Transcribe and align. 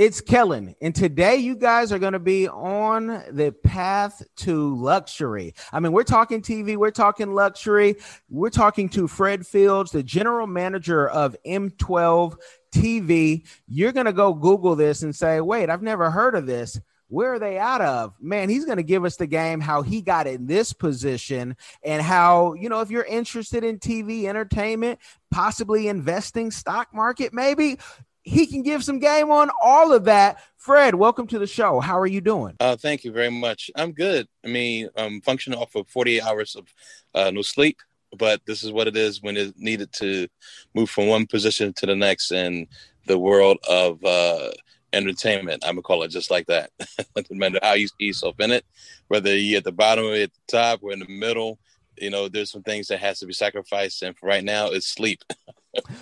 It's 0.00 0.22
Kellen, 0.22 0.74
and 0.80 0.94
today 0.94 1.36
you 1.36 1.54
guys 1.54 1.92
are 1.92 1.98
going 1.98 2.14
to 2.14 2.18
be 2.18 2.48
on 2.48 3.22
the 3.32 3.54
path 3.62 4.22
to 4.36 4.74
luxury. 4.74 5.52
I 5.74 5.80
mean, 5.80 5.92
we're 5.92 6.04
talking 6.04 6.40
TV, 6.40 6.78
we're 6.78 6.90
talking 6.90 7.34
luxury, 7.34 7.96
we're 8.30 8.48
talking 8.48 8.88
to 8.88 9.06
Fred 9.06 9.46
Fields, 9.46 9.90
the 9.90 10.02
general 10.02 10.46
manager 10.46 11.06
of 11.06 11.36
M12 11.46 12.34
TV. 12.72 13.46
You're 13.68 13.92
going 13.92 14.06
to 14.06 14.14
go 14.14 14.32
Google 14.32 14.74
this 14.74 15.02
and 15.02 15.14
say, 15.14 15.42
wait, 15.42 15.68
I've 15.68 15.82
never 15.82 16.10
heard 16.10 16.34
of 16.34 16.46
this. 16.46 16.80
Where 17.08 17.34
are 17.34 17.38
they 17.38 17.58
out 17.58 17.82
of? 17.82 18.14
Man, 18.22 18.48
he's 18.48 18.64
going 18.64 18.78
to 18.78 18.82
give 18.82 19.04
us 19.04 19.16
the 19.16 19.26
game, 19.26 19.60
how 19.60 19.82
he 19.82 20.00
got 20.00 20.26
in 20.26 20.46
this 20.46 20.72
position, 20.72 21.56
and 21.84 22.00
how, 22.00 22.54
you 22.54 22.70
know, 22.70 22.80
if 22.80 22.90
you're 22.90 23.04
interested 23.04 23.64
in 23.64 23.78
TV 23.78 24.24
entertainment, 24.24 24.98
possibly 25.30 25.88
investing 25.88 26.50
stock 26.52 26.88
market, 26.94 27.34
maybe 27.34 27.78
he 28.22 28.46
can 28.46 28.62
give 28.62 28.84
some 28.84 28.98
game 28.98 29.30
on 29.30 29.50
all 29.62 29.92
of 29.92 30.04
that. 30.04 30.38
Fred, 30.56 30.94
welcome 30.94 31.26
to 31.28 31.38
the 31.38 31.46
show. 31.46 31.80
How 31.80 31.98
are 31.98 32.06
you 32.06 32.20
doing? 32.20 32.56
Uh, 32.60 32.76
thank 32.76 33.04
you 33.04 33.12
very 33.12 33.30
much. 33.30 33.70
I'm 33.76 33.92
good. 33.92 34.28
I 34.44 34.48
mean, 34.48 34.88
I'm 34.96 35.20
functioning 35.22 35.58
off 35.58 35.74
of 35.74 35.88
48 35.88 36.22
hours 36.22 36.54
of 36.54 36.66
uh, 37.14 37.30
no 37.30 37.42
sleep, 37.42 37.78
but 38.18 38.40
this 38.46 38.62
is 38.62 38.72
what 38.72 38.86
it 38.86 38.96
is 38.96 39.22
when 39.22 39.36
it's 39.36 39.58
needed 39.58 39.92
to 39.94 40.28
move 40.74 40.90
from 40.90 41.06
one 41.06 41.26
position 41.26 41.72
to 41.74 41.86
the 41.86 41.96
next 41.96 42.30
in 42.30 42.66
the 43.06 43.18
world 43.18 43.58
of 43.68 44.04
uh, 44.04 44.50
entertainment. 44.92 45.64
I'm 45.64 45.76
gonna 45.76 45.82
call 45.82 46.02
it 46.02 46.10
just 46.10 46.30
like 46.30 46.46
that. 46.48 46.70
no 47.16 47.22
matter 47.30 47.58
how 47.62 47.72
you 47.72 47.88
see 47.88 48.06
yourself 48.06 48.38
in 48.38 48.50
it, 48.50 48.64
whether 49.08 49.34
you're 49.36 49.58
at 49.58 49.64
the 49.64 49.72
bottom 49.72 50.04
or 50.04 50.14
at 50.14 50.30
the 50.32 50.58
top 50.58 50.80
or 50.82 50.92
in 50.92 50.98
the 50.98 51.08
middle, 51.08 51.58
you 51.96 52.10
know, 52.10 52.28
there's 52.28 52.50
some 52.50 52.62
things 52.62 52.88
that 52.88 53.00
has 53.00 53.18
to 53.20 53.26
be 53.26 53.32
sacrificed. 53.32 54.02
And 54.02 54.16
for 54.16 54.26
right 54.26 54.44
now, 54.44 54.68
it's 54.68 54.86
sleep. 54.86 55.22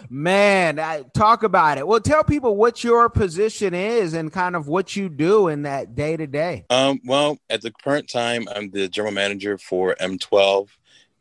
Man, 0.09 0.79
I, 0.79 1.03
talk 1.15 1.43
about 1.43 1.79
it. 1.79 1.87
Well, 1.87 2.01
tell 2.01 2.25
people 2.25 2.57
what 2.57 2.83
your 2.83 3.09
position 3.09 3.75
is 3.75 4.15
and 4.15 4.33
kind 4.33 4.57
of 4.57 4.69
what 4.69 4.97
you 4.97 5.09
do 5.09 5.49
in 5.49 5.63
that 5.63 5.95
day 5.95 6.17
to 6.17 6.27
day. 6.27 6.65
Well, 7.05 7.39
at 7.51 7.63
the 7.63 7.71
current 7.71 8.09
time, 8.09 8.49
I'm 8.55 8.71
the 8.71 8.89
general 8.89 9.13
manager 9.13 9.59
for 9.59 9.95
M12, 10.01 10.69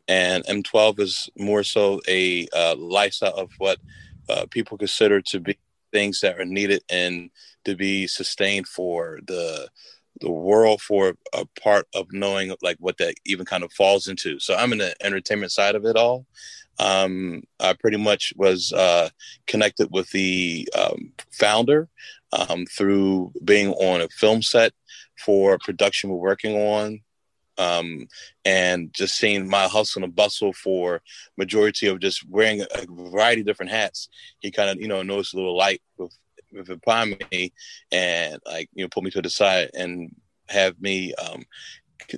and 0.08 0.44
M12 0.46 1.00
is 1.00 1.30
more 1.36 1.62
so 1.62 2.00
a 2.08 2.48
uh, 2.54 2.74
lifestyle 2.76 3.34
of 3.34 3.50
what 3.58 3.78
uh, 4.28 4.46
people 4.50 4.78
consider 4.78 5.20
to 5.22 5.40
be 5.40 5.58
things 5.92 6.20
that 6.20 6.38
are 6.38 6.44
needed 6.44 6.82
and 6.90 7.30
to 7.64 7.74
be 7.74 8.06
sustained 8.06 8.68
for 8.68 9.20
the 9.26 9.68
the 10.20 10.30
world 10.30 10.80
for 10.80 11.14
a 11.32 11.44
part 11.60 11.86
of 11.94 12.06
knowing 12.10 12.52
like 12.60 12.76
what 12.80 12.98
that 12.98 13.14
even 13.24 13.46
kind 13.46 13.62
of 13.62 13.72
falls 13.72 14.08
into. 14.08 14.40
So 14.40 14.56
I'm 14.56 14.72
in 14.72 14.78
the 14.78 14.94
entertainment 15.04 15.52
side 15.52 15.76
of 15.76 15.84
it 15.84 15.96
all. 15.96 16.26
Um, 16.78 17.42
I 17.60 17.74
pretty 17.74 17.96
much 17.96 18.32
was 18.36 18.72
uh, 18.72 19.08
connected 19.46 19.88
with 19.90 20.10
the 20.10 20.68
um, 20.78 21.12
founder 21.30 21.88
um, 22.32 22.66
through 22.66 23.32
being 23.44 23.72
on 23.72 24.00
a 24.00 24.08
film 24.08 24.42
set 24.42 24.72
for 25.18 25.54
a 25.54 25.58
production 25.58 26.10
we're 26.10 26.16
working 26.16 26.56
on. 26.56 27.00
Um, 27.58 28.06
and 28.44 28.92
just 28.94 29.18
seeing 29.18 29.48
my 29.48 29.66
hustle 29.66 30.04
and 30.04 30.14
bustle 30.14 30.52
for 30.52 31.02
majority 31.36 31.88
of 31.88 31.98
just 31.98 32.28
wearing 32.28 32.60
a 32.60 32.86
variety 32.88 33.40
of 33.40 33.48
different 33.48 33.72
hats, 33.72 34.08
he 34.38 34.52
kind 34.52 34.70
of, 34.70 34.80
you 34.80 34.86
know, 34.86 35.02
noticed 35.02 35.34
a 35.34 35.36
little 35.36 35.56
light 35.56 35.82
with, 35.96 36.16
with 36.52 36.68
upon 36.70 37.16
me 37.32 37.52
and 37.90 38.38
like, 38.46 38.68
you 38.74 38.84
know, 38.84 38.88
put 38.88 39.02
me 39.02 39.10
to 39.10 39.22
the 39.22 39.28
side 39.28 39.70
and 39.74 40.14
have 40.48 40.80
me, 40.80 41.12
um, 41.14 41.42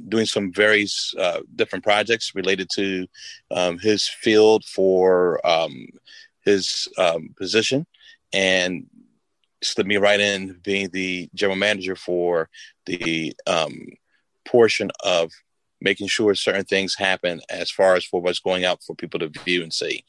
doing 0.09 0.27
some 0.27 0.53
various 0.53 1.15
uh, 1.19 1.41
different 1.57 1.85
projects 1.85 2.35
related 2.35 2.69
to 2.75 3.07
um, 3.51 3.79
his 3.79 4.07
field 4.09 4.65
for 4.65 5.45
um, 5.47 5.87
his 6.45 6.89
um, 6.99 7.35
position 7.37 7.87
and 8.33 8.87
slid 9.63 9.87
me 9.87 9.97
right 9.97 10.21
in 10.21 10.59
being 10.63 10.89
the 10.93 11.29
general 11.35 11.57
manager 11.57 11.97
for 11.97 12.49
the 12.87 13.35
um, 13.47 13.87
portion 14.47 14.91
of 15.05 15.31
making 15.81 16.07
sure 16.09 16.35
certain 16.35 16.65
things 16.65 16.95
happen 16.95 17.41
as 17.51 17.71
far 17.71 17.95
as 17.95 18.05
for 18.05 18.21
what's 18.21 18.41
going 18.41 18.65
out 18.65 18.83
for 18.83 18.95
people 18.95 19.21
to 19.21 19.29
view 19.45 19.63
and 19.63 19.73
see. 19.73 20.05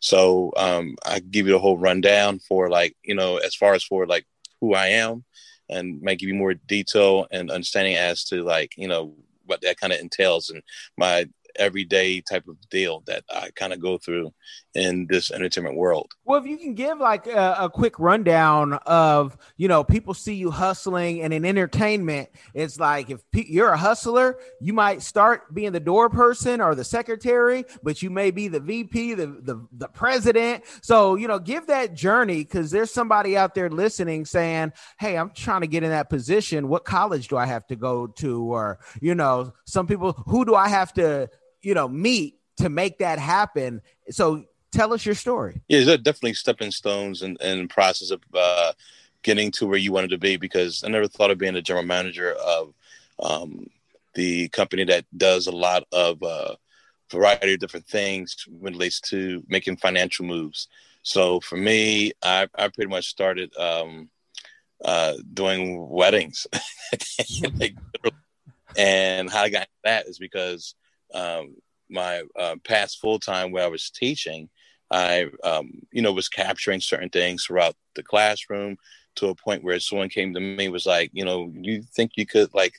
So 0.00 0.52
um, 0.56 0.96
I 1.04 1.20
give 1.20 1.46
you 1.46 1.52
the 1.52 1.58
whole 1.58 1.78
rundown 1.78 2.38
for 2.40 2.68
like, 2.68 2.94
you 3.02 3.14
know, 3.14 3.38
as 3.38 3.54
far 3.54 3.74
as 3.74 3.82
for 3.82 4.06
like 4.06 4.26
who 4.60 4.74
I 4.74 4.88
am 4.88 5.24
and 5.68 6.00
might 6.02 6.18
give 6.18 6.28
you 6.28 6.34
more 6.34 6.54
detail 6.54 7.26
and 7.30 7.50
understanding 7.50 7.96
as 7.96 8.24
to 8.24 8.42
like, 8.42 8.72
you 8.76 8.88
know, 8.88 9.14
what 9.46 9.60
that 9.60 9.78
kind 9.78 9.92
of 9.92 10.00
entails 10.00 10.50
and 10.50 10.62
my 10.96 11.28
everyday 11.56 12.20
type 12.20 12.46
of 12.48 12.56
deal 12.68 13.02
that 13.06 13.24
I 13.32 13.50
kind 13.54 13.72
of 13.72 13.80
go 13.80 13.98
through 13.98 14.32
in 14.74 15.06
this 15.08 15.30
entertainment 15.30 15.76
world. 15.76 16.12
Well, 16.24 16.40
if 16.40 16.46
you 16.46 16.56
can 16.56 16.74
give 16.74 16.98
like 16.98 17.26
a, 17.26 17.56
a 17.60 17.70
quick 17.70 17.98
rundown 17.98 18.74
of, 18.86 19.36
you 19.56 19.68
know, 19.68 19.84
people 19.84 20.14
see 20.14 20.34
you 20.34 20.50
hustling 20.50 21.22
and 21.22 21.32
in 21.32 21.44
entertainment, 21.44 22.28
it's 22.54 22.80
like 22.80 23.10
if 23.10 23.20
pe- 23.30 23.46
you're 23.46 23.70
a 23.70 23.76
hustler, 23.76 24.38
you 24.60 24.72
might 24.72 25.02
start 25.02 25.54
being 25.54 25.72
the 25.72 25.80
door 25.80 26.08
person 26.08 26.60
or 26.60 26.74
the 26.74 26.84
secretary, 26.84 27.64
but 27.82 28.02
you 28.02 28.10
may 28.10 28.30
be 28.30 28.48
the 28.48 28.60
VP, 28.60 29.14
the 29.14 29.26
the, 29.26 29.66
the 29.72 29.88
president. 29.88 30.64
So, 30.82 31.14
you 31.14 31.28
know, 31.28 31.38
give 31.38 31.68
that 31.68 31.94
journey 31.94 32.38
because 32.38 32.70
there's 32.70 32.90
somebody 32.90 33.36
out 33.36 33.54
there 33.54 33.70
listening 33.70 34.24
saying, 34.24 34.72
Hey, 34.98 35.16
I'm 35.16 35.30
trying 35.30 35.60
to 35.60 35.66
get 35.66 35.82
in 35.82 35.90
that 35.90 36.10
position. 36.10 36.68
What 36.68 36.84
college 36.84 37.28
do 37.28 37.36
I 37.36 37.46
have 37.46 37.66
to 37.68 37.76
go 37.76 38.08
to? 38.08 38.42
Or, 38.42 38.80
you 39.00 39.14
know, 39.14 39.52
some 39.66 39.86
people, 39.86 40.12
who 40.26 40.44
do 40.44 40.54
I 40.54 40.68
have 40.68 40.92
to, 40.94 41.28
you 41.62 41.74
know, 41.74 41.88
meet 41.88 42.40
to 42.56 42.68
make 42.68 42.98
that 42.98 43.18
happen? 43.18 43.82
So 44.10 44.44
tell 44.74 44.92
us 44.92 45.06
your 45.06 45.14
story. 45.14 45.62
Yeah, 45.68 45.84
there's 45.84 45.98
definitely 45.98 46.34
stepping 46.34 46.70
stones 46.70 47.22
and 47.22 47.70
process 47.70 48.10
of 48.10 48.20
uh, 48.34 48.72
getting 49.22 49.50
to 49.52 49.66
where 49.66 49.78
you 49.78 49.92
wanted 49.92 50.10
to 50.10 50.18
be 50.18 50.36
because 50.36 50.84
I 50.84 50.88
never 50.88 51.08
thought 51.08 51.30
of 51.30 51.38
being 51.38 51.56
a 51.56 51.62
general 51.62 51.84
manager 51.84 52.32
of 52.32 52.74
um, 53.18 53.68
the 54.14 54.48
company 54.48 54.84
that 54.84 55.04
does 55.16 55.46
a 55.46 55.52
lot 55.52 55.84
of 55.92 56.22
uh, 56.22 56.54
variety 57.10 57.54
of 57.54 57.60
different 57.60 57.86
things 57.86 58.44
when 58.48 58.74
it 58.74 58.76
relates 58.76 59.00
to 59.00 59.42
making 59.48 59.76
financial 59.76 60.24
moves. 60.24 60.68
So 61.02 61.40
for 61.40 61.56
me, 61.56 62.12
I, 62.22 62.48
I 62.54 62.68
pretty 62.68 62.90
much 62.90 63.06
started 63.06 63.54
um, 63.56 64.08
uh, 64.84 65.14
doing 65.32 65.88
weddings. 65.88 66.46
like, 67.58 67.76
and 68.76 69.30
how 69.30 69.42
I 69.42 69.48
got 69.50 69.68
that 69.84 70.06
is 70.06 70.18
because 70.18 70.74
um, 71.14 71.56
my 71.90 72.22
uh, 72.38 72.56
past 72.64 73.00
full 73.00 73.18
time 73.18 73.52
where 73.52 73.64
I 73.64 73.68
was 73.68 73.90
teaching, 73.90 74.48
I 74.94 75.26
um, 75.42 75.82
you 75.90 76.00
know 76.00 76.12
was 76.12 76.28
capturing 76.28 76.80
certain 76.80 77.10
things 77.10 77.44
throughout 77.44 77.74
the 77.96 78.02
classroom 78.02 78.78
to 79.16 79.28
a 79.28 79.34
point 79.34 79.64
where 79.64 79.78
someone 79.80 80.08
came 80.08 80.32
to 80.34 80.40
me 80.40 80.68
was 80.68 80.86
like, 80.86 81.10
you 81.12 81.24
know, 81.24 81.52
you 81.54 81.82
think 81.82 82.12
you 82.16 82.26
could 82.26 82.52
like 82.54 82.74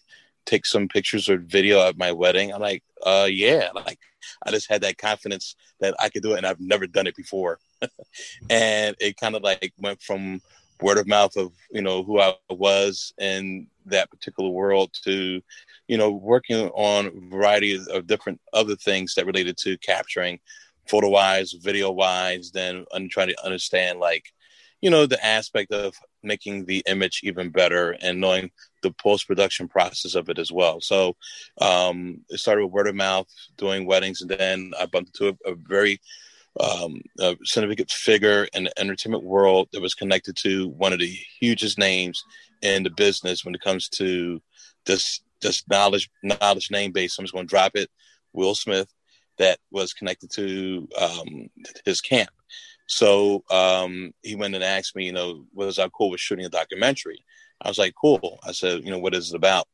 take 0.45 0.65
some 0.65 0.87
pictures 0.87 1.29
or 1.29 1.37
video 1.37 1.87
of 1.87 1.97
my 1.97 2.11
wedding? 2.11 2.53
I'm 2.53 2.61
like, 2.61 2.83
uh, 3.05 3.27
yeah. 3.29 3.69
Like 3.75 3.99
I 4.43 4.51
just 4.51 4.69
had 4.69 4.81
that 4.81 4.97
confidence 4.97 5.55
that 5.81 5.93
I 5.99 6.09
could 6.09 6.23
do 6.23 6.33
it, 6.33 6.37
and 6.37 6.47
I've 6.47 6.59
never 6.59 6.87
done 6.87 7.05
it 7.05 7.15
before. 7.15 7.59
and 8.49 8.95
it 8.99 9.17
kind 9.17 9.35
of 9.35 9.43
like 9.43 9.73
went 9.77 10.01
from 10.01 10.41
word 10.81 10.97
of 10.97 11.07
mouth 11.07 11.35
of 11.37 11.51
you 11.71 11.81
know 11.81 12.03
who 12.03 12.19
I 12.19 12.33
was 12.49 13.13
in 13.19 13.67
that 13.85 14.09
particular 14.09 14.49
world 14.49 14.91
to 15.03 15.41
you 15.87 15.97
know 15.97 16.11
working 16.11 16.69
on 16.69 17.05
a 17.05 17.29
variety 17.29 17.79
of 17.91 18.07
different 18.07 18.41
other 18.51 18.75
things 18.75 19.13
that 19.15 19.25
related 19.25 19.57
to 19.57 19.77
capturing 19.77 20.39
photo 20.87 21.09
wise 21.09 21.53
video 21.53 21.91
wise 21.91 22.51
then 22.51 22.85
and 22.91 23.09
trying 23.09 23.27
to 23.27 23.45
understand 23.45 23.99
like 23.99 24.31
you 24.81 24.89
know 24.89 25.05
the 25.05 25.23
aspect 25.25 25.71
of 25.71 25.95
making 26.23 26.65
the 26.65 26.83
image 26.87 27.21
even 27.23 27.49
better 27.49 27.95
and 28.01 28.19
knowing 28.19 28.51
the 28.83 28.91
post 28.91 29.27
production 29.27 29.67
process 29.67 30.15
of 30.15 30.29
it 30.29 30.37
as 30.37 30.51
well 30.51 30.79
so 30.81 31.15
um 31.61 32.19
it 32.29 32.39
started 32.39 32.65
with 32.65 32.73
word 32.73 32.87
of 32.87 32.95
mouth 32.95 33.27
doing 33.57 33.85
weddings 33.85 34.21
and 34.21 34.29
then 34.29 34.71
i 34.79 34.85
bumped 34.85 35.19
into 35.19 35.37
a, 35.45 35.51
a 35.51 35.55
very 35.55 35.99
um, 36.59 37.01
a 37.19 37.35
significant 37.43 37.91
figure 37.91 38.47
in 38.53 38.65
the 38.65 38.79
entertainment 38.79 39.23
world 39.23 39.67
that 39.71 39.81
was 39.81 39.93
connected 39.93 40.37
to 40.37 40.69
one 40.69 40.93
of 40.93 40.99
the 40.99 41.17
hugest 41.39 41.77
names 41.77 42.23
in 42.61 42.83
the 42.83 42.89
business 42.89 43.43
when 43.43 43.55
it 43.55 43.61
comes 43.61 43.89
to 43.89 44.41
this 44.85 45.21
this 45.41 45.63
knowledge 45.69 46.09
knowledge 46.23 46.71
name 46.71 46.91
base. 46.91 47.17
I'm 47.17 47.25
just 47.25 47.33
going 47.33 47.45
to 47.45 47.49
drop 47.49 47.73
it. 47.75 47.89
Will 48.33 48.55
Smith, 48.55 48.91
that 49.37 49.59
was 49.71 49.93
connected 49.93 50.31
to 50.31 50.87
um, 50.99 51.49
his 51.85 52.01
camp. 52.01 52.29
So 52.87 53.43
um, 53.49 54.13
he 54.21 54.35
went 54.35 54.55
and 54.55 54.63
asked 54.63 54.95
me, 54.95 55.05
you 55.05 55.13
know, 55.13 55.45
was 55.53 55.79
I 55.79 55.89
cool 55.89 56.11
with 56.11 56.19
shooting 56.19 56.45
a 56.45 56.49
documentary? 56.49 57.23
I 57.61 57.67
was 57.67 57.77
like, 57.77 57.93
cool. 57.99 58.39
I 58.45 58.51
said, 58.51 58.83
you 58.83 58.91
know, 58.91 58.99
what 58.99 59.15
is 59.15 59.33
it 59.33 59.35
about? 59.35 59.67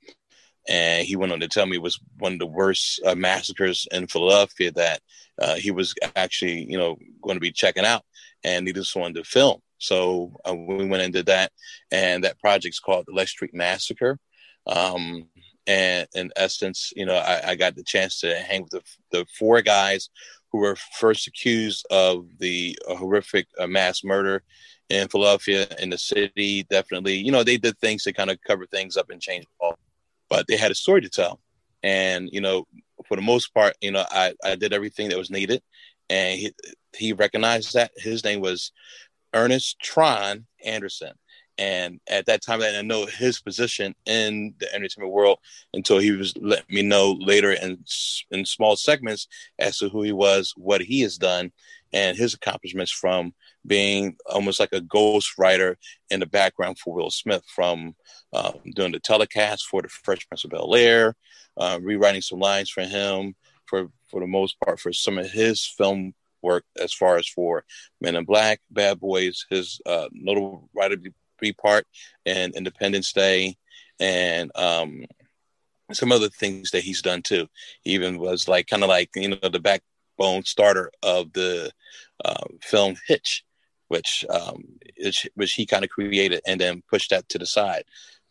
and 0.69 1.05
he 1.05 1.15
went 1.15 1.31
on 1.31 1.39
to 1.39 1.47
tell 1.47 1.65
me 1.65 1.77
it 1.77 1.81
was 1.81 1.99
one 2.19 2.33
of 2.33 2.39
the 2.39 2.45
worst 2.45 3.01
uh, 3.05 3.15
massacres 3.15 3.87
in 3.91 4.07
Philadelphia 4.07 4.71
that 4.71 5.01
uh, 5.41 5.55
he 5.55 5.71
was 5.71 5.95
actually, 6.15 6.69
you 6.69 6.77
know, 6.77 6.97
going 7.21 7.35
to 7.35 7.41
be 7.41 7.51
checking 7.51 7.85
out, 7.85 8.03
and 8.43 8.67
he 8.67 8.73
just 8.73 8.95
wanted 8.95 9.15
to 9.15 9.23
film. 9.23 9.59
So 9.79 10.39
uh, 10.47 10.53
we 10.53 10.85
went 10.85 11.03
into 11.03 11.23
that, 11.23 11.51
and 11.91 12.23
that 12.23 12.39
project's 12.39 12.79
called 12.79 13.05
the 13.07 13.13
Lex 13.13 13.31
Street 13.31 13.53
Massacre. 13.53 14.19
Um, 14.67 15.27
and 15.71 16.07
in 16.15 16.31
essence, 16.35 16.91
you 16.95 17.06
know, 17.06 17.15
I, 17.15 17.51
I, 17.51 17.56
got 17.56 17.75
the 17.75 17.83
chance 17.83 18.19
to 18.19 18.35
hang 18.35 18.63
with 18.63 18.71
the, 18.71 18.81
the 19.12 19.25
four 19.39 19.62
guys 19.62 20.09
who 20.51 20.57
were 20.57 20.75
first 21.00 21.27
accused 21.27 21.85
of 21.89 22.27
the 22.39 22.77
horrific 22.88 23.47
uh, 23.57 23.68
mass 23.68 24.03
murder 24.03 24.44
in 24.89 25.07
Philadelphia 25.07 25.68
in 25.79 25.89
the 25.89 25.97
city. 25.97 26.63
Definitely, 26.69 27.15
you 27.15 27.31
know, 27.31 27.44
they 27.44 27.57
did 27.57 27.77
things 27.79 28.03
to 28.03 28.12
kind 28.12 28.29
of 28.29 28.38
cover 28.45 28.65
things 28.65 28.97
up 28.97 29.09
and 29.09 29.21
change 29.21 29.45
all, 29.62 29.79
but 30.29 30.45
they 30.47 30.57
had 30.57 30.71
a 30.71 30.75
story 30.75 31.00
to 31.01 31.09
tell. 31.09 31.39
And 31.83 32.29
you 32.33 32.41
know, 32.41 32.68
for 33.07 33.15
the 33.15 33.21
most 33.21 33.53
part, 33.53 33.73
you 33.79 33.91
know, 33.91 34.03
I, 34.12 34.33
I 34.44 34.56
did 34.56 34.73
everything 34.73 35.07
that 35.09 35.18
was 35.18 35.31
needed, 35.31 35.62
and 36.09 36.38
he 36.38 36.53
he 36.97 37.13
recognized 37.13 37.73
that 37.75 37.91
his 37.95 38.25
name 38.25 38.41
was 38.41 38.73
Ernest 39.33 39.79
Tron 39.79 40.45
Anderson. 40.65 41.13
And 41.57 42.00
at 42.09 42.25
that 42.25 42.42
time, 42.42 42.62
I 42.62 42.65
didn't 42.65 42.88
know 42.88 43.06
his 43.06 43.39
position 43.39 43.94
in 44.06 44.53
the 44.59 44.74
entertainment 44.74 45.13
world 45.13 45.39
until 45.74 46.00
he 46.00 46.12
was 46.12 46.36
letting 46.38 46.65
me 46.69 46.81
know 46.81 47.18
later 47.19 47.51
in 47.51 47.83
in 48.31 48.45
small 48.45 48.75
segments 48.75 49.27
as 49.59 49.77
to 49.77 49.89
who 49.89 50.01
he 50.01 50.12
was, 50.12 50.53
what 50.57 50.81
he 50.81 51.01
has 51.01 51.18
done, 51.18 51.51
and 51.94 52.18
his 52.18 52.33
accomplishments 52.33 52.92
from 52.92 53.33
being 53.65 54.15
almost 54.25 54.59
like 54.59 54.74
a 54.74 54.81
ghost 54.81 55.38
writer 55.38 55.77
in 56.09 56.19
the 56.19 56.25
background 56.25 56.80
for 56.80 56.94
Will 56.94 57.12
Smith, 57.12 57.44
from 57.54 57.95
um, 58.33 58.54
doing 58.75 58.92
the 58.92 59.00
telecast 59.00 59.68
for 59.68 59.81
the 59.81 59.89
Fresh 59.89 60.27
Prince 60.27 60.45
of 60.45 60.51
Bel 60.51 60.74
Air, 60.74 61.15
uh, 61.57 61.80
rewriting 61.81 62.21
some 62.21 62.39
lines 62.39 62.69
for 62.69 62.83
him, 62.83 63.36
for 63.65 63.89
for 64.09 64.19
the 64.19 64.27
most 64.27 64.59
part 64.62 64.80
for 64.80 64.92
some 64.92 65.18
of 65.18 65.30
his 65.30 65.65
film 65.65 66.13
work 66.42 66.65
as 66.81 66.94
far 66.94 67.18
as 67.18 67.27
for 67.27 67.63
Men 68.00 68.15
in 68.15 68.25
Black, 68.25 68.59
Bad 68.69 69.00
Boys, 69.00 69.45
his 69.50 69.80
uh, 69.86 70.07
notable 70.12 70.69
writer 70.74 70.97
part 71.51 71.88
and 72.25 72.55
Independence 72.55 73.11
Day, 73.13 73.57
and 73.99 74.51
um, 74.55 75.05
some 75.91 76.11
other 76.11 76.29
things 76.29 76.71
that 76.71 76.83
he's 76.83 77.01
done 77.01 77.21
too. 77.21 77.47
He 77.81 77.91
even 77.91 78.17
was 78.17 78.47
like 78.47 78.67
kind 78.67 78.83
of 78.83 78.89
like 78.89 79.09
you 79.15 79.29
know 79.29 79.49
the 79.49 79.59
backbone 79.59 80.43
starter 80.43 80.91
of 81.03 81.33
the 81.33 81.71
uh, 82.23 82.45
film 82.61 82.95
Hitch, 83.07 83.43
which 83.88 84.25
um, 84.29 84.63
which 85.35 85.53
he 85.53 85.65
kind 85.65 85.83
of 85.83 85.89
created 85.89 86.41
and 86.47 86.61
then 86.61 86.83
pushed 86.89 87.09
that 87.09 87.27
to 87.29 87.39
the 87.39 87.45
side 87.45 87.83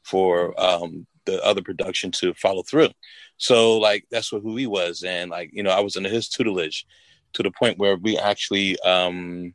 for 0.02 0.58
um, 0.60 1.06
the 1.26 1.44
other 1.44 1.62
production 1.62 2.10
to 2.10 2.32
follow 2.34 2.62
through. 2.62 2.90
So 3.36 3.78
like 3.78 4.06
that's 4.10 4.32
what 4.32 4.42
who 4.42 4.56
he 4.56 4.66
was, 4.66 5.02
and 5.02 5.30
like 5.30 5.50
you 5.52 5.62
know 5.62 5.70
I 5.70 5.80
was 5.80 5.96
under 5.96 6.08
his 6.08 6.28
tutelage 6.28 6.86
to 7.32 7.42
the 7.42 7.50
point 7.50 7.78
where 7.78 7.96
we 7.96 8.18
actually 8.18 8.78
um, 8.80 9.54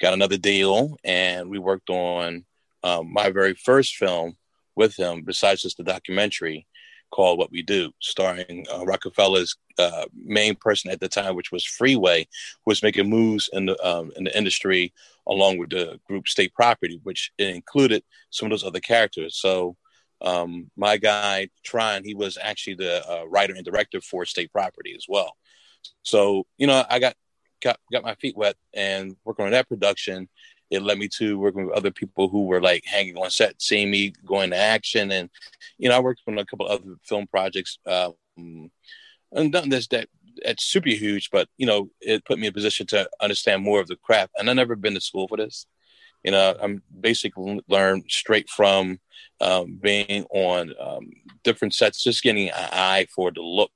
got 0.00 0.14
another 0.14 0.38
deal 0.38 0.96
and 1.04 1.48
we 1.48 1.58
worked 1.58 1.90
on 1.90 2.44
um, 2.82 3.12
my 3.12 3.30
very 3.30 3.54
first 3.54 3.96
film 3.96 4.36
with 4.76 4.96
him, 4.96 5.22
besides 5.22 5.62
just 5.62 5.76
the 5.76 5.84
documentary 5.84 6.66
called 7.10 7.38
What 7.38 7.52
We 7.52 7.62
Do, 7.62 7.92
starring 8.00 8.66
uh, 8.72 8.84
Roc-A-Fella's 8.84 9.56
uh, 9.78 10.06
main 10.14 10.56
person 10.56 10.90
at 10.90 10.98
the 10.98 11.08
time, 11.08 11.36
which 11.36 11.52
was 11.52 11.64
Freeway, 11.64 12.26
who 12.64 12.70
was 12.70 12.82
making 12.82 13.08
moves 13.08 13.48
in 13.52 13.66
the 13.66 13.86
um, 13.86 14.12
in 14.16 14.24
the 14.24 14.36
industry 14.36 14.92
along 15.28 15.58
with 15.58 15.70
the 15.70 16.00
group 16.06 16.26
State 16.26 16.52
Property, 16.54 17.00
which 17.04 17.30
included 17.38 18.02
some 18.30 18.46
of 18.46 18.50
those 18.50 18.64
other 18.64 18.80
characters. 18.80 19.36
So 19.36 19.76
um, 20.20 20.70
my 20.76 20.96
guy 20.96 21.48
Tron, 21.64 22.02
he 22.04 22.14
was 22.14 22.38
actually 22.40 22.74
the 22.74 23.08
uh, 23.08 23.24
writer 23.26 23.54
and 23.54 23.64
director 23.64 24.00
for 24.00 24.24
State 24.24 24.52
Property 24.52 24.94
as 24.96 25.06
well. 25.08 25.36
So 26.02 26.46
you 26.58 26.66
know, 26.66 26.84
I 26.88 26.98
got 26.98 27.14
got 27.62 27.78
got 27.92 28.02
my 28.02 28.14
feet 28.16 28.36
wet 28.36 28.56
and 28.74 29.16
working 29.24 29.44
on 29.44 29.52
that 29.52 29.68
production 29.68 30.28
it 30.72 30.82
led 30.82 30.98
me 30.98 31.06
to 31.06 31.38
working 31.38 31.66
with 31.66 31.76
other 31.76 31.90
people 31.90 32.28
who 32.28 32.46
were 32.46 32.60
like 32.60 32.84
hanging 32.86 33.16
on 33.18 33.30
set, 33.30 33.60
seeing 33.60 33.90
me 33.90 34.12
going 34.24 34.50
to 34.50 34.56
action, 34.56 35.12
and 35.12 35.28
you 35.78 35.88
know, 35.88 35.96
I 35.96 36.00
worked 36.00 36.22
on 36.26 36.38
a 36.38 36.46
couple 36.46 36.66
other 36.66 36.96
film 37.04 37.26
projects, 37.26 37.78
um, 37.86 38.14
and 38.36 39.52
nothing 39.52 39.70
that's 39.70 39.86
that 39.88 40.08
that's 40.42 40.64
super 40.64 40.88
huge, 40.88 41.30
but 41.30 41.46
you 41.58 41.66
know, 41.66 41.90
it 42.00 42.24
put 42.24 42.38
me 42.38 42.46
in 42.46 42.52
a 42.52 42.54
position 42.54 42.86
to 42.86 43.08
understand 43.20 43.62
more 43.62 43.80
of 43.80 43.86
the 43.86 43.96
craft. 43.96 44.32
And 44.38 44.48
I 44.48 44.54
never 44.54 44.74
been 44.74 44.94
to 44.94 45.00
school 45.00 45.28
for 45.28 45.36
this. 45.36 45.66
You 46.24 46.30
know, 46.30 46.56
I'm 46.60 46.82
basically 47.00 47.60
learned 47.68 48.04
straight 48.08 48.48
from 48.48 48.98
um, 49.40 49.78
being 49.82 50.24
on 50.30 50.72
um, 50.80 51.10
different 51.42 51.74
sets, 51.74 52.02
just 52.02 52.22
getting 52.22 52.48
an 52.48 52.68
eye 52.72 53.06
for 53.14 53.30
the 53.30 53.42
look. 53.42 53.72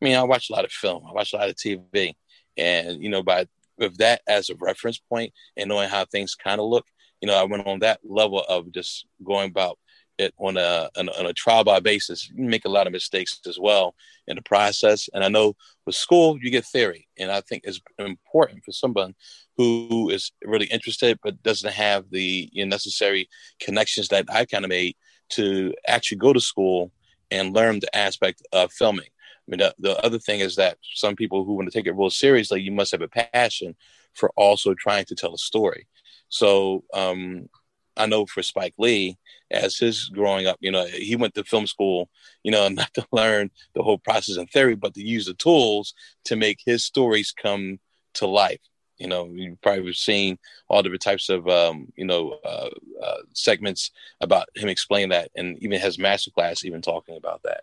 I 0.00 0.04
mean, 0.04 0.16
I 0.16 0.22
watch 0.22 0.50
a 0.50 0.52
lot 0.52 0.64
of 0.64 0.70
film, 0.70 1.04
I 1.08 1.12
watch 1.12 1.32
a 1.32 1.36
lot 1.36 1.48
of 1.48 1.56
TV, 1.56 2.14
and 2.56 3.02
you 3.02 3.08
know, 3.08 3.22
by 3.22 3.48
with 3.78 3.96
that 3.98 4.22
as 4.26 4.50
a 4.50 4.56
reference 4.56 4.98
point 4.98 5.32
and 5.56 5.68
knowing 5.68 5.88
how 5.88 6.04
things 6.04 6.34
kind 6.34 6.60
of 6.60 6.66
look, 6.66 6.86
you 7.20 7.28
know, 7.28 7.34
I 7.34 7.44
went 7.44 7.66
on 7.66 7.80
that 7.80 8.00
level 8.04 8.40
of 8.48 8.72
just 8.72 9.06
going 9.24 9.50
about 9.50 9.78
it 10.18 10.34
on 10.38 10.56
a, 10.56 10.90
on 10.96 11.26
a 11.26 11.32
trial 11.32 11.62
by 11.62 11.78
basis. 11.78 12.28
You 12.28 12.44
make 12.44 12.64
a 12.64 12.70
lot 12.70 12.86
of 12.86 12.92
mistakes 12.92 13.40
as 13.46 13.58
well 13.58 13.94
in 14.26 14.36
the 14.36 14.42
process. 14.42 15.08
And 15.14 15.22
I 15.24 15.28
know 15.28 15.54
with 15.86 15.94
school 15.94 16.38
you 16.42 16.50
get 16.50 16.66
theory, 16.66 17.06
and 17.18 17.30
I 17.30 17.40
think 17.40 17.62
it's 17.64 17.80
important 17.98 18.64
for 18.64 18.72
someone 18.72 19.14
who 19.56 20.10
is 20.10 20.32
really 20.44 20.66
interested 20.66 21.18
but 21.22 21.42
doesn't 21.42 21.72
have 21.72 22.10
the 22.10 22.48
you 22.52 22.64
know, 22.64 22.70
necessary 22.70 23.28
connections 23.60 24.08
that 24.08 24.26
I 24.32 24.44
kind 24.44 24.64
of 24.64 24.70
made 24.70 24.96
to 25.30 25.74
actually 25.86 26.18
go 26.18 26.32
to 26.32 26.40
school 26.40 26.90
and 27.30 27.54
learn 27.54 27.80
the 27.80 27.96
aspect 27.96 28.42
of 28.52 28.72
filming. 28.72 29.08
I 29.48 29.50
mean, 29.50 29.58
the, 29.60 29.74
the 29.78 30.04
other 30.04 30.18
thing 30.18 30.40
is 30.40 30.56
that 30.56 30.76
some 30.94 31.16
people 31.16 31.44
who 31.44 31.54
want 31.54 31.70
to 31.70 31.76
take 31.76 31.86
it 31.86 31.96
real 31.96 32.10
seriously, 32.10 32.60
you 32.60 32.72
must 32.72 32.92
have 32.92 33.00
a 33.00 33.08
passion 33.08 33.74
for 34.12 34.30
also 34.36 34.74
trying 34.74 35.06
to 35.06 35.14
tell 35.14 35.34
a 35.34 35.38
story. 35.38 35.86
So 36.28 36.84
um, 36.92 37.48
I 37.96 38.06
know 38.06 38.26
for 38.26 38.42
Spike 38.42 38.74
Lee, 38.76 39.16
as 39.50 39.78
his 39.78 40.10
growing 40.10 40.46
up, 40.46 40.58
you 40.60 40.70
know, 40.70 40.84
he 40.86 41.16
went 41.16 41.34
to 41.34 41.44
film 41.44 41.66
school, 41.66 42.10
you 42.42 42.50
know, 42.50 42.68
not 42.68 42.92
to 42.94 43.06
learn 43.10 43.50
the 43.74 43.82
whole 43.82 43.98
process 43.98 44.36
and 44.36 44.50
theory, 44.50 44.76
but 44.76 44.94
to 44.94 45.02
use 45.02 45.26
the 45.26 45.34
tools 45.34 45.94
to 46.24 46.36
make 46.36 46.60
his 46.64 46.84
stories 46.84 47.32
come 47.32 47.78
to 48.14 48.26
life. 48.26 48.60
You 48.98 49.06
know, 49.06 49.30
you've 49.32 49.60
probably 49.62 49.92
seen 49.92 50.38
all 50.68 50.82
different 50.82 51.02
types 51.02 51.28
of, 51.28 51.48
um, 51.48 51.86
you 51.96 52.04
know, 52.04 52.32
uh, 52.44 52.68
uh, 53.02 53.18
segments 53.32 53.92
about 54.20 54.48
him 54.56 54.68
explaining 54.68 55.10
that, 55.10 55.30
and 55.36 55.56
even 55.62 55.80
has 55.80 55.98
masterclass 55.98 56.64
even 56.64 56.82
talking 56.82 57.16
about 57.16 57.40
that. 57.44 57.62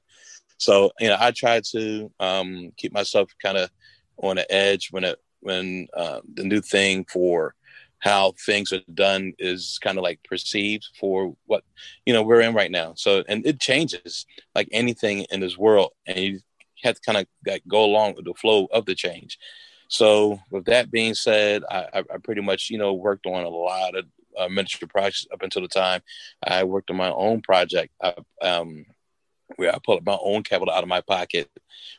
So 0.57 0.91
you 0.99 1.07
know, 1.07 1.17
I 1.19 1.31
try 1.31 1.61
to 1.71 2.11
um, 2.19 2.71
keep 2.77 2.93
myself 2.93 3.29
kind 3.43 3.57
of 3.57 3.69
on 4.17 4.37
the 4.37 4.51
edge 4.51 4.89
when 4.91 5.03
it 5.03 5.19
when 5.41 5.87
uh, 5.95 6.21
the 6.33 6.43
new 6.43 6.61
thing 6.61 7.05
for 7.11 7.55
how 7.99 8.33
things 8.45 8.71
are 8.71 8.81
done 8.93 9.33
is 9.39 9.79
kind 9.81 9.97
of 9.97 10.03
like 10.03 10.19
perceived 10.23 10.87
for 10.99 11.35
what 11.45 11.63
you 12.05 12.13
know 12.13 12.23
we're 12.23 12.41
in 12.41 12.53
right 12.53 12.71
now. 12.71 12.93
So 12.95 13.23
and 13.27 13.45
it 13.45 13.59
changes 13.59 14.25
like 14.53 14.69
anything 14.71 15.25
in 15.31 15.39
this 15.39 15.57
world, 15.57 15.91
and 16.05 16.17
you 16.17 16.39
have 16.83 16.95
to 16.95 17.01
kind 17.01 17.17
of 17.17 17.27
like 17.47 17.63
go 17.67 17.83
along 17.83 18.15
with 18.15 18.25
the 18.25 18.33
flow 18.33 18.67
of 18.71 18.85
the 18.85 18.95
change. 18.95 19.37
So 19.87 20.39
with 20.51 20.65
that 20.65 20.91
being 20.91 21.13
said, 21.13 21.63
I, 21.69 22.03
I 22.13 22.17
pretty 22.23 22.41
much 22.41 22.69
you 22.69 22.77
know 22.77 22.93
worked 22.93 23.25
on 23.25 23.43
a 23.43 23.49
lot 23.49 23.95
of 23.95 24.05
uh, 24.37 24.49
ministry 24.49 24.87
projects 24.87 25.25
up 25.33 25.41
until 25.41 25.61
the 25.61 25.67
time 25.67 26.01
I 26.45 26.63
worked 26.63 26.89
on 26.89 26.97
my 26.97 27.11
own 27.11 27.41
project. 27.41 27.93
I, 28.01 28.13
um, 28.41 28.85
where 29.55 29.73
I 29.73 29.79
pulled 29.83 30.05
my 30.05 30.17
own 30.21 30.43
capital 30.43 30.73
out 30.73 30.83
of 30.83 30.89
my 30.89 31.01
pocket. 31.01 31.49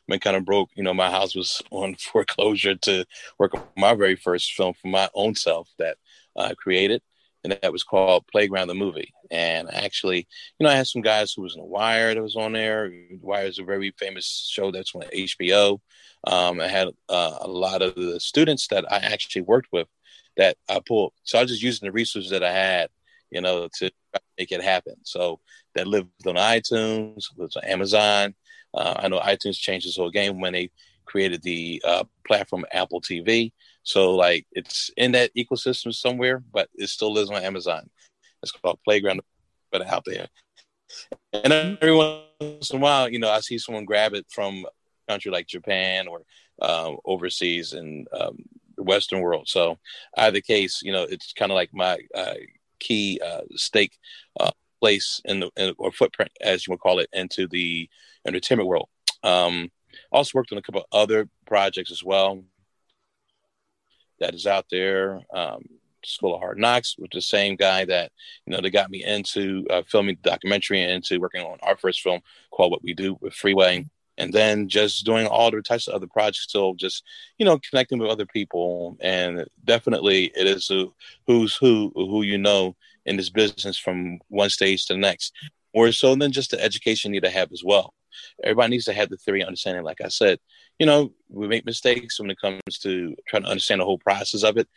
When 0.07 0.21
kind 0.21 0.37
of 0.37 0.45
broke, 0.45 0.71
you 0.75 0.83
know, 0.83 0.95
my 0.95 1.11
house 1.11 1.35
was 1.35 1.63
on 1.71 1.97
foreclosure 1.97 2.75
to 2.77 3.05
work 3.39 3.55
on 3.55 3.63
my 3.77 3.95
very 3.95 4.17
first 4.17 4.53
film 4.53 4.75
for 4.75 4.89
my 4.89 5.09
own 5.15 5.35
self 5.35 5.69
that 5.79 5.97
I 6.37 6.55
created, 6.55 7.03
and 7.45 7.59
that 7.63 7.73
was 7.73 7.85
called 7.85 8.27
Playground 8.27 8.69
the 8.69 8.75
Movie. 8.75 9.13
And 9.31 9.73
actually, 9.73 10.27
you 10.59 10.65
know, 10.65 10.71
I 10.71 10.77
had 10.77 10.87
some 10.87 11.03
guys 11.03 11.33
who 11.33 11.43
was 11.43 11.55
in 11.55 11.61
The 11.61 11.67
Wire 11.67 12.15
that 12.15 12.23
was 12.23 12.37
on 12.37 12.53
there. 12.53 12.93
Wire 13.21 13.47
is 13.47 13.59
a 13.59 13.65
very 13.65 13.93
famous 13.99 14.49
show 14.51 14.71
that's 14.71 14.95
on 14.95 15.03
HBO. 15.03 15.81
Um, 16.27 16.61
I 16.61 16.69
had 16.69 16.89
uh, 17.09 17.39
a 17.41 17.49
lot 17.49 17.83
of 17.83 17.95
the 17.95 18.21
students 18.21 18.69
that 18.69 18.91
I 18.91 18.97
actually 18.97 19.43
worked 19.43 19.69
with 19.73 19.89
that 20.37 20.57
I 20.69 20.81
pulled. 20.87 21.13
So 21.25 21.39
I 21.39 21.43
was 21.43 21.51
just 21.51 21.63
using 21.63 21.87
the 21.87 21.93
resources 21.93 22.31
that 22.31 22.45
I 22.45 22.53
had, 22.53 22.89
you 23.31 23.41
know, 23.41 23.69
to 23.79 23.91
make 24.39 24.53
it 24.53 24.63
happen. 24.63 24.95
So 25.03 25.41
that 25.75 25.87
lived 25.87 26.27
on 26.27 26.37
iTunes, 26.37 27.25
lives 27.37 27.57
on 27.57 27.65
Amazon. 27.65 28.35
Uh, 28.75 28.95
I 28.97 29.09
know 29.09 29.21
iTunes 29.21 29.59
changed 29.59 29.87
this 29.87 29.97
whole 29.97 30.11
game 30.11 30.41
when 30.41 30.53
they 30.53 30.71
created 31.07 31.43
the 31.43 31.81
uh, 31.85 32.05
platform 32.27 32.65
Apple 32.73 33.01
TV. 33.01 33.53
So 33.83 34.15
like 34.15 34.47
it's 34.53 34.91
in 34.97 35.13
that 35.13 35.31
ecosystem 35.37 35.95
somewhere, 35.95 36.43
but 36.53 36.69
it 36.75 36.89
still 36.89 37.13
lives 37.13 37.31
on 37.31 37.43
Amazon. 37.43 37.89
It's 38.43 38.53
called 38.53 38.81
Playground, 38.85 39.21
but 39.71 39.87
out 39.87 40.05
there. 40.05 40.27
And 41.33 41.53
every 41.53 41.95
once 41.95 42.71
in 42.71 42.77
a 42.77 42.81
while, 42.81 43.09
you 43.09 43.19
know, 43.19 43.31
I 43.31 43.41
see 43.41 43.59
someone 43.59 43.85
grab 43.85 44.15
it 44.15 44.27
from 44.31 44.65
a 44.67 45.13
country 45.13 45.31
like 45.31 45.47
Japan 45.47 46.09
or 46.09 46.23
um, 46.63 46.99
overseas 47.05 47.73
in 47.73 48.07
um, 48.13 48.39
the 48.77 48.83
Western 48.83 49.21
world. 49.21 49.49
So 49.49 49.79
either 50.17 50.41
case, 50.41 50.81
you 50.83 50.93
know, 50.93 51.05
it's 51.05 51.33
kind 51.33 51.51
of 51.51 51.57
like 51.57 51.71
my 51.73 51.99
uh, 52.15 52.35
key 52.81 53.21
uh, 53.25 53.43
stake 53.53 53.99
uh, 54.41 54.51
place 54.81 55.21
in 55.25 55.41
the 55.41 55.51
in, 55.57 55.75
or 55.79 55.93
footprint, 55.93 56.31
as 56.41 56.67
you 56.67 56.73
would 56.73 56.81
call 56.81 56.99
it, 56.99 57.09
into 57.13 57.47
the 57.49 57.89
entertainment 58.27 58.69
world. 58.69 58.89
Um, 59.23 59.71
also 60.13 60.33
worked 60.35 60.53
on 60.53 60.59
a 60.59 60.63
couple 60.63 60.87
other 60.93 61.29
projects 61.47 61.91
as 61.91 62.05
well 62.05 62.45
that 64.21 64.35
is 64.35 64.47
out 64.47 64.67
there. 64.71 65.21
Um, 65.35 65.63
School 66.05 66.35
of 66.35 66.41
Hard 66.41 66.59
Knocks 66.59 66.95
with 66.99 67.11
the 67.11 67.21
same 67.21 67.57
guy 67.57 67.85
that 67.85 68.13
you 68.47 68.53
know 68.53 68.61
that 68.61 68.71
got 68.71 68.91
me 68.91 69.05
into 69.05 69.67
uh, 69.71 69.83
filming 69.89 70.17
the 70.23 70.31
documentary 70.31 70.83
and 70.83 70.93
into 70.93 71.19
working 71.19 71.43
on 71.43 71.59
our 71.63 71.77
first 71.77 72.01
film 72.01 72.21
called 72.53 72.71
What 72.71 72.85
We 72.85 72.95
Do 72.95 73.19
with 73.21 73.35
Freeway, 73.35 73.87
and 74.19 74.33
then 74.33 74.69
just 74.69 75.05
doing 75.05 75.27
all 75.27 75.51
the 75.51 75.63
types 75.63 75.89
of 75.89 75.95
other 75.95 76.07
projects, 76.07 76.43
still 76.45 76.75
just 76.75 77.05
you 77.39 77.45
know 77.45 77.59
connecting 77.71 77.99
with 77.99 78.11
other 78.11 78.27
people, 78.27 78.97
and 79.01 79.45
definitely 79.65 80.33
it 80.37 80.47
is 80.47 80.71
a 80.71 80.87
who's 81.27 81.57
who 81.57 81.93
who 81.95 82.23
you 82.23 82.39
know 82.39 82.77
in 83.05 83.17
this 83.17 83.31
business 83.31 83.79
from 83.79 84.19
one 84.29 84.51
stage 84.51 84.87
to 84.87 84.95
the 84.95 84.99
next, 84.99 85.33
more 85.75 85.93
so 85.93 86.15
than 86.15 86.33
just 86.33 86.51
the 86.51 86.63
education 86.63 87.13
you 87.13 87.21
need 87.21 87.27
to 87.27 87.31
have 87.33 87.53
as 87.53 87.63
well. 87.65 87.93
Everybody 88.43 88.71
needs 88.71 88.85
to 88.87 88.93
have 88.93 89.09
the 89.09 89.17
theory 89.17 89.45
understanding. 89.45 89.85
Like 89.85 90.01
I 90.01 90.09
said, 90.09 90.39
you 90.79 90.87
know, 90.87 91.13
we 91.29 91.49
make 91.49 91.65
mistakes 91.65 92.21
when 92.21 92.31
it 92.31 92.41
comes 92.41 92.61
to 92.83 93.15
trying 93.27 93.45
to 93.45 93.49
understand 93.49 93.81
the 93.81 93.85
whole 93.85 93.99
process 93.99 94.43
of 94.43 94.57
it. 94.57 94.69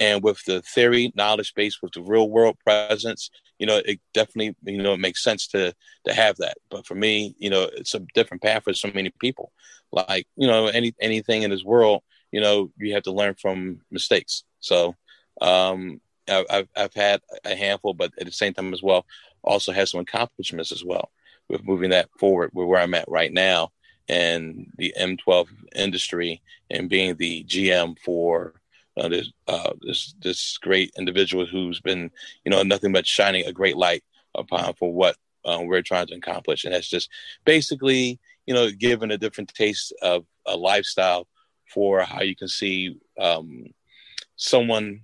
And 0.00 0.22
with 0.22 0.42
the 0.44 0.62
theory, 0.62 1.12
knowledge 1.14 1.54
base, 1.54 1.80
with 1.82 1.92
the 1.92 2.02
real 2.02 2.28
world 2.28 2.56
presence, 2.64 3.30
you 3.58 3.66
know, 3.66 3.80
it 3.84 4.00
definitely, 4.14 4.56
you 4.64 4.82
know, 4.82 4.94
it 4.94 5.00
makes 5.00 5.22
sense 5.22 5.46
to 5.48 5.74
to 6.06 6.14
have 6.14 6.36
that. 6.38 6.56
But 6.70 6.86
for 6.86 6.94
me, 6.94 7.36
you 7.38 7.50
know, 7.50 7.68
it's 7.72 7.94
a 7.94 8.00
different 8.14 8.42
path 8.42 8.64
for 8.64 8.72
so 8.74 8.90
many 8.92 9.10
people. 9.20 9.52
Like, 9.92 10.26
you 10.36 10.46
know, 10.46 10.66
any 10.66 10.94
anything 11.00 11.42
in 11.42 11.50
this 11.50 11.64
world, 11.64 12.02
you 12.32 12.40
know, 12.40 12.70
you 12.78 12.94
have 12.94 13.04
to 13.04 13.12
learn 13.12 13.34
from 13.34 13.80
mistakes. 13.90 14.44
So 14.60 14.96
um 15.40 16.00
I've 16.28 16.68
I've 16.76 16.94
had 16.94 17.20
a 17.44 17.54
handful, 17.54 17.94
but 17.94 18.12
at 18.18 18.26
the 18.26 18.32
same 18.32 18.54
time 18.54 18.72
as 18.72 18.82
well, 18.82 19.06
also 19.44 19.72
had 19.72 19.88
some 19.88 20.00
accomplishments 20.00 20.72
as 20.72 20.84
well 20.84 21.10
with 21.48 21.64
moving 21.64 21.90
that 21.90 22.08
forward 22.18 22.50
with 22.52 22.66
where 22.66 22.80
I'm 22.80 22.94
at 22.94 23.08
right 23.08 23.32
now 23.32 23.70
and 24.08 24.70
the 24.76 24.94
M12 24.98 25.46
industry 25.74 26.42
and 26.70 26.88
being 26.88 27.16
the 27.16 27.44
GM 27.44 27.98
for 28.04 28.54
uh, 28.96 29.08
this 29.08 29.30
uh, 29.48 29.72
this 29.80 30.14
this 30.20 30.58
great 30.58 30.92
individual 30.98 31.46
who's 31.46 31.80
been 31.80 32.10
you 32.44 32.50
know 32.50 32.62
nothing 32.62 32.92
but 32.92 33.06
shining 33.06 33.46
a 33.46 33.52
great 33.52 33.76
light 33.76 34.04
upon 34.34 34.74
for 34.74 34.92
what 34.92 35.16
uh, 35.44 35.60
we're 35.62 35.82
trying 35.82 36.06
to 36.06 36.14
accomplish, 36.14 36.64
and 36.64 36.74
that's 36.74 36.88
just 36.88 37.08
basically 37.44 38.20
you 38.46 38.52
know 38.52 38.70
giving 38.70 39.10
a 39.10 39.18
different 39.18 39.52
taste 39.54 39.94
of 40.02 40.26
a 40.46 40.56
lifestyle 40.56 41.26
for 41.72 42.02
how 42.02 42.20
you 42.20 42.36
can 42.36 42.48
see 42.48 42.96
um, 43.18 43.64
someone 44.36 45.00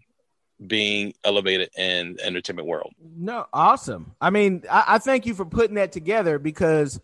being 0.66 1.14
elevated 1.24 1.70
in 1.76 2.18
entertainment 2.22 2.66
world. 2.66 2.92
No, 3.16 3.46
awesome. 3.52 4.14
I 4.20 4.30
mean, 4.30 4.64
I, 4.70 4.84
I 4.88 4.98
thank 4.98 5.26
you 5.26 5.34
for 5.34 5.44
putting 5.44 5.76
that 5.76 5.92
together 5.92 6.38
because 6.38 7.00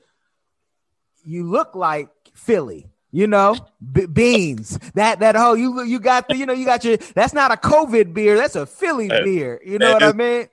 you 1.25 1.49
look 1.49 1.75
like 1.75 2.09
Philly. 2.35 2.89
You 3.11 3.29
know, 3.29 3.55
B- 3.93 4.07
beans. 4.07 4.77
That 4.95 5.21
that 5.21 5.37
whole 5.37 5.57
you 5.57 5.85
you 5.85 6.01
got 6.01 6.27
the 6.27 6.37
you 6.37 6.47
know 6.47 6.53
you 6.53 6.65
got 6.65 6.83
your 6.83 6.97
that's 6.97 7.33
not 7.33 7.53
a 7.53 7.57
COVID 7.57 8.13
beer. 8.13 8.37
That's 8.37 8.57
a 8.57 8.67
Philly 8.67 9.07
beer. 9.07 9.61
You 9.65 9.79
know 9.79 9.93
what 9.93 10.03
I 10.03 10.13
mean? 10.13 10.49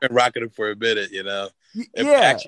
Been 0.00 0.14
rocking 0.14 0.44
it 0.44 0.54
for 0.54 0.70
a 0.70 0.76
minute. 0.76 1.10
You 1.10 1.24
know, 1.24 1.48
yeah. 1.96 2.38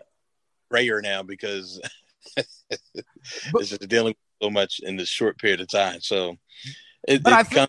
Rare 0.71 1.00
now 1.00 1.25
because 1.25 1.81
it's 2.37 3.69
just 3.71 3.88
dealing 3.88 4.14
with 4.40 4.47
so 4.47 4.50
much 4.50 4.78
in 4.81 4.95
this 4.95 5.09
short 5.09 5.38
period 5.38 5.61
of 5.61 5.67
time. 5.67 6.02
So 6.02 6.37
it, 7.09 7.23
I 7.26 7.43
think, 7.43 7.69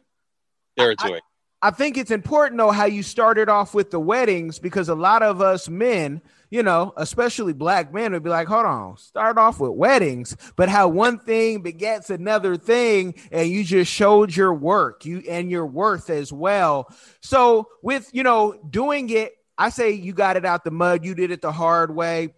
territory. 0.77 1.21
I, 1.61 1.71
think 1.71 1.97
it's 1.97 2.11
important 2.11 2.57
though 2.57 2.71
how 2.71 2.85
you 2.85 3.03
started 3.03 3.49
off 3.49 3.73
with 3.73 3.91
the 3.91 3.99
weddings 3.99 4.59
because 4.59 4.89
a 4.89 4.95
lot 4.95 5.23
of 5.23 5.41
us 5.41 5.69
men 5.69 6.21
you 6.49 6.63
know, 6.63 6.93
especially 6.97 7.53
black 7.53 7.93
men 7.93 8.11
would 8.13 8.23
be 8.23 8.29
like, 8.29 8.47
hold 8.47 8.65
on, 8.65 8.97
start 8.97 9.37
off 9.37 9.59
with 9.59 9.71
weddings, 9.71 10.35
but 10.55 10.67
how 10.67 10.87
one 10.87 11.19
thing 11.19 11.61
begets 11.61 12.09
another 12.09 12.57
thing, 12.57 13.13
and 13.31 13.49
you 13.49 13.63
just 13.63 13.91
showed 13.91 14.35
your 14.35 14.53
work, 14.53 15.05
you 15.05 15.23
and 15.29 15.51
your 15.51 15.65
worth 15.65 16.09
as 16.09 16.33
well. 16.33 16.91
So, 17.21 17.69
with 17.83 18.09
you 18.13 18.23
know, 18.23 18.59
doing 18.69 19.09
it, 19.11 19.33
I 19.57 19.69
say 19.69 19.91
you 19.91 20.13
got 20.13 20.37
it 20.37 20.45
out 20.45 20.63
the 20.63 20.71
mud, 20.71 21.05
you 21.05 21.13
did 21.13 21.31
it 21.31 21.41
the 21.41 21.51
hard 21.51 21.93
way 21.93 22.33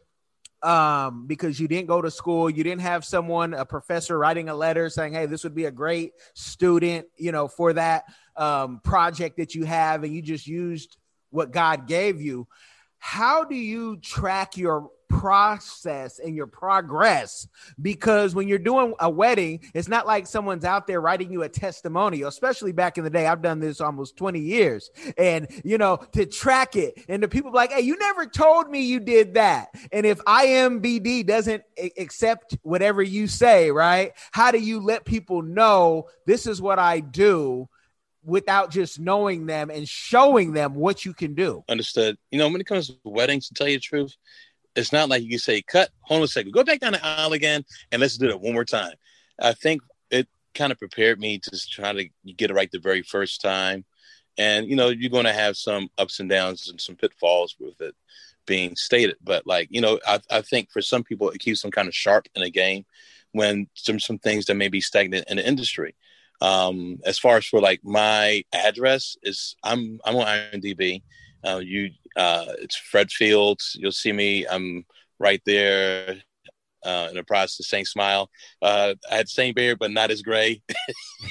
um, 0.61 1.25
because 1.25 1.59
you 1.59 1.67
didn't 1.67 1.87
go 1.87 2.01
to 2.01 2.11
school, 2.11 2.49
you 2.49 2.63
didn't 2.63 2.81
have 2.81 3.05
someone, 3.05 3.53
a 3.53 3.65
professor, 3.65 4.17
writing 4.17 4.49
a 4.49 4.55
letter 4.55 4.89
saying, 4.89 5.13
"Hey, 5.13 5.25
this 5.25 5.43
would 5.45 5.55
be 5.55 5.65
a 5.65 5.71
great 5.71 6.11
student," 6.33 7.07
you 7.17 7.31
know, 7.31 7.47
for 7.47 7.73
that 7.73 8.03
um, 8.35 8.79
project 8.83 9.37
that 9.37 9.55
you 9.55 9.63
have, 9.65 10.03
and 10.03 10.13
you 10.13 10.21
just 10.21 10.47
used 10.47 10.97
what 11.29 11.51
God 11.51 11.87
gave 11.87 12.21
you 12.21 12.47
how 13.03 13.43
do 13.43 13.55
you 13.55 13.97
track 13.97 14.55
your 14.57 14.91
process 15.09 16.19
and 16.19 16.35
your 16.35 16.45
progress? 16.45 17.47
Because 17.81 18.35
when 18.35 18.47
you're 18.47 18.59
doing 18.59 18.93
a 18.99 19.09
wedding 19.09 19.59
it's 19.73 19.87
not 19.87 20.05
like 20.05 20.27
someone's 20.27 20.63
out 20.63 20.85
there 20.85 21.01
writing 21.01 21.31
you 21.31 21.41
a 21.41 21.49
testimonial 21.49 22.29
especially 22.29 22.71
back 22.71 22.99
in 22.99 23.03
the 23.03 23.09
day. 23.09 23.25
I've 23.25 23.41
done 23.41 23.59
this 23.59 23.81
almost 23.81 24.17
20 24.17 24.39
years. 24.39 24.91
And 25.17 25.47
you 25.65 25.79
know 25.79 25.97
to 26.13 26.27
track 26.27 26.75
it. 26.75 27.03
And 27.09 27.23
the 27.23 27.27
people 27.27 27.51
like 27.51 27.73
hey 27.73 27.81
you 27.81 27.97
never 27.97 28.27
told 28.27 28.69
me 28.69 28.81
you 28.81 28.99
did 28.99 29.33
that. 29.33 29.69
And 29.91 30.05
if 30.05 30.19
imbd 30.19 31.25
doesn't 31.25 31.63
accept 31.97 32.55
whatever 32.61 33.01
you 33.01 33.25
say 33.27 33.71
right 33.71 34.11
how 34.29 34.51
do 34.51 34.59
you 34.59 34.79
let 34.79 35.05
people 35.05 35.41
know 35.41 36.05
this 36.27 36.45
is 36.45 36.61
what 36.61 36.77
i 36.77 36.99
do 36.99 37.67
without 38.23 38.71
just 38.71 38.99
knowing 38.99 39.45
them 39.45 39.69
and 39.69 39.87
showing 39.87 40.53
them 40.53 40.75
what 40.75 41.05
you 41.05 41.13
can 41.13 41.33
do. 41.33 41.63
Understood. 41.69 42.17
You 42.29 42.39
know, 42.39 42.49
when 42.49 42.61
it 42.61 42.67
comes 42.67 42.87
to 42.87 42.97
weddings, 43.03 43.47
to 43.47 43.53
tell 43.53 43.67
you 43.67 43.77
the 43.77 43.81
truth, 43.81 44.15
it's 44.75 44.93
not 44.93 45.09
like 45.09 45.23
you 45.23 45.37
say, 45.37 45.61
cut, 45.61 45.89
hold 46.01 46.19
on 46.19 46.25
a 46.25 46.27
second, 46.27 46.53
go 46.53 46.63
back 46.63 46.79
down 46.79 46.93
the 46.93 47.05
aisle 47.05 47.33
again 47.33 47.63
and 47.91 47.99
let's 47.99 48.17
do 48.17 48.29
it 48.29 48.39
one 48.39 48.53
more 48.53 48.65
time. 48.65 48.93
I 49.39 49.53
think 49.53 49.81
it 50.09 50.27
kind 50.53 50.71
of 50.71 50.79
prepared 50.79 51.19
me 51.19 51.39
to 51.39 51.69
try 51.69 51.93
to 51.93 52.07
get 52.35 52.51
it 52.51 52.53
right 52.53 52.69
the 52.71 52.79
very 52.79 53.01
first 53.01 53.41
time. 53.41 53.85
And, 54.37 54.67
you 54.67 54.75
know, 54.75 54.89
you're 54.89 55.09
going 55.09 55.25
to 55.25 55.33
have 55.33 55.57
some 55.57 55.89
ups 55.97 56.19
and 56.19 56.29
downs 56.29 56.69
and 56.69 56.79
some 56.79 56.95
pitfalls 56.95 57.55
with 57.59 57.81
it 57.81 57.95
being 58.45 58.75
stated. 58.75 59.17
But, 59.21 59.45
like, 59.45 59.67
you 59.71 59.81
know, 59.81 59.99
I, 60.07 60.19
I 60.29 60.41
think 60.41 60.71
for 60.71 60.81
some 60.81 61.03
people, 61.03 61.29
it 61.29 61.39
keeps 61.39 61.61
them 61.61 61.71
kind 61.71 61.87
of 61.87 61.95
sharp 61.95 62.27
in 62.35 62.41
a 62.41 62.49
game 62.49 62.85
when 63.33 63.67
some, 63.73 63.99
some 63.99 64.19
things 64.19 64.45
that 64.45 64.55
may 64.55 64.69
be 64.69 64.79
stagnant 64.79 65.25
in 65.29 65.37
the 65.37 65.47
industry. 65.47 65.95
Um, 66.41 66.99
as 67.05 67.19
far 67.19 67.37
as 67.37 67.45
for 67.45 67.61
like 67.61 67.81
my 67.83 68.43
address 68.51 69.15
is 69.23 69.55
I'm 69.63 69.99
I'm 70.03 70.15
on 70.15 70.25
IMDb. 70.25 71.03
Uh, 71.45 71.61
you 71.63 71.91
uh, 72.15 72.45
it's 72.59 72.75
Fred 72.75 73.11
Fields. 73.11 73.75
You'll 73.79 73.91
see 73.91 74.11
me. 74.11 74.47
I'm 74.47 74.85
right 75.19 75.41
there 75.45 76.21
uh, 76.83 77.07
in 77.09 77.15
the 77.15 77.23
process 77.23 77.67
saying 77.67 77.85
smile. 77.85 78.29
Uh, 78.61 78.95
I 79.09 79.17
had 79.17 79.29
same 79.29 79.53
beard, 79.53 79.79
but 79.79 79.91
not 79.91 80.11
as 80.11 80.21
gray. 80.21 80.61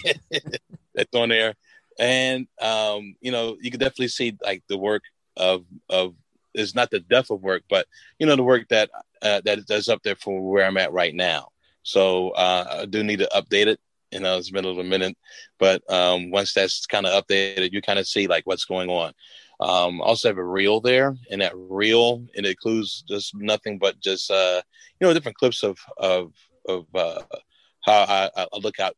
That's 0.94 1.14
on 1.14 1.28
there, 1.28 1.54
and 1.98 2.46
um, 2.60 3.14
you 3.20 3.32
know 3.32 3.56
you 3.60 3.70
can 3.70 3.80
definitely 3.80 4.08
see 4.08 4.36
like 4.42 4.62
the 4.68 4.78
work 4.78 5.02
of 5.36 5.64
of 5.88 6.14
is 6.54 6.74
not 6.74 6.90
the 6.90 7.00
depth 7.00 7.30
of 7.30 7.42
work, 7.42 7.62
but 7.68 7.86
you 8.18 8.26
know 8.26 8.36
the 8.36 8.42
work 8.42 8.68
that 8.68 8.90
uh, 9.22 9.40
that 9.44 9.58
is 9.68 9.88
up 9.88 10.02
there 10.02 10.16
for 10.16 10.40
where 10.40 10.64
I'm 10.64 10.76
at 10.76 10.92
right 10.92 11.14
now. 11.14 11.48
So 11.82 12.30
uh, 12.30 12.80
I 12.82 12.86
do 12.86 13.02
need 13.02 13.20
to 13.20 13.28
update 13.34 13.66
it 13.66 13.80
you 14.12 14.20
know 14.20 14.36
it's 14.36 14.50
been 14.50 14.64
a 14.64 14.68
little 14.68 14.82
minute. 14.84 15.16
But 15.58 15.82
um, 15.92 16.30
once 16.30 16.52
that's 16.52 16.86
kind 16.86 17.06
of 17.06 17.24
updated 17.24 17.72
you 17.72 17.82
kind 17.82 17.98
of 17.98 18.06
see 18.06 18.26
like 18.26 18.46
what's 18.46 18.64
going 18.64 18.90
on. 18.90 19.12
Um, 19.60 20.00
also 20.00 20.28
have 20.28 20.38
a 20.38 20.44
reel 20.44 20.80
there 20.80 21.16
and 21.30 21.42
that 21.42 21.52
reel 21.54 22.24
it 22.32 22.46
includes 22.46 23.04
just 23.06 23.34
nothing 23.34 23.78
but 23.78 24.00
just 24.00 24.30
uh, 24.30 24.62
you 24.98 25.06
know 25.06 25.12
different 25.12 25.36
clips 25.36 25.62
of 25.62 25.78
of 25.98 26.32
of 26.66 26.86
uh, 26.94 27.22
how 27.84 28.04
I, 28.08 28.30
I 28.36 28.46
look 28.58 28.80
out 28.80 28.96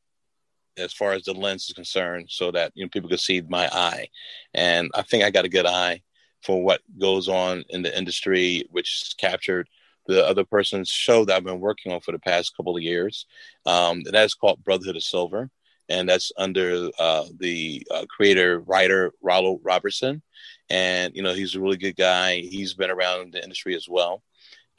as 0.78 0.92
far 0.92 1.12
as 1.12 1.25
the 1.25 1.35
lens 1.35 1.66
is 1.69 1.75
concerned 1.75 2.26
so 2.31 2.50
that 2.52 2.73
you 2.75 2.85
know 2.85 2.88
people 2.88 3.09
can 3.09 3.19
see 3.19 3.40
my 3.42 3.69
eye. 3.73 4.09
And 4.54 4.90
i 4.95 5.02
think 5.02 5.25
i 5.25 5.31
got 5.31 5.45
a 5.45 5.50
good 5.50 5.66
eye 5.66 6.02
for 6.42 6.62
what 6.62 6.81
goes 6.99 7.28
on 7.28 7.64
in 7.69 7.83
the 7.83 7.97
industry 7.97 8.64
which 8.71 9.02
is 9.02 9.14
captured 9.14 9.69
the 10.06 10.26
other 10.26 10.44
person's 10.44 10.88
show 10.88 11.25
that 11.25 11.37
I've 11.37 11.44
been 11.44 11.61
working 11.61 11.92
on 11.92 12.00
for 12.00 12.12
the 12.12 12.18
past 12.18 12.56
couple 12.56 12.76
of 12.76 12.82
years. 12.82 13.26
Um, 13.66 14.02
that 14.04 14.25
is 14.25 14.35
called 14.35 14.64
Brotherhood 14.64 14.97
of 14.97 15.02
Silver, 15.02 15.50
and 15.88 16.09
that's 16.09 16.32
under 16.37 16.90
uh, 16.99 17.25
the 17.38 17.87
uh, 17.90 18.06
creator 18.09 18.61
writer 18.61 19.12
Rollo 19.23 19.61
Robertson. 19.62 20.23
And 20.71 21.14
you 21.14 21.23
know, 21.23 21.35
he's 21.35 21.54
a 21.54 21.61
really 21.61 21.76
good 21.76 21.97
guy. 21.97 22.38
He's 22.38 22.75
been 22.75 22.90
around 22.90 23.32
the 23.32 23.42
industry 23.42 23.75
as 23.75 23.88
well. 23.88 24.23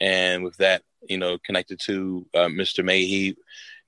And 0.00 0.44
with 0.44 0.56
that, 0.56 0.82
you 1.08 1.18
know, 1.18 1.38
connected 1.44 1.80
to 1.84 2.26
uh, 2.34 2.48
Mr. 2.48 2.84
Mayhe, 2.84 3.34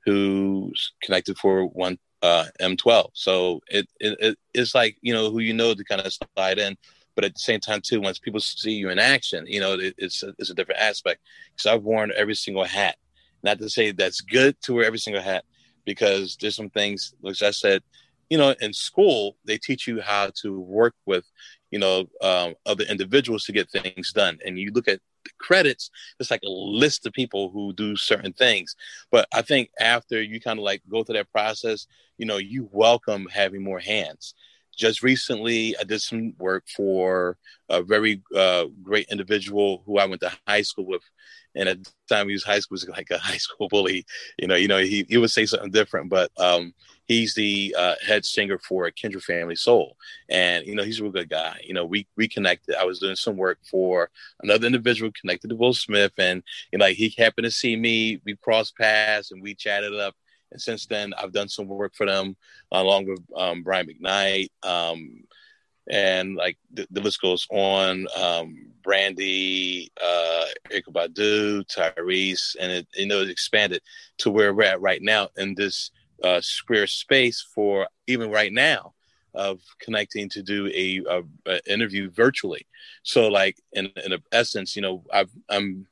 who's 0.05 0.93
connected 1.02 1.37
for 1.37 1.66
one 1.66 1.99
uh, 2.23 2.47
M12. 2.61 3.11
So 3.12 3.61
it, 3.69 3.87
it 4.00 4.38
it's 4.55 4.75
like 4.75 4.97
you 5.02 5.12
know 5.12 5.31
who 5.31 5.40
you 5.40 5.52
know 5.52 5.75
to 5.75 5.85
kind 5.85 6.00
of 6.00 6.16
slide 6.35 6.59
in 6.59 6.76
but 7.16 7.25
at 7.25 7.35
the 7.35 7.40
same 7.40 7.58
time 7.58 7.80
too 7.80 8.00
once 8.00 8.18
people 8.18 8.38
see 8.38 8.73
you 8.73 8.90
in 8.90 8.99
action 8.99 9.44
you 9.49 9.58
know 9.61 9.73
it, 9.73 9.94
it's 9.99 10.23
a, 10.23 10.32
it's 10.38 10.50
a 10.50 10.54
different 10.54 10.80
aspect 10.80 11.20
because 11.54 11.66
i've 11.66 11.82
worn 11.82 12.12
every 12.16 12.35
single 12.35 12.64
hat 12.64 12.96
not 13.42 13.58
to 13.58 13.68
say 13.68 13.90
that's 13.90 14.20
good 14.20 14.56
to 14.62 14.75
wear 14.75 14.85
every 14.85 14.99
single 14.99 15.23
hat 15.23 15.44
because 15.85 16.37
there's 16.40 16.56
some 16.56 16.70
things 16.70 17.14
which 17.20 17.42
i 17.42 17.50
said 17.50 17.82
you 18.30 18.38
know 18.38 18.54
in 18.61 18.73
school 18.73 19.37
they 19.44 19.58
teach 19.58 19.88
you 19.88 20.00
how 20.00 20.30
to 20.37 20.61
work 20.61 20.94
with 21.06 21.25
you 21.70 21.78
know, 21.78 22.08
um, 22.23 22.54
other 22.64 22.85
individuals 22.85 23.44
to 23.44 23.52
get 23.52 23.70
things 23.70 24.12
done. 24.12 24.38
And 24.44 24.58
you 24.58 24.70
look 24.73 24.88
at 24.88 25.00
the 25.25 25.30
credits, 25.38 25.90
it's 26.20 26.30
like 26.30 26.42
a 26.44 26.49
list 26.49 27.06
of 27.06 27.12
people 27.12 27.50
who 27.50 27.73
do 27.73 27.96
certain 27.96 28.32
things. 28.32 28.76
But 29.11 29.28
I 29.35 29.42
think 29.42 29.70
after 29.80 30.23
you 30.23 30.40
kind 30.40 30.58
of 30.58 30.64
like 30.64 30.82
go 30.88 31.02
through 31.02 31.16
that 31.16 31.32
process, 31.32 31.87
you 32.18 32.26
know, 32.26 32.37
you 32.38 32.68
welcome 32.73 33.26
having 33.32 33.62
more 33.62 33.80
hands. 33.80 34.35
Just 34.76 35.02
recently, 35.02 35.76
I 35.78 35.85
did 35.85 36.00
some 36.02 36.35
work 36.38 36.64
for 36.76 37.38
a 37.68 37.83
very 37.83 38.23
uh, 38.37 38.66
great 38.83 39.06
individual 39.11 39.83
who 39.87 39.99
I 39.99 40.06
went 40.06 40.21
to 40.23 40.33
high 40.47 40.62
school 40.62 40.87
with, 40.87 41.02
and 41.54 41.68
at 41.68 41.83
the 41.83 41.90
time 42.09 42.28
he 42.28 42.35
was 42.35 42.45
high 42.45 42.61
school 42.61 42.75
was 42.75 42.88
like 42.88 43.11
a 43.11 43.18
high 43.18 43.38
school 43.38 43.68
bully. 43.68 44.04
You 44.38 44.49
know, 44.49 44.54
you 44.56 44.68
know, 44.68 44.78
he, 44.78 45.06
he 45.09 45.16
would 45.16 45.30
say 45.30 45.47
something 45.47 45.71
different, 45.71 46.11
but 46.11 46.30
um, 46.38 46.75
he's 47.06 47.35
the 47.35 47.75
uh, 47.78 47.95
head 48.06 48.25
singer 48.25 48.59
for 48.59 48.90
Kindred 48.90 49.23
Family 49.25 49.56
Soul, 49.56 49.97
and 50.28 50.66
you 50.66 50.75
know, 50.75 50.83
he's 50.85 51.00
a 51.00 51.02
real 51.02 51.12
good 51.12 51.30
guy. 51.30 51.61
You 51.64 51.75
know, 51.75 51.87
we 51.87 52.06
reconnected. 52.16 52.75
I 52.76 52.85
was 52.85 52.99
doing 53.00 53.16
some 53.16 53.37
work 53.37 53.59
for 53.71 54.11
another 54.42 54.66
individual 54.66 55.11
connected 55.18 55.49
to 55.49 55.56
Will 55.56 55.73
Smith, 55.75 56.12
and 56.18 56.42
you 56.73 56.78
know, 56.78 56.87
he 56.87 57.14
happened 57.16 57.47
to 57.47 57.50
see 57.50 57.76
me. 57.76 58.21
We 58.25 58.37
crossed 58.37 58.76
paths 58.76 59.30
and 59.33 59.42
we 59.42 59.54
chatted 59.54 59.95
up. 59.99 60.14
And 60.53 60.61
since 60.61 60.87
then, 60.87 61.12
I've 61.15 61.33
done 61.33 61.49
some 61.49 61.67
work 61.67 61.95
for 61.95 62.07
them 62.07 62.37
along 62.73 63.07
with 63.07 63.21
um, 63.37 63.62
Brian 63.62 63.87
McKnight. 63.87 64.49
Um, 64.62 65.25
and 65.88 66.35
like 66.35 66.59
the, 66.73 66.87
the, 66.91 67.00
list 67.00 67.21
goes 67.21 67.47
on. 67.50 68.07
Um, 68.17 68.73
Brandy, 68.83 69.91
uh, 70.03 70.45
Erykah 70.71 70.93
Badu, 70.93 71.65
Tyrese, 71.67 72.57
and 72.61 72.73
it 72.73 72.88
you 72.95 73.07
know 73.07 73.21
it 73.21 73.31
expanded 73.31 73.83
to 74.19 74.31
where 74.31 74.55
we're 74.55 74.65
at 74.65 74.81
right 74.81 75.03
now 75.03 75.29
in 75.37 75.55
this 75.55 75.91
uh, 76.23 76.41
square 76.41 76.87
space 76.87 77.45
for 77.55 77.88
even 78.07 78.31
right 78.31 78.53
now 78.53 78.95
of 79.35 79.61
connecting 79.81 80.29
to 80.31 80.43
do 80.43 80.67
a, 80.69 81.03
a, 81.09 81.23
a 81.47 81.73
interview 81.73 82.11
virtually. 82.11 82.67
So 83.03 83.29
like 83.29 83.57
in 83.73 83.91
in 84.05 84.19
essence, 84.33 84.75
you 84.75 84.83
know, 84.83 85.05
I've, 85.12 85.31
I'm, 85.49 85.87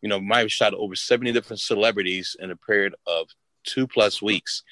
you 0.00 0.08
know, 0.08 0.20
my 0.20 0.46
shot 0.46 0.74
over 0.74 0.94
seventy 0.94 1.32
different 1.32 1.60
celebrities 1.60 2.36
in 2.38 2.50
a 2.50 2.56
period 2.56 2.94
of 3.06 3.28
two 3.64 3.86
plus 3.86 4.22
weeks 4.22 4.62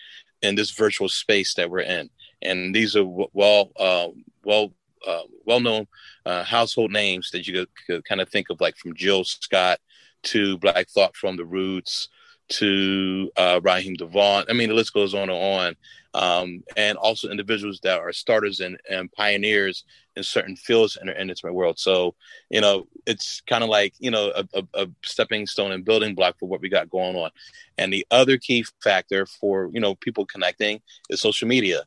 in 0.43 0.55
this 0.55 0.71
virtual 0.71 1.09
space 1.09 1.55
that 1.55 1.71
we're 1.71 1.81
in. 1.81 2.11
And 2.43 2.75
these 2.75 2.97
are 2.97 3.05
well 3.05 3.71
uh, 3.79 4.09
well 4.45 4.73
uh, 5.07 5.23
well 5.45 5.61
known 5.61 5.87
uh, 6.27 6.45
household 6.45 6.93
names 6.93 7.31
that 7.31 7.47
you 7.47 7.55
could, 7.55 7.69
could, 7.87 8.05
kind 8.05 8.21
of 8.21 8.29
think 8.29 8.51
of, 8.51 8.61
like 8.61 8.77
from 8.77 8.95
Jill 8.95 9.25
Scott 9.25 9.79
to 10.25 10.59
Black 10.59 10.89
Thought 10.89 11.17
from 11.17 11.37
the 11.37 11.45
Roots 11.45 12.09
to 12.49 13.31
uh, 13.37 13.61
Raheem 13.63 13.95
DeVaughn. 13.95 14.45
I 14.49 14.53
mean, 14.53 14.69
the 14.69 14.75
list 14.75 14.93
goes 14.93 15.15
on 15.15 15.31
and 15.31 15.33
on. 15.33 15.77
Um, 16.15 16.63
and 16.77 16.99
also 16.99 17.31
individuals 17.31 17.81
that 17.85 17.99
are 17.99 18.13
starters 18.13 18.61
and, 18.61 18.79
and 18.91 19.11
pioneers 19.13 19.85
in 20.15 20.23
certain 20.23 20.57
fields 20.57 20.99
in 21.01 21.07
the 21.07 21.19
entertainment 21.19 21.57
world. 21.57 21.79
So, 21.79 22.15
you 22.51 22.61
know, 22.61 22.87
it's 23.07 23.41
kind 23.47 23.65
of 23.65 23.71
like, 23.71 23.95
you 23.99 24.11
know, 24.11 24.31
a, 24.35 24.47
a, 24.53 24.67
a, 24.75 24.89
stepping 25.03 25.47
stone 25.47 25.73
and 25.73 25.87
building 25.87 26.15
block 26.15 26.39
for 26.39 26.49
what 26.49 26.61
we 26.61 26.69
got 26.69 26.91
going 26.91 27.17
on. 27.17 27.31
And 27.79 27.91
the 27.91 28.07
other 28.11 28.37
key 28.37 28.67
factor 28.83 29.25
for, 29.25 29.71
you 29.73 29.81
know, 29.81 29.95
people 29.95 30.27
connecting 30.27 30.83
is 31.09 31.23
social 31.23 31.49
media. 31.49 31.83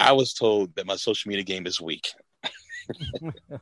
I 0.00 0.12
was 0.12 0.34
told 0.34 0.74
that 0.74 0.86
my 0.86 0.96
social 0.96 1.28
media 1.28 1.44
game 1.44 1.66
is 1.66 1.80
weak. 1.80 2.08
uh, 2.42 3.60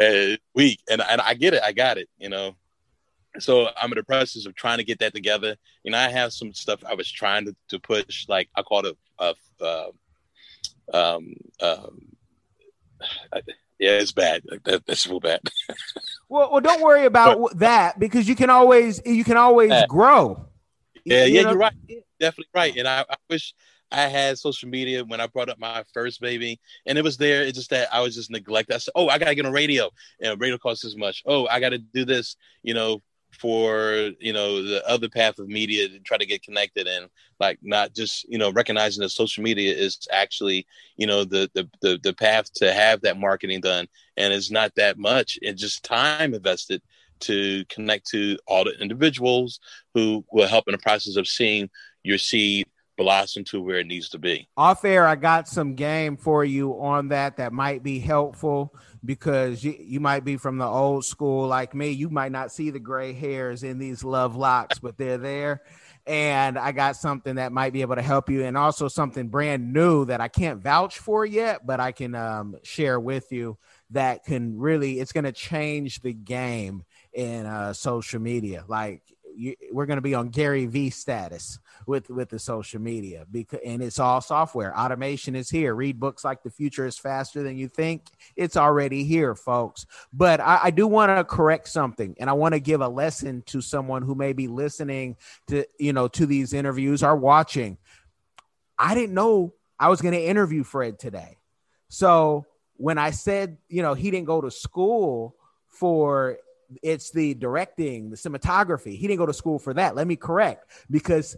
weak, 0.54 0.80
and 0.90 1.02
and 1.02 1.20
I 1.20 1.34
get 1.34 1.54
it. 1.54 1.62
I 1.62 1.72
got 1.72 1.98
it. 1.98 2.08
You 2.18 2.30
know, 2.30 2.56
so 3.38 3.68
I'm 3.80 3.92
in 3.92 3.98
the 3.98 4.04
process 4.04 4.46
of 4.46 4.54
trying 4.54 4.78
to 4.78 4.84
get 4.84 4.98
that 5.00 5.14
together. 5.14 5.56
You 5.84 5.92
know, 5.92 5.98
I 5.98 6.08
have 6.08 6.32
some 6.32 6.52
stuff 6.52 6.82
I 6.84 6.94
was 6.94 7.10
trying 7.10 7.46
to, 7.46 7.56
to 7.68 7.78
push, 7.78 8.26
like 8.28 8.48
I 8.56 8.62
called 8.62 8.86
it 8.86 8.96
a, 9.18 9.34
a 9.60 9.90
um, 10.92 11.34
um, 11.60 12.16
yeah, 13.78 13.98
it's 13.98 14.12
bad. 14.12 14.42
That, 14.64 14.86
that's 14.86 15.06
real 15.06 15.20
bad. 15.20 15.40
well, 16.28 16.50
well, 16.52 16.60
don't 16.60 16.82
worry 16.82 17.04
about 17.04 17.38
but, 17.40 17.58
that 17.58 17.98
because 17.98 18.28
you 18.28 18.34
can 18.34 18.50
always 18.50 19.00
you 19.04 19.24
can 19.24 19.36
always 19.36 19.70
yeah. 19.70 19.86
grow. 19.88 20.46
Yeah, 21.04 21.24
you 21.24 21.34
yeah, 21.34 21.42
know? 21.42 21.50
you're 21.50 21.58
right. 21.58 21.74
Definitely 22.18 22.50
right. 22.54 22.76
And 22.76 22.88
I, 22.88 23.04
I 23.08 23.16
wish 23.28 23.54
I 23.92 24.02
had 24.08 24.38
social 24.38 24.68
media 24.68 25.04
when 25.04 25.20
I 25.20 25.26
brought 25.26 25.48
up 25.48 25.58
my 25.58 25.84
first 25.92 26.20
baby, 26.20 26.58
and 26.86 26.98
it 26.98 27.04
was 27.04 27.16
there. 27.16 27.42
It's 27.42 27.58
just 27.58 27.70
that 27.70 27.92
I 27.92 28.00
was 28.00 28.14
just 28.14 28.30
neglected. 28.30 28.74
I 28.74 28.78
said, 28.78 28.92
"Oh, 28.94 29.08
I 29.08 29.18
gotta 29.18 29.34
get 29.34 29.46
on 29.46 29.52
radio, 29.52 29.90
and 30.20 30.40
radio 30.40 30.58
costs 30.58 30.84
this 30.84 30.96
much. 30.96 31.22
Oh, 31.26 31.46
I 31.46 31.60
gotta 31.60 31.78
do 31.78 32.04
this, 32.04 32.36
you 32.62 32.74
know, 32.74 33.02
for 33.32 34.10
you 34.18 34.32
know 34.32 34.62
the 34.62 34.86
other 34.88 35.08
path 35.08 35.38
of 35.38 35.48
media 35.48 35.88
to 35.88 35.98
try 36.00 36.16
to 36.16 36.26
get 36.26 36.42
connected 36.42 36.86
and 36.86 37.08
like 37.38 37.58
not 37.62 37.94
just 37.94 38.26
you 38.28 38.38
know 38.38 38.50
recognizing 38.50 39.02
that 39.02 39.10
social 39.10 39.42
media 39.42 39.74
is 39.74 39.98
actually 40.10 40.66
you 40.96 41.06
know 41.06 41.24
the 41.24 41.50
the 41.54 41.68
the, 41.82 41.98
the 42.02 42.12
path 42.14 42.52
to 42.54 42.72
have 42.72 43.00
that 43.02 43.18
marketing 43.18 43.60
done, 43.60 43.86
and 44.16 44.32
it's 44.32 44.50
not 44.50 44.74
that 44.76 44.98
much. 44.98 45.38
It's 45.42 45.60
just 45.60 45.84
time 45.84 46.34
invested." 46.34 46.82
to 47.18 47.64
connect 47.70 48.06
to 48.06 48.36
all 48.46 48.64
the 48.64 48.78
individuals 48.78 49.58
who 49.94 50.22
will 50.30 50.46
help 50.46 50.68
in 50.68 50.72
the 50.72 50.78
process 50.78 51.16
of 51.16 51.26
seeing 51.26 51.70
your 52.02 52.18
seed 52.18 52.66
blossom 52.96 53.44
to 53.44 53.60
where 53.60 53.78
it 53.78 53.86
needs 53.86 54.08
to 54.10 54.18
be. 54.18 54.48
Off 54.56 54.84
air, 54.84 55.06
I 55.06 55.16
got 55.16 55.48
some 55.48 55.74
game 55.74 56.16
for 56.16 56.44
you 56.44 56.72
on 56.80 57.08
that 57.08 57.36
that 57.36 57.52
might 57.52 57.82
be 57.82 57.98
helpful 57.98 58.74
because 59.04 59.62
you, 59.62 59.76
you 59.78 60.00
might 60.00 60.24
be 60.24 60.36
from 60.36 60.58
the 60.58 60.66
old 60.66 61.04
school 61.04 61.46
like 61.46 61.74
me. 61.74 61.90
You 61.90 62.10
might 62.10 62.32
not 62.32 62.52
see 62.52 62.70
the 62.70 62.80
gray 62.80 63.12
hairs 63.12 63.62
in 63.62 63.78
these 63.78 64.02
love 64.02 64.36
locks, 64.36 64.78
but 64.78 64.98
they're 64.98 65.18
there. 65.18 65.62
And 66.06 66.58
I 66.58 66.72
got 66.72 66.96
something 66.96 67.36
that 67.36 67.52
might 67.52 67.72
be 67.72 67.80
able 67.80 67.96
to 67.96 68.02
help 68.02 68.30
you, 68.30 68.44
and 68.44 68.56
also 68.56 68.86
something 68.86 69.28
brand 69.28 69.72
new 69.72 70.04
that 70.04 70.20
I 70.20 70.28
can't 70.28 70.62
vouch 70.62 70.98
for 70.98 71.26
yet, 71.26 71.66
but 71.66 71.80
I 71.80 71.90
can 71.90 72.14
um, 72.14 72.56
share 72.62 73.00
with 73.00 73.32
you 73.32 73.58
that 73.90 74.24
can 74.24 74.58
really 74.58 75.00
it's 75.00 75.12
going 75.12 75.24
to 75.24 75.32
change 75.32 76.00
the 76.00 76.12
game 76.12 76.84
in 77.12 77.46
uh, 77.46 77.72
social 77.72 78.20
media. 78.20 78.64
Like 78.68 79.02
you, 79.36 79.54
we're 79.72 79.86
going 79.86 79.98
to 79.98 80.02
be 80.02 80.14
on 80.14 80.28
Gary 80.28 80.66
V 80.66 80.90
status 80.90 81.58
with 81.86 82.08
with 82.10 82.30
the 82.30 82.38
social 82.38 82.80
media 82.80 83.26
because 83.30 83.60
and 83.64 83.82
it's 83.82 83.98
all 83.98 84.20
software. 84.20 84.76
Automation 84.76 85.36
is 85.36 85.50
here. 85.50 85.74
Read 85.74 86.00
books 86.00 86.24
like 86.24 86.42
the 86.42 86.50
future 86.50 86.86
is 86.86 86.98
faster 86.98 87.42
than 87.42 87.56
you 87.56 87.68
think. 87.68 88.06
It's 88.34 88.56
already 88.56 89.04
here, 89.04 89.34
folks. 89.34 89.86
But 90.12 90.40
I, 90.40 90.60
I 90.64 90.70
do 90.70 90.86
want 90.86 91.16
to 91.16 91.24
correct 91.24 91.68
something, 91.68 92.16
and 92.18 92.30
I 92.30 92.32
want 92.32 92.54
to 92.54 92.60
give 92.60 92.80
a 92.80 92.88
lesson 92.88 93.42
to 93.46 93.60
someone 93.60 94.02
who 94.02 94.14
may 94.14 94.32
be 94.32 94.48
listening 94.48 95.16
to 95.48 95.64
you 95.78 95.92
know 95.92 96.08
to 96.08 96.26
these 96.26 96.52
interviews 96.52 97.02
or 97.02 97.16
watching. 97.16 97.78
I 98.78 98.94
didn't 98.94 99.14
know 99.14 99.54
I 99.78 99.88
was 99.88 100.00
going 100.00 100.14
to 100.14 100.22
interview 100.22 100.64
Fred 100.64 100.98
today, 100.98 101.38
so 101.88 102.46
when 102.76 102.98
I 102.98 103.10
said 103.10 103.58
you 103.68 103.82
know 103.82 103.94
he 103.94 104.10
didn't 104.10 104.26
go 104.26 104.40
to 104.40 104.50
school 104.50 105.36
for 105.68 106.38
it's 106.82 107.10
the 107.10 107.34
directing, 107.34 108.10
the 108.10 108.16
cinematography. 108.16 108.96
He 108.96 109.06
didn't 109.06 109.18
go 109.18 109.26
to 109.26 109.34
school 109.34 109.58
for 109.58 109.74
that. 109.74 109.94
Let 109.94 110.06
me 110.06 110.16
correct 110.16 110.70
because 110.90 111.36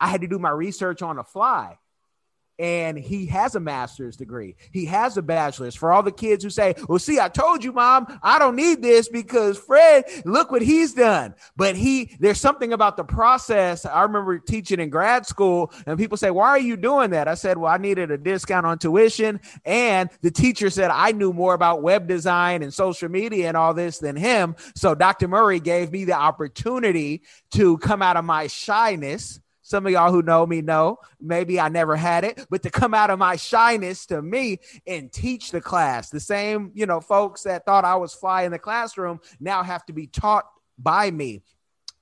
I 0.00 0.08
had 0.08 0.22
to 0.22 0.26
do 0.26 0.38
my 0.38 0.50
research 0.50 1.02
on 1.02 1.16
the 1.16 1.24
fly 1.24 1.78
and 2.60 2.98
he 2.98 3.24
has 3.26 3.54
a 3.54 3.60
master's 3.60 4.16
degree. 4.16 4.54
He 4.70 4.84
has 4.84 5.16
a 5.16 5.22
bachelor's. 5.22 5.74
For 5.74 5.92
all 5.92 6.02
the 6.02 6.12
kids 6.12 6.44
who 6.44 6.50
say, 6.50 6.74
"Well, 6.88 6.98
see, 6.98 7.18
I 7.18 7.30
told 7.30 7.64
you, 7.64 7.72
mom, 7.72 8.06
I 8.22 8.38
don't 8.38 8.54
need 8.54 8.82
this 8.82 9.08
because 9.08 9.56
Fred, 9.56 10.04
look 10.26 10.50
what 10.50 10.60
he's 10.60 10.92
done." 10.92 11.34
But 11.56 11.74
he, 11.74 12.16
there's 12.20 12.38
something 12.38 12.74
about 12.74 12.98
the 12.98 13.04
process. 13.04 13.86
I 13.86 14.02
remember 14.02 14.38
teaching 14.38 14.78
in 14.78 14.90
grad 14.90 15.26
school, 15.26 15.72
and 15.86 15.98
people 15.98 16.18
say, 16.18 16.30
"Why 16.30 16.50
are 16.50 16.58
you 16.58 16.76
doing 16.76 17.10
that?" 17.10 17.28
I 17.28 17.34
said, 17.34 17.56
"Well, 17.56 17.72
I 17.72 17.78
needed 17.78 18.10
a 18.10 18.18
discount 18.18 18.66
on 18.66 18.78
tuition, 18.78 19.40
and 19.64 20.10
the 20.20 20.30
teacher 20.30 20.68
said 20.68 20.90
I 20.90 21.12
knew 21.12 21.32
more 21.32 21.54
about 21.54 21.82
web 21.82 22.06
design 22.06 22.62
and 22.62 22.74
social 22.74 23.08
media 23.08 23.48
and 23.48 23.56
all 23.56 23.72
this 23.72 23.98
than 23.98 24.16
him." 24.16 24.54
So 24.74 24.94
Dr. 24.94 25.28
Murray 25.28 25.60
gave 25.60 25.90
me 25.90 26.04
the 26.04 26.12
opportunity 26.12 27.22
to 27.52 27.78
come 27.78 28.02
out 28.02 28.18
of 28.18 28.26
my 28.26 28.48
shyness 28.48 29.40
some 29.70 29.86
of 29.86 29.92
y'all 29.92 30.10
who 30.10 30.20
know 30.20 30.44
me 30.44 30.62
know 30.62 30.98
maybe 31.20 31.60
I 31.60 31.68
never 31.68 31.94
had 31.94 32.24
it, 32.24 32.44
but 32.50 32.64
to 32.64 32.70
come 32.70 32.92
out 32.92 33.10
of 33.10 33.20
my 33.20 33.36
shyness 33.36 34.04
to 34.06 34.20
me 34.20 34.58
and 34.84 35.12
teach 35.12 35.52
the 35.52 35.60
class, 35.60 36.10
the 36.10 36.18
same, 36.18 36.72
you 36.74 36.86
know, 36.86 37.00
folks 37.00 37.44
that 37.44 37.64
thought 37.64 37.84
I 37.84 37.94
was 37.94 38.12
fly 38.12 38.42
in 38.42 38.50
the 38.50 38.58
classroom 38.58 39.20
now 39.38 39.62
have 39.62 39.86
to 39.86 39.92
be 39.92 40.08
taught 40.08 40.46
by 40.76 41.08
me. 41.08 41.42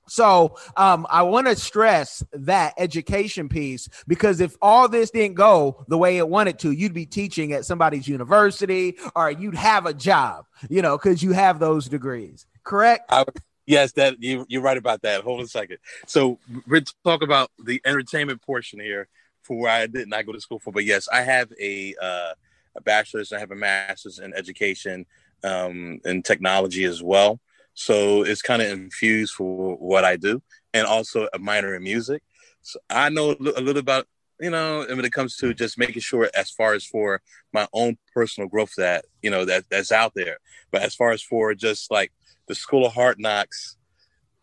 So 0.07 0.57
um, 0.75 1.05
I 1.11 1.21
want 1.21 1.45
to 1.45 1.55
stress 1.55 2.23
that 2.33 2.73
education 2.79 3.47
piece 3.47 3.87
because 4.07 4.41
if 4.41 4.57
all 4.63 4.89
this 4.89 5.11
didn't 5.11 5.35
go 5.35 5.85
the 5.87 5.97
way 5.99 6.17
it 6.17 6.27
wanted 6.27 6.57
to, 6.59 6.71
you'd 6.71 6.95
be 6.95 7.05
teaching 7.05 7.53
at 7.53 7.65
somebody's 7.65 8.07
university 8.07 8.97
or 9.15 9.29
you'd 9.29 9.53
have 9.53 9.85
a 9.85 9.93
job, 9.93 10.45
you 10.69 10.81
know, 10.81 10.97
because 10.97 11.21
you 11.21 11.33
have 11.33 11.59
those 11.59 11.87
degrees. 11.87 12.47
Correct? 12.63 13.05
I, 13.11 13.25
Yes, 13.69 13.91
that 13.93 14.15
you, 14.19 14.47
you're 14.49 14.63
right 14.63 14.77
about 14.77 15.03
that. 15.03 15.21
Hold 15.21 15.41
on 15.41 15.45
a 15.45 15.47
second. 15.47 15.77
So 16.07 16.39
we're 16.65 16.81
talk 17.03 17.21
about 17.21 17.51
the 17.63 17.79
entertainment 17.85 18.41
portion 18.41 18.79
here 18.79 19.07
for 19.43 19.59
where 19.59 19.69
I 19.71 19.85
did 19.85 20.07
not 20.07 20.25
go 20.25 20.31
to 20.31 20.41
school 20.41 20.57
for. 20.57 20.73
But 20.73 20.85
yes, 20.85 21.07
I 21.07 21.21
have 21.21 21.53
a 21.61 21.93
uh, 22.01 22.33
a 22.75 22.81
bachelor's. 22.81 23.31
I 23.31 23.37
have 23.37 23.51
a 23.51 23.55
master's 23.55 24.17
in 24.17 24.33
education 24.33 25.05
um, 25.43 26.01
and 26.03 26.25
technology 26.25 26.83
as 26.83 27.03
well. 27.03 27.39
So 27.75 28.23
it's 28.23 28.41
kind 28.41 28.63
of 28.63 28.69
infused 28.71 29.35
for 29.35 29.75
what 29.75 30.03
I 30.03 30.15
do, 30.15 30.41
and 30.73 30.87
also 30.87 31.27
a 31.31 31.37
minor 31.37 31.75
in 31.75 31.83
music. 31.83 32.23
So 32.63 32.79
I 32.89 33.09
know 33.09 33.35
a 33.39 33.61
little 33.61 33.77
about 33.77 34.07
you 34.39 34.49
know, 34.49 34.81
and 34.81 34.95
when 34.95 35.05
it 35.05 35.11
comes 35.11 35.35
to 35.37 35.53
just 35.53 35.77
making 35.77 36.01
sure, 36.01 36.29
as 36.33 36.49
far 36.49 36.73
as 36.73 36.85
for 36.85 37.21
my 37.53 37.67
own 37.73 37.97
personal 38.15 38.49
growth, 38.49 38.73
that 38.77 39.05
you 39.21 39.29
know 39.29 39.45
that 39.45 39.65
that's 39.69 39.91
out 39.91 40.13
there. 40.15 40.37
But 40.71 40.81
as 40.81 40.95
far 40.95 41.11
as 41.11 41.21
for 41.21 41.53
just 41.53 41.91
like 41.91 42.11
the 42.49 42.55
School 42.55 42.85
of 42.85 42.93
Hard 42.93 43.17
Knocks, 43.19 43.77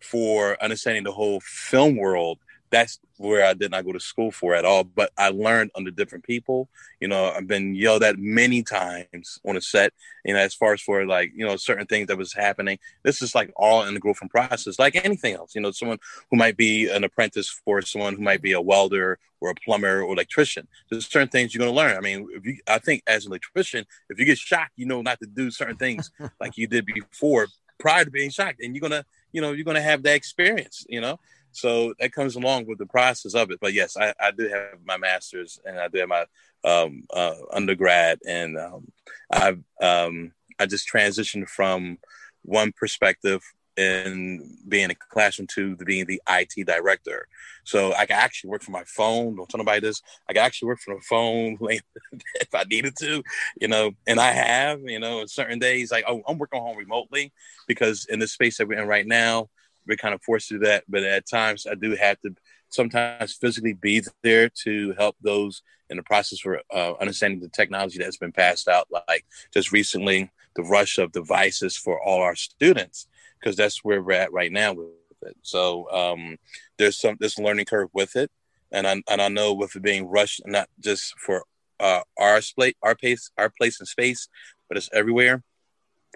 for 0.00 0.62
understanding 0.62 1.04
the 1.04 1.12
whole 1.12 1.40
film 1.40 1.96
world, 1.96 2.38
that's 2.70 2.98
where 3.16 3.44
I 3.44 3.54
did 3.54 3.70
not 3.70 3.84
go 3.84 3.92
to 3.92 4.00
school 4.00 4.30
for 4.30 4.54
at 4.54 4.64
all. 4.64 4.84
But 4.84 5.10
I 5.16 5.30
learned 5.30 5.70
under 5.76 5.90
different 5.90 6.24
people. 6.24 6.68
You 7.00 7.08
know, 7.08 7.30
I've 7.30 7.46
been 7.46 7.74
yelled 7.74 8.02
at 8.02 8.18
many 8.18 8.62
times 8.62 9.38
on 9.46 9.56
a 9.56 9.60
set. 9.60 9.92
You 10.24 10.34
know, 10.34 10.40
as 10.40 10.54
far 10.54 10.72
as 10.72 10.80
for 10.80 11.06
like 11.06 11.32
you 11.34 11.46
know 11.46 11.56
certain 11.56 11.86
things 11.86 12.08
that 12.08 12.18
was 12.18 12.32
happening. 12.32 12.78
This 13.04 13.22
is 13.22 13.34
like 13.34 13.52
all 13.56 13.84
in 13.84 13.94
the 13.94 14.00
growth 14.00 14.18
and 14.20 14.30
process, 14.30 14.78
like 14.78 14.96
anything 15.04 15.34
else. 15.34 15.54
You 15.54 15.60
know, 15.60 15.70
someone 15.70 15.98
who 16.30 16.36
might 16.36 16.56
be 16.56 16.88
an 16.88 17.04
apprentice 17.04 17.48
for 17.48 17.82
someone 17.82 18.16
who 18.16 18.22
might 18.22 18.42
be 18.42 18.52
a 18.52 18.60
welder 18.60 19.18
or 19.40 19.50
a 19.50 19.54
plumber 19.54 20.02
or 20.02 20.12
electrician. 20.12 20.66
There's 20.90 21.06
certain 21.06 21.28
things 21.28 21.54
you're 21.54 21.64
gonna 21.64 21.76
learn. 21.76 21.96
I 21.96 22.00
mean, 22.00 22.26
if 22.32 22.44
you, 22.44 22.58
I 22.66 22.78
think 22.78 23.02
as 23.06 23.26
an 23.26 23.32
electrician, 23.32 23.86
if 24.10 24.18
you 24.18 24.24
get 24.24 24.38
shocked, 24.38 24.72
you 24.76 24.86
know 24.86 25.02
not 25.02 25.20
to 25.20 25.26
do 25.26 25.50
certain 25.50 25.76
things 25.76 26.10
like 26.40 26.56
you 26.56 26.66
did 26.66 26.84
before 26.84 27.46
prior 27.78 28.04
to 28.04 28.10
being 28.10 28.30
shocked, 28.30 28.60
and 28.62 28.74
you're 28.74 28.80
gonna 28.88 29.04
you 29.32 29.40
know 29.40 29.52
you're 29.52 29.64
gonna 29.64 29.80
have 29.80 30.02
that 30.04 30.16
experience. 30.16 30.84
You 30.88 31.00
know. 31.00 31.18
So 31.52 31.94
that 32.00 32.12
comes 32.12 32.36
along 32.36 32.66
with 32.66 32.76
the 32.76 32.84
process 32.84 33.34
of 33.34 33.50
it. 33.50 33.60
But 33.60 33.72
yes, 33.72 33.96
I, 33.96 34.12
I 34.20 34.30
do 34.30 34.46
have 34.48 34.78
my 34.84 34.98
master's 34.98 35.58
and 35.64 35.80
I 35.80 35.88
do 35.88 36.00
have 36.00 36.08
my 36.08 36.26
um, 36.64 37.04
uh, 37.10 37.34
undergrad, 37.50 38.18
and 38.26 38.58
um, 38.58 38.92
I've 39.30 39.62
um, 39.80 40.32
I 40.58 40.66
just 40.66 40.90
transitioned 40.92 41.48
from 41.48 41.98
one 42.42 42.72
perspective 42.72 43.42
in 43.76 44.56
being 44.68 44.90
a 44.90 44.94
classroom 44.94 45.46
to 45.54 45.76
being 45.76 46.06
the 46.06 46.20
IT 46.28 46.66
director. 46.66 47.28
So 47.64 47.92
I 47.94 48.06
can 48.06 48.16
actually 48.16 48.50
work 48.50 48.62
from 48.62 48.72
my 48.72 48.84
phone. 48.84 49.36
Don't 49.36 49.48
tell 49.48 49.58
nobody 49.58 49.80
this. 49.80 50.02
I 50.28 50.32
can 50.32 50.42
actually 50.42 50.68
work 50.68 50.80
from 50.80 50.94
the 50.94 51.00
phone 51.02 51.58
if 51.60 52.54
I 52.54 52.64
needed 52.64 52.94
to, 53.00 53.22
you 53.60 53.68
know, 53.68 53.92
and 54.06 54.20
I 54.20 54.30
have, 54.30 54.80
you 54.84 54.98
know, 54.98 55.26
certain 55.26 55.58
days 55.58 55.90
like, 55.90 56.04
oh, 56.08 56.22
I'm 56.26 56.38
working 56.38 56.60
home 56.60 56.76
remotely 56.76 57.32
because 57.66 58.06
in 58.06 58.18
the 58.18 58.28
space 58.28 58.58
that 58.58 58.68
we're 58.68 58.80
in 58.80 58.88
right 58.88 59.06
now, 59.06 59.48
we're 59.86 59.96
kind 59.96 60.14
of 60.14 60.22
forced 60.22 60.48
to 60.48 60.54
do 60.54 60.66
that. 60.66 60.84
But 60.88 61.04
at 61.04 61.28
times, 61.28 61.66
I 61.66 61.74
do 61.74 61.94
have 61.96 62.20
to 62.22 62.34
sometimes 62.68 63.34
physically 63.34 63.72
be 63.72 64.02
there 64.22 64.48
to 64.64 64.94
help 64.98 65.16
those 65.20 65.62
in 65.88 65.96
the 65.96 66.02
process 66.02 66.40
for 66.40 66.60
uh, 66.74 66.94
understanding 67.00 67.40
the 67.40 67.48
technology 67.48 67.98
that's 67.98 68.16
been 68.16 68.32
passed 68.32 68.68
out. 68.68 68.88
Like 68.90 69.24
just 69.52 69.72
recently, 69.72 70.30
the 70.56 70.62
rush 70.62 70.98
of 70.98 71.12
devices 71.12 71.76
for 71.76 72.02
all 72.02 72.22
our 72.22 72.34
students, 72.34 73.06
because 73.40 73.56
that's 73.56 73.84
where 73.84 74.02
we're 74.02 74.12
at 74.12 74.32
right 74.32 74.52
now 74.52 74.72
with 74.72 74.88
it. 75.22 75.36
So 75.42 75.90
um, 75.90 76.36
there's 76.78 76.98
some 76.98 77.16
this 77.20 77.38
learning 77.38 77.66
curve 77.66 77.88
with 77.92 78.16
it, 78.16 78.30
and 78.72 78.86
I 78.86 79.02
and 79.10 79.20
I 79.20 79.28
know 79.28 79.54
with 79.54 79.76
it 79.76 79.82
being 79.82 80.06
rushed, 80.06 80.42
not 80.46 80.68
just 80.80 81.18
for 81.18 81.44
uh, 81.80 82.02
our 82.18 82.40
place, 82.54 82.74
our 82.82 82.94
pace, 82.94 83.30
our 83.38 83.50
place 83.50 83.80
in 83.80 83.86
space, 83.86 84.28
but 84.68 84.76
it's 84.76 84.90
everywhere. 84.92 85.42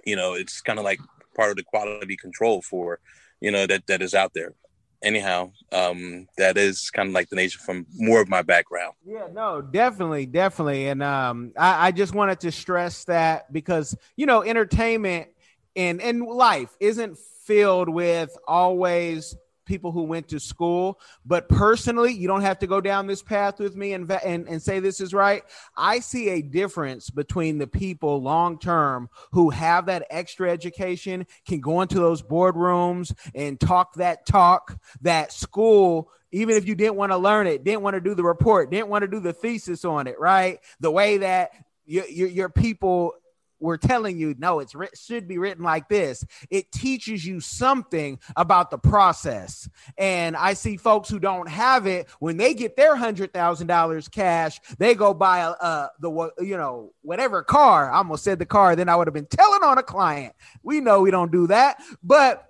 You 0.05 0.17
know, 0.17 0.35
it's 0.35 0.61
kind 0.61 0.79
of 0.79 0.85
like 0.85 1.01
part 1.37 1.51
of 1.51 1.57
the 1.57 1.63
quality 1.63 2.17
control 2.17 2.63
for 2.63 3.01
you 3.41 3.51
know 3.51 3.67
that 3.67 3.87
that 3.87 4.03
is 4.03 4.15
out 4.15 4.33
there 4.35 4.55
anyhow 5.03 5.51
um 5.73 6.27
that 6.37 6.59
is 6.59 6.91
kind 6.91 7.09
of 7.09 7.15
like 7.15 7.29
the 7.31 7.37
nature 7.37 7.59
from 7.59 7.87
more 7.97 8.21
of 8.21 8.29
my 8.29 8.43
background 8.43 8.93
yeah 9.05 9.27
no 9.33 9.63
definitely 9.63 10.27
definitely 10.27 10.89
and 10.89 11.03
um 11.03 11.53
I, 11.57 11.89
I 11.89 11.91
just 11.91 12.15
wanted 12.15 12.41
to 12.41 12.53
stress 12.53 13.05
that 13.05 13.51
because 13.53 13.97
you 14.17 14.27
know 14.27 14.43
entertainment 14.43 15.29
and 15.77 16.01
and 16.01 16.23
life 16.23 16.77
isn't 16.81 17.19
filled 17.19 17.89
with 17.89 18.37
always 18.47 19.37
people 19.71 19.93
who 19.93 20.03
went 20.03 20.27
to 20.27 20.41
school. 20.41 20.99
But 21.25 21.49
personally, 21.49 22.13
you 22.13 22.27
don't 22.27 22.41
have 22.41 22.59
to 22.59 22.67
go 22.67 22.81
down 22.81 23.07
this 23.07 23.23
path 23.23 23.61
with 23.61 23.77
me 23.77 23.93
and, 23.93 24.11
and, 24.11 24.49
and 24.49 24.61
say 24.61 24.81
this 24.81 25.01
is 25.01 25.15
right. 25.15 25.45
I 25.77 26.01
see 26.01 26.29
a 26.31 26.43
difference 26.43 27.09
between 27.09 27.59
the 27.59 27.69
people 27.69 28.21
long 28.21 28.59
term 28.59 29.09
who 29.31 29.51
have 29.51 29.87
that 29.87 30.07
extra 30.11 30.51
education, 30.51 31.25
can 31.47 31.61
go 31.61 31.83
into 31.83 32.01
those 32.01 32.21
boardrooms 32.21 33.15
and 33.33 33.61
talk 33.61 33.95
that 33.95 34.27
talk 34.27 34.77
that 35.03 35.33
school 35.33 36.11
even 36.33 36.57
if 36.57 36.65
you 36.65 36.77
didn't 36.77 36.95
want 36.95 37.11
to 37.11 37.19
learn 37.19 37.49
it, 37.49 37.65
didn't 37.65 37.83
want 37.83 37.95
to 37.95 38.01
do 38.01 38.15
the 38.15 38.23
report, 38.23 38.71
didn't 38.71 38.87
want 38.87 39.03
to 39.03 39.09
do 39.09 39.19
the 39.19 39.33
thesis 39.33 39.85
on 39.85 40.07
it, 40.07 40.17
right? 40.17 40.61
The 40.79 40.91
way 40.91 41.19
that 41.19 41.51
your, 41.87 42.07
your, 42.07 42.29
your 42.29 42.49
people 42.49 43.15
we're 43.61 43.77
telling 43.77 44.19
you 44.19 44.35
no 44.39 44.59
it's 44.59 44.75
it 44.75 44.99
should 44.99 45.29
be 45.29 45.39
written 45.39 45.63
like 45.63 45.89
this. 45.89 46.25
It 46.51 46.73
teaches 46.73 47.25
you 47.25 47.41
something 47.41 48.19
about 48.37 48.71
the 48.71 48.79
process. 48.79 49.69
And 49.99 50.37
i 50.37 50.55
see 50.55 50.77
folks 50.77 51.09
who 51.09 51.19
don't 51.19 51.49
have 51.49 51.87
it. 51.87 52.09
When 52.19 52.37
they 52.37 52.55
get 52.55 52.77
their 52.77 52.97
hundred 52.97 53.33
thousand 53.33 53.67
dollars 53.67 54.09
cash 54.09 54.61
they 54.79 54.95
go 54.95 55.15
buy 55.15 55.41
a 55.41 55.89
the 56.01 56.31
you 56.41 56.57
know 56.57 56.93
whatever 57.03 57.43
car. 57.43 57.91
I 57.93 57.99
almost 57.99 58.25
said 58.25 58.39
the 58.39 58.47
car 58.47 58.75
then 58.75 58.89
i 58.89 58.97
would 58.97 59.07
have 59.07 59.15
been 59.15 59.27
telling 59.27 59.63
on 59.63 59.79
a 59.79 59.83
client. 59.83 60.35
We 60.63 60.81
know 60.81 61.03
we 61.03 61.11
don't 61.11 61.33
do 61.33 61.47
that. 61.49 61.81
But 62.03 62.47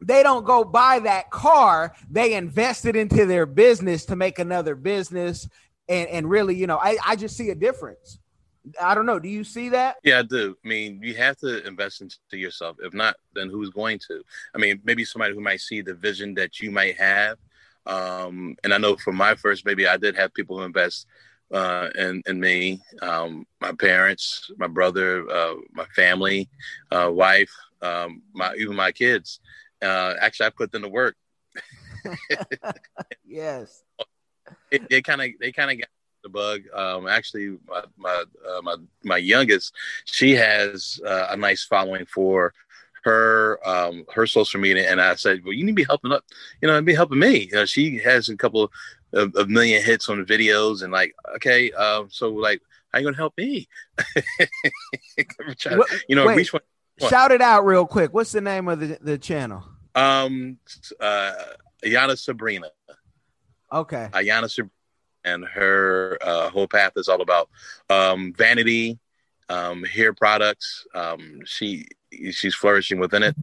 they 0.00 0.22
don't 0.22 0.44
go 0.44 0.64
buy 0.64 1.00
that 1.00 1.30
car. 1.30 1.94
They 2.08 2.34
invest 2.34 2.86
it 2.86 2.94
into 2.94 3.26
their 3.26 3.46
business 3.46 4.06
to 4.06 4.16
make 4.16 4.38
another 4.38 4.76
business. 4.76 5.48
And, 5.88 6.08
and 6.08 6.28
really 6.28 6.54
you 6.54 6.66
know 6.66 6.78
I, 6.78 6.98
I 7.06 7.16
just 7.16 7.36
see 7.36 7.48
a 7.50 7.54
difference 7.54 8.18
I 8.80 8.94
don't 8.94 9.06
know. 9.06 9.18
Do 9.18 9.28
you 9.28 9.44
see 9.44 9.68
that? 9.70 9.96
Yeah, 10.02 10.20
I 10.20 10.22
do. 10.22 10.56
I 10.64 10.68
mean, 10.68 11.00
you 11.02 11.14
have 11.14 11.36
to 11.38 11.66
invest 11.66 12.00
into 12.00 12.16
yourself. 12.32 12.76
If 12.80 12.94
not, 12.94 13.16
then 13.34 13.48
who's 13.48 13.70
going 13.70 13.98
to? 14.08 14.22
I 14.54 14.58
mean, 14.58 14.80
maybe 14.84 15.04
somebody 15.04 15.34
who 15.34 15.40
might 15.40 15.60
see 15.60 15.80
the 15.80 15.94
vision 15.94 16.34
that 16.34 16.60
you 16.60 16.70
might 16.70 16.96
have. 16.96 17.38
Um, 17.86 18.56
and 18.64 18.74
I 18.74 18.78
know 18.78 18.96
for 18.96 19.12
my 19.12 19.34
first 19.34 19.64
baby, 19.64 19.86
I 19.86 19.96
did 19.96 20.16
have 20.16 20.34
people 20.34 20.58
who 20.58 20.64
invest 20.64 21.06
uh, 21.52 21.88
in, 21.94 22.22
in 22.26 22.38
me, 22.38 22.80
um, 23.00 23.46
my 23.60 23.72
parents, 23.72 24.50
my 24.58 24.66
brother, 24.66 25.28
uh, 25.30 25.54
my 25.72 25.86
family, 25.96 26.48
uh, 26.90 27.10
wife, 27.10 27.52
um, 27.80 28.22
my 28.34 28.54
even 28.56 28.76
my 28.76 28.92
kids. 28.92 29.40
Uh, 29.80 30.14
actually, 30.20 30.46
I 30.46 30.50
put 30.50 30.72
them 30.72 30.82
to 30.82 30.88
work. 30.88 31.16
yes. 33.26 33.82
It 34.70 35.04
kind 35.04 35.22
of 35.22 35.28
they 35.40 35.52
kind 35.52 35.70
of 35.70 35.78
got 35.78 35.88
the 36.22 36.28
bug. 36.28 36.62
Um, 36.74 37.06
actually, 37.06 37.58
my 37.66 37.82
my, 37.96 38.24
uh, 38.48 38.62
my 38.62 38.76
my 39.04 39.16
youngest, 39.16 39.74
she 40.04 40.34
has 40.34 41.00
uh, 41.06 41.28
a 41.30 41.36
nice 41.36 41.64
following 41.64 42.06
for 42.06 42.52
her 43.04 43.58
um, 43.66 44.04
her 44.12 44.26
social 44.26 44.60
media, 44.60 44.90
and 44.90 45.00
I 45.00 45.14
said, 45.14 45.44
well, 45.44 45.52
you 45.52 45.64
need 45.64 45.72
to 45.72 45.76
be 45.76 45.84
helping 45.84 46.12
up, 46.12 46.24
you 46.60 46.68
know, 46.68 46.80
be 46.82 46.94
helping 46.94 47.18
me. 47.18 47.48
You 47.50 47.52
know, 47.52 47.64
she 47.64 47.98
has 47.98 48.28
a 48.28 48.36
couple 48.36 48.70
of, 49.12 49.34
of 49.34 49.48
million 49.48 49.82
hits 49.82 50.08
on 50.08 50.18
the 50.18 50.24
videos, 50.24 50.82
and 50.82 50.92
like, 50.92 51.14
okay, 51.36 51.72
uh, 51.76 52.04
so 52.08 52.30
like, 52.30 52.60
how 52.92 52.98
you 52.98 53.04
gonna 53.04 53.16
help 53.16 53.36
me? 53.36 53.68
to, 55.58 55.84
you 56.08 56.16
know, 56.16 56.26
Wait, 56.26 56.36
reach 56.36 56.52
one, 56.52 56.62
Shout 57.08 57.30
it 57.32 57.40
out 57.40 57.64
real 57.64 57.86
quick. 57.86 58.12
What's 58.12 58.32
the 58.32 58.40
name 58.40 58.68
of 58.68 58.80
the, 58.80 58.98
the 59.00 59.18
channel? 59.18 59.64
Um, 59.94 60.58
uh, 61.00 61.32
Ayana 61.84 62.18
Sabrina. 62.18 62.70
Okay. 63.72 64.08
Ayana 64.12 64.50
Sabrina 64.50 64.72
and 65.24 65.44
her 65.44 66.18
uh, 66.20 66.50
whole 66.50 66.68
path 66.68 66.92
is 66.96 67.08
all 67.08 67.20
about 67.20 67.48
um, 67.90 68.32
vanity, 68.36 68.98
um, 69.48 69.84
hair 69.84 70.12
products. 70.12 70.86
Um, 70.94 71.40
she 71.44 71.86
she's 72.30 72.54
flourishing 72.54 72.98
within 72.98 73.22
it. 73.22 73.36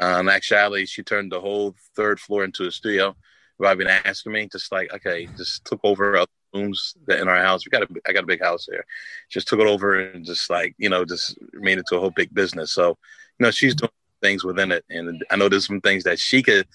Um, 0.00 0.28
actually, 0.28 0.86
she 0.86 1.02
turned 1.02 1.32
the 1.32 1.40
whole 1.40 1.74
third 1.94 2.20
floor 2.20 2.44
into 2.44 2.66
a 2.66 2.72
studio. 2.72 3.16
I've 3.64 3.78
been 3.78 3.86
asking 3.86 4.32
me, 4.32 4.48
just 4.52 4.70
like, 4.70 4.92
okay, 4.92 5.26
just 5.36 5.64
took 5.64 5.80
over 5.82 6.26
rooms 6.54 6.94
in 7.08 7.28
our 7.28 7.42
house. 7.42 7.64
We 7.64 7.70
got 7.70 7.82
a, 7.82 7.88
I 8.06 8.12
got 8.12 8.24
a 8.24 8.26
big 8.26 8.42
house 8.42 8.66
here. 8.70 8.84
Just 9.30 9.48
took 9.48 9.60
it 9.60 9.66
over 9.66 9.98
and 9.98 10.24
just 10.24 10.50
like, 10.50 10.74
you 10.78 10.88
know, 10.88 11.04
just 11.04 11.38
made 11.54 11.78
it 11.78 11.86
to 11.88 11.96
a 11.96 12.00
whole 12.00 12.10
big 12.10 12.32
business. 12.34 12.72
So, 12.72 12.98
you 13.38 13.44
know, 13.44 13.50
she's 13.50 13.74
doing 13.74 13.90
things 14.22 14.44
within 14.44 14.72
it, 14.72 14.84
and 14.90 15.24
I 15.30 15.36
know 15.36 15.48
there's 15.48 15.66
some 15.66 15.80
things 15.80 16.04
that 16.04 16.18
she 16.18 16.42
could 16.42 16.66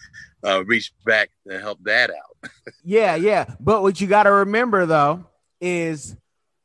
uh, 0.45 0.63
reach 0.65 0.93
back 1.05 1.29
and 1.45 1.61
help 1.61 1.79
that 1.83 2.09
out. 2.09 2.51
yeah, 2.83 3.15
yeah. 3.15 3.45
But 3.59 3.81
what 3.81 4.01
you 4.01 4.07
got 4.07 4.23
to 4.23 4.31
remember 4.31 4.85
though 4.85 5.25
is 5.59 6.15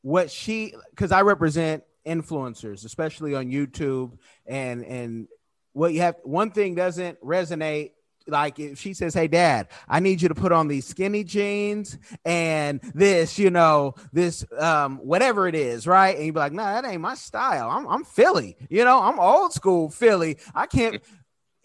what 0.02 0.30
she, 0.30 0.74
because 0.90 1.12
I 1.12 1.22
represent 1.22 1.84
influencers, 2.06 2.84
especially 2.84 3.34
on 3.34 3.46
YouTube, 3.46 4.12
and 4.46 4.84
and 4.84 5.28
what 5.72 5.92
you 5.92 6.00
have. 6.00 6.16
One 6.22 6.50
thing 6.52 6.74
doesn't 6.74 7.20
resonate 7.20 7.92
like 8.26 8.58
if 8.58 8.78
she 8.78 8.94
says, 8.94 9.14
"Hey, 9.14 9.28
Dad, 9.28 9.68
I 9.88 10.00
need 10.00 10.22
you 10.22 10.28
to 10.28 10.34
put 10.34 10.52
on 10.52 10.68
these 10.68 10.86
skinny 10.86 11.24
jeans 11.24 11.98
and 12.24 12.80
this, 12.94 13.38
you 13.38 13.50
know, 13.50 13.94
this 14.12 14.44
um 14.58 14.98
whatever 14.98 15.48
it 15.48 15.54
is, 15.54 15.86
right?" 15.86 16.16
And 16.16 16.26
you 16.26 16.32
be 16.32 16.38
like, 16.38 16.52
"No, 16.52 16.64
nah, 16.64 16.80
that 16.80 16.88
ain't 16.88 17.00
my 17.00 17.14
style. 17.14 17.70
I'm 17.70 17.86
I'm 17.86 18.04
Philly, 18.04 18.56
you 18.68 18.84
know, 18.84 19.00
I'm 19.00 19.18
old 19.18 19.52
school 19.52 19.90
Philly. 19.90 20.38
I 20.54 20.66
can't." 20.66 21.02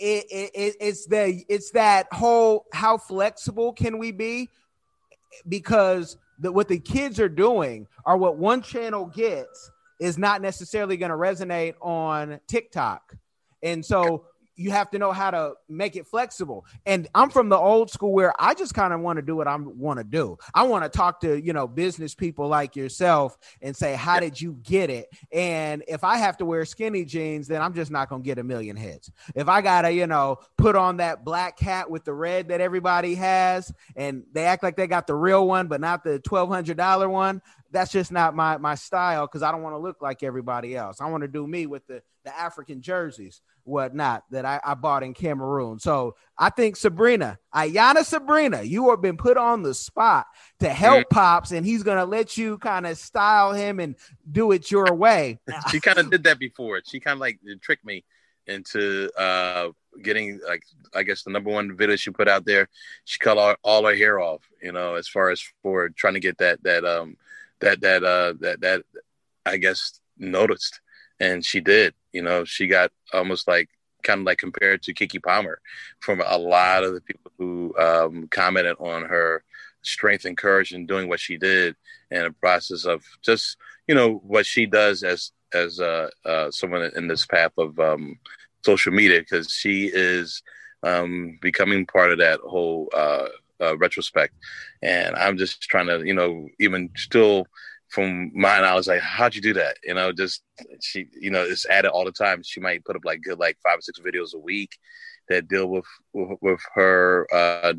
It, 0.04 0.26
it, 0.32 0.76
it's 0.80 1.06
the 1.06 1.46
it's 1.48 1.70
that 1.74 2.08
whole 2.12 2.66
how 2.74 2.98
flexible 2.98 3.72
can 3.72 4.00
we 4.00 4.12
be 4.12 4.50
because 5.48 6.18
the, 6.40 6.52
what 6.52 6.68
the 6.68 6.80
kids 6.80 7.20
are 7.20 7.30
doing 7.30 7.88
or 8.06 8.18
what 8.18 8.38
one 8.38 8.64
channel 8.64 9.06
gets 9.06 9.72
is 10.00 10.18
not 10.18 10.42
necessarily 10.42 10.98
going 10.98 11.12
to 11.12 11.16
resonate 11.16 11.76
on 11.80 12.40
TikTok. 12.48 13.16
And 13.62 13.86
so 13.86 14.26
you 14.62 14.72
have 14.72 14.90
to 14.92 15.00
know 15.00 15.12
how 15.12 15.32
to 15.32 15.54
make 15.68 15.96
it 15.96 16.08
flexible. 16.08 16.66
And 16.86 17.08
I'm 17.16 17.30
from 17.30 17.50
the 17.50 17.58
old 17.58 17.90
school 17.90 18.14
where 18.14 18.34
I 18.40 18.54
just 18.54 18.74
kind 18.74 18.94
of 18.94 19.00
want 19.02 19.18
to 19.18 19.22
do 19.22 19.36
what 19.36 19.48
I 19.48 19.56
want 19.56 20.00
to 20.00 20.04
do. 20.04 20.38
I 20.54 20.64
want 20.64 20.84
to 20.84 20.90
talk 20.90 21.20
to, 21.22 21.40
you 21.40 21.54
know, 21.54 21.68
business 21.68 22.14
people 22.14 22.48
like 22.48 22.76
yourself 22.76 23.38
and 23.62 23.76
say, 23.76 23.96
how 23.96 24.20
did 24.20 24.40
you 24.40 24.58
get 24.64 24.90
it? 24.90 25.10
And 25.32 25.84
if 25.88 26.04
I 26.04 26.18
have 26.18 26.38
to 26.38 26.46
wear 26.46 26.64
skinny 26.66 27.06
jeans, 27.06 27.48
then 27.48 27.62
I'm 27.62 27.74
just 27.74 27.92
not 27.92 28.10
going 28.10 28.22
to 28.22 28.26
get 28.26 28.38
a 28.38 28.44
million 28.44 28.76
hits. 28.76 29.12
If 29.36 29.50
I 29.50 29.62
got 29.62 29.82
to, 29.84 29.92
you 29.92 30.08
know, 30.08 30.38
put 30.58 30.76
on 30.76 30.98
that 30.98 31.26
black 31.26 31.60
hat 31.60 31.90
with 31.90 32.06
the 32.06 32.14
red 32.14 32.50
that 32.50 32.62
everybody 32.62 33.16
has 33.16 33.74
and 33.96 34.24
they 34.32 34.46
act 34.46 34.64
like 34.64 34.76
they 34.76 34.88
got 34.88 35.08
the 35.08 35.16
real 35.16 35.48
one, 35.48 35.68
but 35.68 35.82
not 35.82 36.04
the 36.04 36.20
$1,200 36.20 37.10
one, 37.10 37.42
that's 37.72 37.92
just 37.92 38.12
not 38.12 38.36
my 38.36 38.58
my 38.58 38.76
style 38.76 39.26
because 39.26 39.42
I 39.42 39.52
don't 39.52 39.62
want 39.62 39.74
to 39.76 39.80
look 39.80 40.02
like 40.02 40.24
everybody 40.24 40.76
else. 40.76 41.02
I 41.02 41.10
want 41.10 41.22
to 41.22 41.28
do 41.28 41.48
me 41.48 41.66
with 41.68 41.88
the 41.88 42.02
the 42.24 42.38
African 42.38 42.82
jerseys, 42.82 43.42
whatnot 43.64 44.24
that 44.32 44.46
I, 44.46 44.60
I 44.64 44.74
bought 44.74 45.04
in 45.04 45.14
Cameroon. 45.14 45.80
So 45.80 46.16
I 46.38 46.50
think 46.50 46.76
Sabrina, 46.76 47.38
Ayana 47.54 48.04
Sabrina, 48.04 48.64
you 48.64 48.90
have 48.90 49.02
been 49.02 49.18
put 49.18 49.38
on 49.38 49.64
the 49.64 49.74
spot 49.74 50.28
to 50.60 50.70
help. 50.70 51.10
Pops, 51.10 51.52
and 51.52 51.66
he's 51.66 51.84
gonna 51.84 52.06
let 52.06 52.38
you 52.38 52.58
kind 52.58 52.86
of 52.86 52.98
style 52.98 53.54
him 53.54 53.80
and 53.80 53.96
do 54.32 54.52
it 54.52 54.72
your 54.72 54.94
way. 54.94 55.40
she 55.72 55.80
kind 55.80 55.98
of 55.98 56.10
did 56.10 56.24
that 56.24 56.40
before. 56.40 56.82
She 56.86 57.00
kind 57.00 57.16
of 57.16 57.20
like 57.20 57.40
tricked 57.62 57.86
me 57.86 58.04
into 58.48 59.10
uh 59.18 59.70
getting 60.02 60.40
like 60.48 60.64
I 60.94 61.04
guess 61.04 61.24
the 61.24 61.32
number 61.32 61.52
one 61.52 61.76
video 61.76 61.96
she 61.96 62.12
put 62.12 62.28
out 62.28 62.46
there. 62.46 62.70
She 63.06 63.20
cut 63.20 63.38
all, 63.38 63.56
all 63.64 63.86
her 63.86 63.96
hair 63.96 64.20
off, 64.20 64.42
you 64.62 64.72
know, 64.72 64.96
as 64.96 65.08
far 65.08 65.30
as 65.30 65.42
for 65.62 65.90
trying 65.90 66.16
to 66.16 66.20
get 66.20 66.38
that 66.40 66.64
that 66.64 66.86
um 66.86 67.18
that 67.60 67.82
that 67.82 68.04
uh 68.04 68.34
that 68.40 68.62
that 68.62 68.84
I 69.46 69.58
guess 69.58 70.00
noticed, 70.18 70.80
and 71.20 71.44
she 71.44 71.60
did. 71.60 71.94
You 72.14 72.22
know, 72.22 72.46
she 72.46 72.68
got 72.68 72.92
almost 73.14 73.48
like 73.48 73.70
kind 74.04 74.22
of 74.22 74.26
like 74.26 74.38
compared 74.38 74.82
to 74.84 74.94
Keke 74.94 75.24
Palmer 75.24 75.60
from 76.00 76.22
a 76.26 76.38
lot 76.38 76.84
of 76.84 76.94
the 76.94 77.02
people 77.02 77.32
who 77.38 77.76
um, 77.78 78.28
commented 78.30 78.76
on 78.80 79.04
her 79.04 79.44
strength 79.84 80.26
and 80.26 80.38
courage 80.38 80.74
in 80.74 80.86
doing 80.86 81.08
what 81.08 81.20
she 81.20 81.38
did 81.38 81.76
and 82.12 82.26
a 82.26 82.32
process 82.32 82.86
of 82.86 83.04
just 83.24 83.58
you 83.88 83.96
know 83.96 84.22
what 84.26 84.46
she 84.46 84.66
does 84.66 85.04
as 85.04 85.32
as 85.54 85.80
uh, 85.80 86.10
uh, 86.26 86.50
someone 86.52 86.90
in 86.96 87.08
this 87.08 87.26
path 87.26 87.52
of 87.58 87.78
um, 87.80 88.18
social 88.64 88.94
media 88.94 89.20
because 89.20 89.50
she 89.52 89.92
is 89.94 90.42
um, 90.84 91.38
becoming 91.42 91.86
part 91.86 92.12
of 92.12 92.20
that 92.20 92.40
whole 92.40 92.90
uh, 92.94 93.28
uh, 93.62 93.78
retrospect. 93.78 94.34
And 94.82 95.16
I'm 95.16 95.38
just 95.38 95.62
trying 95.62 95.88
to, 95.88 96.06
you 96.06 96.14
know, 96.14 96.48
even 96.60 96.90
still 96.96 97.48
from 97.92 98.32
mine, 98.34 98.64
I 98.64 98.74
was 98.74 98.88
like, 98.88 99.02
how'd 99.02 99.36
you 99.36 99.42
do 99.42 99.54
that? 99.56 99.78
You 99.84 99.94
know, 99.94 100.14
just 100.14 100.44
she, 100.82 101.08
you 101.20 101.30
know, 101.30 101.44
it's 101.44 101.66
added 101.66 101.92
all 101.92 102.06
the 102.06 102.12
time. 102.12 102.42
She 102.42 102.62
might 102.62 102.86
put 102.86 102.96
up 102.96 103.04
like 103.04 103.22
good, 103.22 103.38
like 103.38 103.58
five 103.62 103.80
or 103.80 103.82
six 103.82 104.00
videos 104.00 104.34
a 104.34 104.40
week 104.40 104.78
that 105.28 105.50
deal 105.50 105.68
with 105.68 105.86
with, 106.14 106.38
with 106.42 106.62
her 106.74 107.28
uh, 107.34 107.74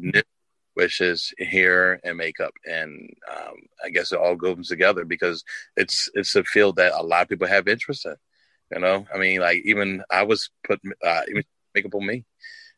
which 0.74 1.00
is 1.00 1.32
hair 1.38 1.98
and 2.04 2.16
makeup, 2.16 2.52
and 2.66 3.10
um, 3.30 3.54
I 3.84 3.90
guess 3.90 4.12
it 4.12 4.18
all 4.18 4.36
goes 4.36 4.68
together 4.68 5.04
because 5.04 5.44
it's 5.76 6.10
it's 6.14 6.36
a 6.36 6.44
field 6.44 6.76
that 6.76 6.92
a 6.94 7.02
lot 7.02 7.22
of 7.22 7.28
people 7.28 7.46
have 7.46 7.68
interest 7.68 8.06
in. 8.06 8.16
You 8.74 8.80
know, 8.80 9.06
I 9.14 9.18
mean, 9.18 9.40
like 9.40 9.62
even 9.64 10.02
I 10.10 10.24
was 10.24 10.50
put 10.64 10.80
uh, 11.04 11.22
even 11.28 11.44
makeup 11.74 11.94
on 11.94 12.06
me, 12.06 12.24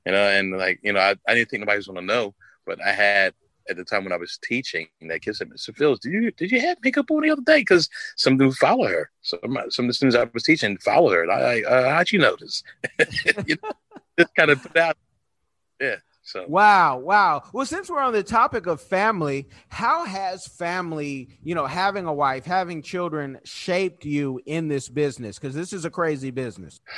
you 0.07 0.12
know, 0.12 0.29
and 0.29 0.57
like 0.57 0.81
you 0.83 0.92
know, 0.92 1.01
I, 1.01 1.16
I 1.27 1.35
didn't 1.35 1.51
think 1.51 1.61
nobody 1.61 1.79
was 1.79 1.87
gonna 1.88 2.03
know, 2.03 2.35
but 2.64 2.81
I 2.81 2.92
had 2.92 3.35
at 3.68 3.77
the 3.77 3.85
time 3.85 4.05
when 4.05 4.12
I 4.12 4.16
was 4.16 4.38
teaching 4.42 4.88
that 5.03 5.22
kid 5.22 5.37
said, 5.37 5.50
Mr. 5.50 5.74
Fields, 5.74 6.00
did 6.00 6.12
you 6.12 6.31
did 6.33 6.50
you 6.50 6.61
have 6.61 6.79
makeup 6.83 7.11
on 7.11 7.22
the 7.22 7.31
other 7.31 7.42
day? 7.42 7.61
Because 7.61 7.88
some 8.16 8.37
dude 8.37 8.55
follow 8.55 8.87
her. 8.87 9.11
So 9.22 9.38
some 9.70 9.85
of 9.85 9.88
the 9.88 9.94
students 9.94 10.16
I 10.16 10.29
was 10.33 10.42
teaching 10.42 10.77
follow 10.79 11.11
her. 11.12 11.22
And 11.22 11.33
I, 11.33 11.62
uh, 11.62 11.90
how'd 11.90 12.11
you 12.11 12.18
notice? 12.18 12.62
you 13.46 13.57
know, 13.62 13.70
just 14.18 14.35
kind 14.35 14.50
of 14.50 14.62
put 14.62 14.77
out. 14.77 14.96
Yeah. 15.81 15.96
So 16.27 16.46
wow, 16.48 16.96
wow. 16.96 17.42
Well, 17.53 17.66
since 17.66 17.90
we're 17.90 18.00
on 18.00 18.14
the 18.14 18.22
topic 18.22 18.66
of 18.66 18.81
family, 18.81 19.46
how 19.68 20.07
has 20.07 20.46
family, 20.46 21.29
you 21.42 21.55
know, 21.55 21.66
having 21.66 22.07
a 22.07 22.14
wife, 22.14 22.46
having 22.46 22.81
children, 22.81 23.38
shaped 23.44 24.07
you 24.07 24.40
in 24.46 24.68
this 24.68 24.88
business? 24.88 25.38
Because 25.38 25.55
this 25.55 25.74
is 25.74 25.85
a 25.85 25.90
crazy 25.90 26.31
business. 26.31 26.81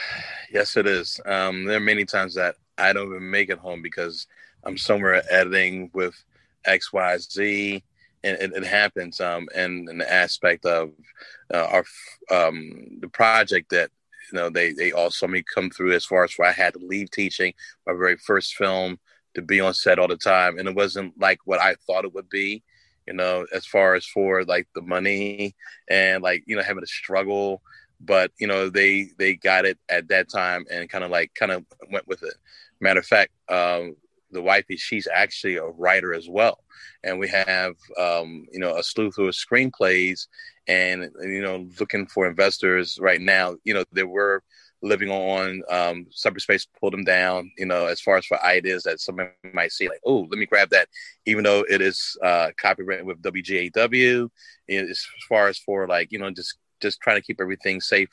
Yes, 0.53 0.77
it 0.77 0.87
is. 0.87 1.21
Um, 1.27 1.65
there 1.65 1.79
are 1.79 1.81
many 1.81 2.05
times 2.05 2.35
that 2.35 2.55
I 2.79 2.93
don't 2.93 3.09
even 3.09 3.29
make 3.29 3.51
it 3.51 3.59
home 3.59 3.83
because 3.83 4.29
I'm 4.63 4.79
somewhere 4.79 5.21
editing 5.29 5.91
with 5.93 6.15
X, 6.67 6.93
Y, 6.93 7.19
Z, 7.19 7.83
and 8.25 8.39
it, 8.41 8.53
it 8.55 8.67
happens. 8.67 9.21
Um, 9.21 9.49
and 9.55 9.89
an 9.89 10.03
aspect 10.03 10.65
of 10.67 10.91
uh, 11.53 11.67
our 11.71 11.85
um, 12.31 12.99
the 13.01 13.09
project 13.09 13.71
that 13.71 13.91
you 14.33 14.39
know 14.39 14.51
they 14.51 14.73
they 14.73 14.93
all 14.93 15.11
saw 15.11 15.27
me 15.27 15.43
come 15.43 15.71
through 15.71 15.93
as 15.93 16.05
far 16.05 16.25
as 16.25 16.35
where 16.37 16.49
I 16.49 16.53
had 16.53 16.75
to 16.75 16.81
leave 16.81 17.11
teaching 17.11 17.55
my 17.87 17.93
very 17.93 18.17
first 18.17 18.57
film 18.57 18.99
to 19.35 19.43
be 19.43 19.61
on 19.61 19.75
set 19.75 19.99
all 19.99 20.09
the 20.09 20.17
time, 20.17 20.59
and 20.59 20.69
it 20.69 20.75
wasn't 20.75 21.19
like 21.21 21.39
what 21.45 21.61
I 21.61 21.77
thought 21.87 22.05
it 22.05 22.15
would 22.15 22.29
be. 22.29 22.63
You 23.07 23.15
know, 23.15 23.47
as 23.55 23.65
far 23.65 23.95
as 23.95 24.05
for 24.05 24.45
like 24.45 24.67
the 24.75 24.83
money 24.83 25.55
and 25.89 26.23
like 26.23 26.43
you 26.47 26.57
know 26.57 26.63
having 26.63 26.83
to 26.83 26.89
struggle 26.89 27.63
but 28.01 28.31
you 28.39 28.47
know 28.47 28.69
they 28.69 29.09
they 29.19 29.35
got 29.35 29.65
it 29.65 29.79
at 29.89 30.09
that 30.09 30.29
time 30.29 30.65
and 30.71 30.91
kind 30.91 31.05
of 31.05 31.11
like 31.11 31.33
kind 31.35 31.53
of 31.53 31.65
went 31.91 32.07
with 32.07 32.23
it 32.23 32.35
matter 32.81 33.01
of 33.01 33.07
fact 33.07 33.33
um, 33.49 33.97
the 34.37 34.43
wifey, 34.43 34.77
she's 34.77 35.09
actually 35.13 35.57
a 35.57 35.65
writer 35.65 36.15
as 36.15 36.29
well. 36.29 36.59
And 37.03 37.19
we 37.19 37.29
have, 37.29 37.75
um, 37.99 38.47
you 38.53 38.61
know, 38.61 38.77
a 38.77 38.83
slew 38.83 39.07
of 39.07 39.15
screenplays 39.15 40.27
and, 40.69 41.11
you 41.23 41.43
know, 41.43 41.69
looking 41.81 42.07
for 42.07 42.27
investors 42.27 42.99
right 43.01 43.21
now. 43.21 43.57
You 43.65 43.75
know, 43.75 43.85
there 43.93 44.07
were 44.07 44.43
living 44.83 45.11
on 45.11 45.63
um, 45.71 46.07
Cyberspace 46.13 46.67
pulled 46.79 46.93
them 46.93 47.05
down, 47.05 47.51
you 47.57 47.67
know, 47.67 47.87
as 47.87 48.01
far 48.01 48.17
as 48.17 48.27
for 48.27 48.43
ideas 48.45 48.83
that 48.85 49.01
somebody 49.01 49.31
might 49.53 49.73
see, 49.73 49.89
like, 49.89 50.01
oh, 50.05 50.27
let 50.31 50.39
me 50.39 50.47
grab 50.47 50.71
that, 50.71 50.89
even 51.25 51.45
though 51.45 51.65
it 51.69 51.81
is 51.81 52.17
uh, 52.23 52.51
copyrighted 52.61 53.07
with 53.07 53.23
WGAW. 53.23 54.29
As 54.69 55.07
far 55.29 55.49
as 55.49 55.59
for 55.59 55.87
like, 55.87 56.13
you 56.13 56.19
know, 56.19 56.31
just 56.31 56.59
just 56.81 57.01
trying 57.01 57.17
to 57.17 57.23
keep 57.23 57.41
everything 57.41 57.81
safe 57.81 58.11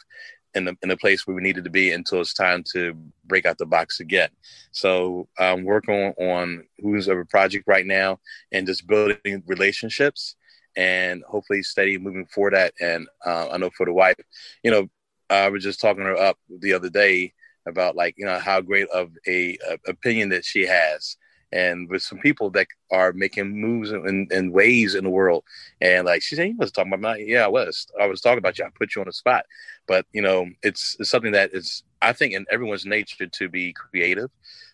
in 0.56 0.66
the 0.66 0.78
in 0.82 0.90
the 0.90 0.98
place 0.98 1.26
where 1.26 1.36
we 1.36 1.42
needed 1.42 1.64
to 1.64 1.70
be 1.70 1.92
until 1.92 2.22
it's 2.22 2.34
time 2.34 2.64
to 2.74 2.96
break 3.26 3.46
out 3.46 3.58
the 3.58 3.66
box 3.66 4.00
again. 4.00 4.30
So 4.72 5.28
I'm 5.40 5.64
working 5.64 6.14
on, 6.18 6.28
on 6.28 6.64
who's 6.80 7.08
a 7.08 7.24
project 7.30 7.66
right 7.68 7.86
now 7.86 8.20
and 8.52 8.68
just 8.68 8.88
building 8.88 9.44
relationships 9.48 10.36
and 10.76 11.24
hopefully 11.28 11.64
steady 11.64 11.98
moving 11.98 12.26
forward 12.26 12.54
that. 12.54 12.74
And 12.80 13.08
uh, 13.26 13.50
I 13.50 13.58
know 13.58 13.70
for 13.76 13.86
the 13.86 13.94
wife, 13.94 14.16
you 14.64 14.72
know, 14.72 14.90
I 15.30 15.50
was 15.50 15.64
just 15.64 15.82
talking 15.82 16.04
her 16.04 16.18
up 16.18 16.38
the 16.50 16.74
other 16.74 16.90
day 16.90 17.34
about 17.66 17.96
like 17.96 18.16
you 18.18 18.26
know 18.26 18.40
how 18.40 18.62
great 18.62 18.88
of 18.90 19.12
a, 19.28 19.58
a 19.70 19.78
opinion 19.88 20.30
that 20.30 20.46
she 20.46 20.66
has 20.66 21.18
and 21.54 21.90
with 21.90 22.02
some 22.02 22.20
people 22.20 22.50
that 22.52 22.68
are 22.92 23.14
making 23.14 23.60
moves 23.60 23.92
and, 23.92 24.32
and 24.32 24.52
ways 24.52 24.96
in 24.96 25.04
the 25.04 25.10
world. 25.10 25.44
And 25.82 26.06
like 26.06 26.22
she 26.24 26.36
said, 26.36 26.50
you 26.50 26.58
was 26.58 26.72
talking 26.72 26.92
about 26.92 27.18
me. 27.18 27.26
Yeah, 27.28 27.46
I 27.46 27.48
was. 27.48 27.88
I 28.02 28.08
was 28.08 28.22
talking 28.22 28.40
about 28.40 28.58
you. 28.58 28.66
I 28.66 28.70
put 28.76 28.96
you 28.96 29.02
on 29.02 29.08
the 29.08 29.14
spot. 29.14 29.46
But 29.88 30.06
you 30.12 30.22
know, 30.22 30.48
it's, 30.64 30.98
it's 31.00 31.10
something 31.10 31.32
that 31.34 31.54
is 31.54 31.84
I 32.02 32.14
think 32.14 32.34
in 32.34 32.46
everyone's 32.52 32.86
nature 32.86 33.28
to 33.28 33.50
be 33.50 33.72
creative, 33.74 34.30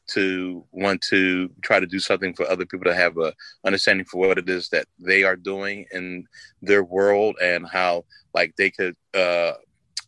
to 0.09 0.65
want 0.71 1.01
to 1.09 1.49
try 1.61 1.79
to 1.79 1.85
do 1.85 1.99
something 1.99 2.33
for 2.33 2.49
other 2.49 2.65
people 2.65 2.85
to 2.85 2.95
have 2.95 3.17
a 3.17 3.33
understanding 3.65 4.05
for 4.05 4.17
what 4.17 4.37
it 4.37 4.49
is 4.49 4.69
that 4.69 4.87
they 4.97 5.23
are 5.23 5.35
doing 5.35 5.85
in 5.91 6.25
their 6.61 6.83
world 6.83 7.35
and 7.41 7.67
how 7.67 8.03
like 8.33 8.55
they 8.55 8.71
could 8.71 8.95
uh 9.13 9.53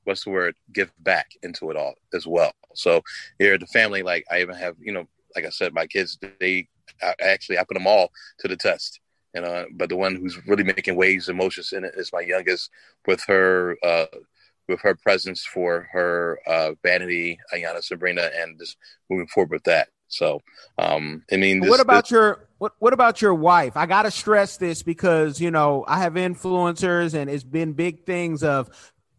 what's 0.05 0.23
the 0.23 0.31
word 0.31 0.55
give 0.73 0.91
back 0.99 1.27
into 1.43 1.69
it 1.69 1.77
all 1.77 1.93
as 2.13 2.25
well 2.25 2.51
so 2.73 3.01
here 3.38 3.53
at 3.53 3.60
the 3.60 3.67
family 3.67 4.01
like 4.01 4.25
i 4.31 4.41
even 4.41 4.55
have 4.55 4.75
you 4.79 4.91
know 4.91 5.07
like 5.36 5.46
I 5.46 5.50
said, 5.50 5.74
my 5.74 5.88
kids, 5.88 6.17
they 6.39 6.67
I, 7.02 7.13
actually 7.22 7.58
I 7.58 7.63
put 7.63 7.76
them 7.76 7.88
all 7.88 8.12
to 8.39 8.48
the 8.48 8.58
test. 8.58 9.00
You 9.34 9.41
know, 9.41 9.65
but 9.72 9.88
the 9.88 9.96
one 9.96 10.15
who's 10.15 10.46
really 10.46 10.63
making 10.63 10.96
waves 10.98 11.30
and 11.30 11.38
motions 11.38 11.72
in 11.72 11.86
it 11.86 11.94
is 11.96 12.12
my 12.12 12.20
youngest, 12.20 12.70
with 13.08 13.24
her 13.28 13.78
uh, 13.82 14.08
with 14.67 14.82
her 14.82 14.96
presence 14.96 15.46
for 15.46 15.88
her 15.91 16.39
uh, 16.48 16.72
vanity, 16.84 17.39
Ayana 17.54 17.82
Sabrina, 17.82 18.30
and 18.36 18.60
just 18.60 18.78
moving 19.10 19.28
forward 19.28 19.52
with 19.52 19.63
that. 19.63 19.88
So, 20.08 20.41
um, 20.78 21.24
I 21.32 21.38
mean, 21.38 21.62
this, 21.62 21.70
what 21.70 21.80
about 21.80 22.06
this, 22.06 22.12
your 22.12 22.48
what 22.58 22.74
What 22.80 22.94
about 22.94 23.22
your 23.22 23.34
wife? 23.34 23.76
I 23.76 23.86
gotta 23.86 24.12
stress 24.12 24.58
this 24.58 24.84
because 24.84 25.39
you 25.39 25.50
know 25.50 25.86
I 25.88 26.00
have 26.00 26.13
influencers, 26.13 27.13
and 27.13 27.30
it's 27.30 27.44
been 27.44 27.74
big 27.74 28.06
things 28.06 28.44
of 28.44 28.70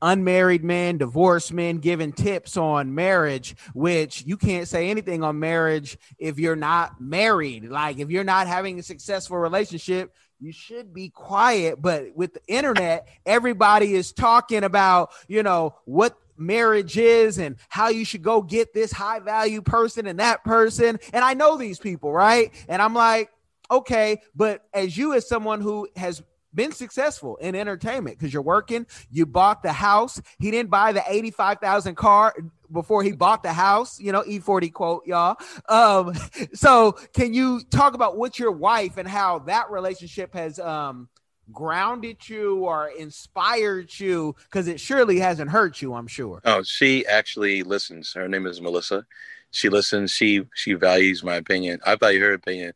unmarried 0.02 0.64
men, 0.64 0.98
divorced 0.98 1.52
men 1.52 1.78
giving 1.78 2.12
tips 2.12 2.56
on 2.56 2.94
marriage, 2.94 3.56
which 3.72 4.24
you 4.26 4.36
can't 4.36 4.68
say 4.68 4.90
anything 4.90 5.22
on 5.22 5.38
marriage 5.38 5.96
if 6.18 6.38
you're 6.38 6.56
not 6.56 7.00
married. 7.00 7.64
Like 7.64 7.98
if 7.98 8.10
you're 8.10 8.24
not 8.24 8.48
having 8.48 8.78
a 8.78 8.82
successful 8.82 9.38
relationship, 9.38 10.14
you 10.40 10.52
should 10.52 10.92
be 10.92 11.08
quiet. 11.08 11.80
But 11.80 12.16
with 12.16 12.34
the 12.34 12.42
internet, 12.48 13.08
everybody 13.24 13.94
is 13.94 14.12
talking 14.12 14.64
about, 14.64 15.12
you 15.28 15.44
know, 15.44 15.76
what 15.84 16.18
marriage 16.36 16.98
is 16.98 17.38
and 17.38 17.56
how 17.68 17.88
you 17.88 18.04
should 18.04 18.22
go 18.22 18.42
get 18.42 18.74
this 18.74 18.90
high 18.90 19.20
value 19.20 19.62
person 19.62 20.06
and 20.06 20.18
that 20.18 20.42
person. 20.42 20.98
And 21.12 21.24
I 21.24 21.34
know 21.34 21.56
these 21.56 21.78
people, 21.78 22.12
right? 22.12 22.52
And 22.68 22.82
I'm 22.82 22.94
like, 22.94 23.30
okay, 23.70 24.20
but 24.34 24.64
as 24.74 24.96
you, 24.96 25.14
as 25.14 25.28
someone 25.28 25.60
who 25.60 25.88
has 25.96 26.22
been 26.54 26.72
successful 26.72 27.36
in 27.36 27.54
entertainment 27.54 28.18
because 28.18 28.32
you're 28.32 28.42
working. 28.42 28.86
You 29.10 29.26
bought 29.26 29.62
the 29.62 29.72
house. 29.72 30.20
He 30.38 30.50
didn't 30.50 30.70
buy 30.70 30.92
the 30.92 31.02
85,000 31.06 31.94
car 31.96 32.34
before 32.70 33.02
he 33.02 33.12
bought 33.12 33.42
the 33.42 33.52
house. 33.52 34.00
You 34.00 34.12
know, 34.12 34.24
E-40 34.26 34.72
quote, 34.72 35.06
y'all. 35.06 35.36
Um, 35.68 36.14
so 36.54 36.92
can 37.12 37.34
you 37.34 37.60
talk 37.70 37.94
about 37.94 38.16
what 38.16 38.38
your 38.38 38.52
wife 38.52 38.96
and 38.96 39.08
how 39.08 39.40
that 39.40 39.70
relationship 39.70 40.34
has 40.34 40.58
um 40.58 41.08
grounded 41.52 42.28
you 42.28 42.64
or 42.64 42.88
inspired 42.88 43.98
you? 43.98 44.34
Because 44.44 44.68
it 44.68 44.80
surely 44.80 45.18
hasn't 45.18 45.50
hurt 45.50 45.82
you, 45.82 45.94
I'm 45.94 46.06
sure. 46.06 46.40
Oh, 46.44 46.62
she 46.62 47.06
actually 47.06 47.62
listens. 47.62 48.12
Her 48.12 48.28
name 48.28 48.46
is 48.46 48.60
Melissa. 48.60 49.04
She 49.50 49.68
listens. 49.68 50.10
She 50.10 50.44
she 50.54 50.72
values 50.74 51.22
my 51.22 51.34
opinion. 51.34 51.80
I 51.84 51.96
value 51.96 52.20
her 52.20 52.32
opinion, 52.32 52.72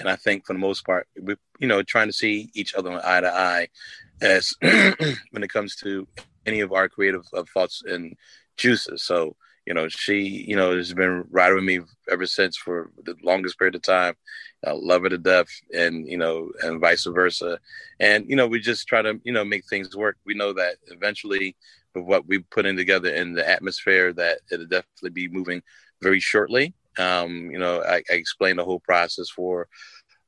and 0.00 0.08
I 0.08 0.16
think 0.16 0.46
for 0.46 0.54
the 0.54 0.58
most 0.58 0.84
part, 0.84 1.06
we 1.20 1.36
you 1.58 1.68
know 1.68 1.82
trying 1.82 2.08
to 2.08 2.12
see 2.12 2.50
each 2.54 2.74
other 2.74 3.00
eye 3.04 3.20
to 3.20 3.32
eye 3.32 3.68
as 4.22 4.54
when 4.60 5.42
it 5.42 5.52
comes 5.52 5.76
to 5.76 6.08
any 6.46 6.60
of 6.60 6.72
our 6.72 6.88
creative 6.88 7.22
uh, 7.34 7.44
thoughts 7.52 7.82
and 7.86 8.16
juices. 8.56 9.02
So 9.02 9.36
you 9.66 9.74
know, 9.74 9.88
she 9.88 10.22
you 10.48 10.56
know 10.56 10.74
has 10.74 10.94
been 10.94 11.24
riding 11.30 11.56
with 11.56 11.64
me 11.64 11.80
ever 12.10 12.26
since 12.26 12.56
for 12.56 12.90
the 13.04 13.14
longest 13.22 13.58
period 13.58 13.74
of 13.74 13.82
time. 13.82 14.14
I 14.66 14.72
love 14.72 15.02
her 15.02 15.10
to 15.10 15.18
death, 15.18 15.48
and 15.72 16.08
you 16.08 16.16
know, 16.16 16.50
and 16.62 16.80
vice 16.80 17.04
versa. 17.04 17.60
And 18.00 18.28
you 18.28 18.36
know, 18.36 18.46
we 18.46 18.58
just 18.58 18.88
try 18.88 19.02
to 19.02 19.20
you 19.22 19.32
know 19.32 19.44
make 19.44 19.66
things 19.66 19.94
work. 19.94 20.16
We 20.24 20.34
know 20.34 20.54
that 20.54 20.76
eventually, 20.86 21.56
with 21.94 22.04
what 22.04 22.26
we 22.26 22.38
put 22.38 22.66
in 22.66 22.76
together 22.76 23.14
in 23.14 23.34
the 23.34 23.48
atmosphere, 23.48 24.14
that 24.14 24.38
it'll 24.50 24.66
definitely 24.66 25.10
be 25.10 25.28
moving 25.28 25.62
very 26.00 26.20
shortly. 26.20 26.74
Um, 26.98 27.50
you 27.50 27.58
know, 27.58 27.82
I, 27.82 27.96
I 28.10 28.14
explained 28.14 28.58
the 28.58 28.64
whole 28.64 28.80
process 28.80 29.28
for 29.28 29.68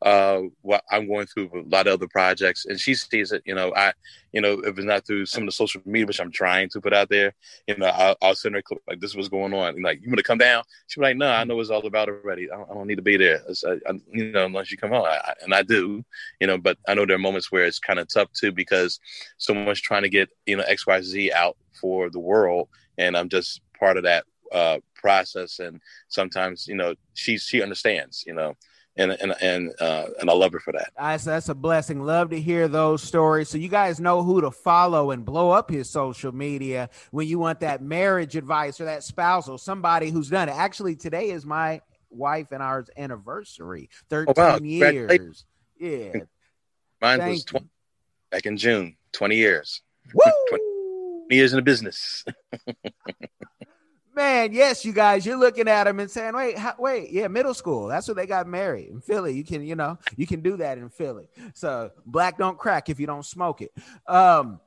uh, 0.02 0.42
what 0.62 0.82
I'm 0.90 1.06
going 1.06 1.26
through 1.26 1.50
with 1.52 1.66
a 1.66 1.68
lot 1.68 1.86
of 1.86 1.94
other 1.94 2.08
projects, 2.08 2.64
and 2.64 2.78
she 2.78 2.94
sees 2.94 3.30
it. 3.30 3.42
You 3.46 3.54
know, 3.54 3.72
I, 3.74 3.92
you 4.32 4.40
know, 4.40 4.54
if 4.60 4.76
it's 4.76 4.84
not 4.84 5.06
through 5.06 5.26
some 5.26 5.44
of 5.44 5.46
the 5.46 5.52
social 5.52 5.80
media 5.84 6.06
which 6.06 6.20
I'm 6.20 6.32
trying 6.32 6.68
to 6.70 6.80
put 6.80 6.92
out 6.92 7.08
there, 7.08 7.34
you 7.68 7.76
know, 7.76 7.86
I'll, 7.86 8.16
I'll 8.20 8.34
send 8.34 8.56
her 8.56 8.58
a 8.58 8.62
clip 8.62 8.80
like 8.88 9.00
this 9.00 9.14
was 9.14 9.28
going 9.28 9.54
on, 9.54 9.74
and 9.74 9.84
like 9.84 10.00
you 10.02 10.08
want 10.08 10.18
to 10.18 10.24
come 10.24 10.38
down? 10.38 10.64
She's 10.88 11.00
like, 11.00 11.16
no, 11.16 11.28
I 11.28 11.44
know 11.44 11.60
it's 11.60 11.70
all 11.70 11.86
about 11.86 12.08
already. 12.08 12.50
I 12.50 12.56
don't, 12.56 12.70
I 12.70 12.74
don't 12.74 12.88
need 12.88 12.96
to 12.96 13.02
be 13.02 13.16
there. 13.16 13.42
I, 13.64 13.70
I, 13.88 13.92
you 14.12 14.32
know, 14.32 14.46
unless 14.46 14.72
you 14.72 14.76
come 14.76 14.92
on, 14.92 15.06
and 15.42 15.54
I 15.54 15.62
do, 15.62 16.04
you 16.40 16.46
know. 16.46 16.58
But 16.58 16.78
I 16.88 16.94
know 16.94 17.06
there 17.06 17.16
are 17.16 17.20
moments 17.20 17.52
where 17.52 17.64
it's 17.64 17.78
kind 17.78 18.00
of 18.00 18.08
tough 18.12 18.30
too 18.32 18.50
because 18.50 18.98
someone's 19.38 19.80
trying 19.80 20.02
to 20.02 20.08
get 20.08 20.30
you 20.46 20.56
know 20.56 20.64
X 20.64 20.86
Y 20.86 21.00
Z 21.02 21.32
out 21.32 21.56
for 21.80 22.10
the 22.10 22.20
world, 22.20 22.68
and 22.98 23.16
I'm 23.16 23.28
just 23.28 23.60
part 23.78 23.96
of 23.96 24.02
that 24.02 24.24
uh, 24.52 24.78
process. 25.02 25.58
And 25.58 25.82
sometimes, 26.08 26.66
you 26.66 26.74
know, 26.74 26.94
she 27.12 27.36
she 27.36 27.62
understands, 27.62 28.24
you 28.26 28.34
know 28.34 28.56
and 28.96 29.12
and 29.12 29.34
and 29.40 29.72
uh, 29.80 30.06
and 30.20 30.28
I 30.28 30.32
love 30.34 30.52
her 30.52 30.60
for 30.60 30.72
that. 30.72 30.92
That's 30.98 31.24
that's 31.24 31.48
a 31.48 31.54
blessing. 31.54 32.04
Love 32.04 32.30
to 32.30 32.40
hear 32.40 32.68
those 32.68 33.02
stories. 33.02 33.48
So 33.48 33.58
you 33.58 33.68
guys 33.68 34.00
know 34.00 34.22
who 34.22 34.40
to 34.42 34.50
follow 34.50 35.10
and 35.12 35.24
blow 35.24 35.50
up 35.50 35.70
his 35.70 35.88
social 35.88 36.32
media 36.32 36.90
when 37.10 37.26
you 37.26 37.38
want 37.38 37.60
that 37.60 37.82
marriage 37.82 38.36
advice 38.36 38.80
or 38.80 38.84
that 38.84 39.02
spousal 39.02 39.58
somebody 39.58 40.10
who's 40.10 40.28
done 40.28 40.48
it. 40.48 40.56
Actually, 40.56 40.96
today 40.96 41.30
is 41.30 41.46
my 41.46 41.80
wife 42.10 42.52
and 42.52 42.62
ours 42.62 42.90
anniversary. 42.96 43.88
Thirteen 44.10 44.34
oh, 44.36 44.42
wow. 44.42 44.58
years. 44.58 45.44
Yeah. 45.78 46.12
Mine 47.00 47.18
Thank 47.18 47.32
was 47.32 47.44
20, 47.44 47.66
back 48.30 48.46
in 48.46 48.56
June. 48.56 48.96
Twenty 49.12 49.36
years. 49.36 49.80
Woo! 50.14 50.32
20 50.48 50.62
years 51.30 51.52
in 51.52 51.56
the 51.56 51.62
business. 51.62 52.24
Man, 54.14 54.52
yes, 54.52 54.84
you 54.84 54.92
guys, 54.92 55.24
you're 55.24 55.38
looking 55.38 55.68
at 55.68 55.84
them 55.84 55.98
and 55.98 56.10
saying, 56.10 56.34
"Wait, 56.34 56.58
how, 56.58 56.74
wait, 56.78 57.10
yeah, 57.10 57.28
middle 57.28 57.54
school. 57.54 57.86
That's 57.86 58.08
where 58.08 58.14
they 58.14 58.26
got 58.26 58.46
married 58.46 58.88
in 58.88 59.00
Philly. 59.00 59.34
You 59.34 59.44
can, 59.44 59.64
you 59.64 59.74
know, 59.74 59.98
you 60.16 60.26
can 60.26 60.42
do 60.42 60.58
that 60.58 60.76
in 60.76 60.90
Philly. 60.90 61.28
So 61.54 61.90
black 62.04 62.36
don't 62.36 62.58
crack 62.58 62.90
if 62.90 63.00
you 63.00 63.06
don't 63.06 63.24
smoke 63.24 63.62
it." 63.62 63.72
Um, 64.06 64.60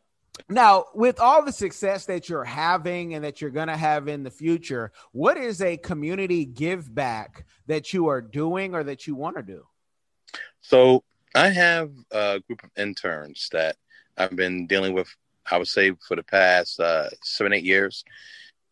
now, 0.50 0.86
with 0.96 1.20
all 1.20 1.46
the 1.46 1.52
success 1.52 2.06
that 2.06 2.28
you're 2.28 2.44
having 2.44 3.14
and 3.14 3.24
that 3.24 3.40
you're 3.40 3.52
going 3.52 3.68
to 3.68 3.78
have 3.78 4.08
in 4.08 4.24
the 4.24 4.32
future, 4.32 4.92
what 5.12 5.38
is 5.38 5.62
a 5.62 5.78
community 5.78 6.46
give 6.46 6.94
back 6.94 7.46
that 7.68 7.94
you 7.94 8.08
are 8.08 8.22
doing 8.22 8.74
or 8.74 8.84
that 8.84 9.06
you 9.06 9.16
want 9.16 9.38
to 9.38 9.44
do? 9.44 9.66
So, 10.62 11.04
I 11.36 11.50
have 11.50 11.92
a 12.12 12.42
group 12.48 12.64
of 12.64 12.72
interns 12.78 13.50
that 13.52 13.76
I've 14.18 14.36
been 14.36 14.66
dealing 14.66 14.94
with, 14.94 15.14
I 15.50 15.58
would 15.58 15.68
say, 15.68 15.92
for 16.08 16.16
the 16.16 16.24
past 16.24 16.80
uh, 16.80 17.10
seven, 17.24 17.54
eight 17.54 17.64
years 17.64 18.04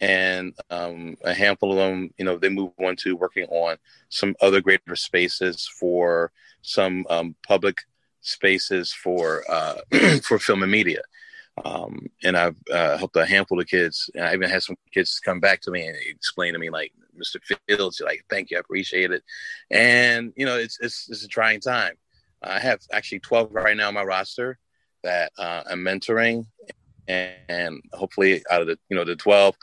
and 0.04 0.54
um, 0.70 1.16
a 1.24 1.34
handful 1.34 1.72
of 1.72 1.78
them, 1.78 2.14
you 2.18 2.26
know, 2.26 2.38
they 2.38 2.50
move 2.50 2.72
on 2.78 2.98
to 2.98 3.16
working 3.16 3.46
on 3.46 3.78
some 4.10 4.36
other 4.42 4.60
greater 4.60 4.98
spaces 4.98 5.66
for 5.80 6.30
some 6.62 7.06
um, 7.10 7.36
public 7.48 7.78
spaces 8.20 8.92
for 8.92 9.46
uh, 9.50 9.76
for 10.24 10.40
film 10.40 10.62
and 10.62 10.72
media. 10.72 11.02
Um, 11.64 12.08
and 12.22 12.36
I've 12.36 12.58
uh, 12.70 12.98
helped 12.98 13.16
a 13.16 13.26
handful 13.26 13.62
of 13.62 13.68
kids, 13.68 14.10
and 14.14 14.26
I 14.26 14.34
even 14.34 14.50
had 14.50 14.64
some 14.64 14.76
kids 14.94 15.22
come 15.24 15.40
back 15.40 15.62
to 15.62 15.72
me 15.72 15.88
and 15.88 15.96
explain 15.96 16.52
to 16.52 16.60
me, 16.60 16.70
like, 16.70 16.92
"Mr. 17.18 17.40
Fields, 17.70 18.02
like, 18.04 18.26
thank 18.30 18.52
you, 18.52 18.58
I 18.58 18.60
appreciate 18.60 19.12
it." 19.12 19.24
And 19.72 20.34
you 20.36 20.46
know, 20.46 20.58
it's 20.58 20.80
it's, 20.82 21.08
it's 21.10 21.24
a 21.24 21.30
trying 21.30 21.62
time. 21.62 21.94
I 22.42 22.60
have 22.60 22.82
actually 22.92 23.20
twelve 23.20 23.54
right 23.54 23.78
now 23.78 23.88
on 23.88 23.94
my 23.94 24.04
roster 24.04 24.58
that 25.04 25.32
uh, 25.38 25.64
I'm 25.70 25.80
mentoring, 25.80 26.48
and 27.08 27.82
hopefully 27.94 28.44
out 28.52 28.62
of 28.62 28.68
the 28.68 28.78
you 28.90 28.98
know 28.98 29.06
the 29.06 29.16
12 29.16 29.56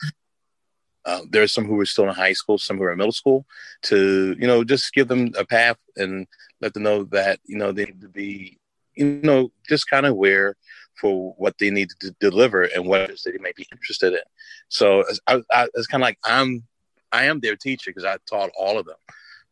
uh, 1.06 1.20
there's 1.30 1.52
some 1.52 1.64
who 1.64 1.78
are 1.80 1.86
still 1.86 2.08
in 2.08 2.14
high 2.14 2.32
school, 2.32 2.58
some 2.58 2.78
who 2.78 2.84
are 2.84 2.92
in 2.92 2.98
middle 2.98 3.12
school, 3.12 3.46
to 3.82 4.36
you 4.38 4.46
know 4.46 4.64
just 4.64 4.92
give 4.92 5.08
them 5.08 5.32
a 5.38 5.44
path 5.44 5.78
and 5.96 6.26
let 6.60 6.74
them 6.74 6.82
know 6.82 7.04
that 7.04 7.40
you 7.44 7.56
know 7.56 7.72
they 7.72 7.86
need 7.86 8.00
to 8.00 8.08
be 8.08 8.58
you 8.94 9.20
know 9.22 9.50
just 9.68 9.88
kind 9.88 10.06
of 10.06 10.12
aware 10.12 10.56
for 11.00 11.34
what 11.38 11.56
they 11.58 11.70
need 11.70 11.88
to 12.00 12.14
deliver 12.20 12.62
and 12.62 12.86
what 12.86 13.00
it 13.00 13.10
is 13.10 13.22
they 13.22 13.32
may 13.40 13.52
be 13.56 13.66
interested 13.72 14.12
in. 14.12 14.20
So 14.68 15.04
I, 15.26 15.42
I, 15.50 15.68
it's 15.74 15.86
kind 15.86 16.02
of 16.02 16.06
like 16.06 16.18
I'm 16.24 16.64
I 17.12 17.24
am 17.24 17.40
their 17.40 17.56
teacher 17.56 17.90
because 17.90 18.04
I 18.04 18.18
taught 18.28 18.50
all 18.58 18.78
of 18.78 18.86
them 18.86 18.96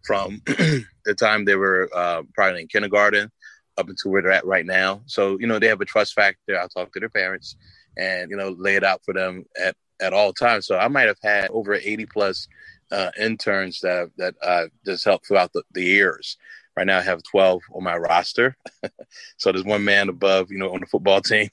from 0.05 0.43
the 0.47 1.15
time 1.19 1.45
they 1.45 1.57
were 1.57 1.91
uh, 1.95 2.23
probably 2.35 2.63
in 2.63 2.69
kindergarten 2.69 3.31
up 3.79 3.89
until 3.89 4.11
where 4.11 4.23
they're 4.23 4.33
at 4.33 4.47
right 4.47 4.67
now. 4.67 5.03
So 5.07 5.39
you 5.39 5.47
know 5.47 5.59
they 5.59 5.69
have 5.69 5.81
a 5.81 5.87
trust 5.87 6.15
factor. 6.15 6.59
I 6.59 6.67
talk 6.67 6.93
to 6.93 7.01
their 7.01 7.09
parents 7.09 7.57
and 7.97 8.31
you 8.31 8.37
know 8.37 8.55
lay 8.59 8.77
it 8.77 8.85
out 8.85 9.01
for 9.05 9.15
them 9.15 9.45
at 9.61 9.75
at 10.01 10.13
all 10.13 10.33
times. 10.33 10.67
So 10.67 10.77
I 10.79 10.89
might 10.89 11.09
have 11.09 11.19
had 11.23 11.51
over 11.51 11.75
80 11.75 12.07
plus 12.07 12.49
uh, 12.91 13.11
interns 13.19 13.81
that 13.81 14.11
that 14.17 14.35
uh, 14.43 14.67
just 14.85 15.05
helped 15.05 15.27
throughout 15.27 15.53
the, 15.53 15.63
the 15.73 15.85
years. 15.85 16.37
Right 16.77 16.87
now, 16.87 16.99
I 16.99 17.03
have 17.03 17.23
12 17.25 17.63
on 17.75 17.83
my 17.83 17.97
roster. 17.97 18.57
so 19.37 19.51
there's 19.51 19.65
one 19.65 19.85
man 19.85 20.09
above, 20.09 20.53
you 20.53 20.59
know, 20.59 20.73
on 20.73 20.81
the 20.81 20.87
football 20.87 21.21
team. 21.21 21.49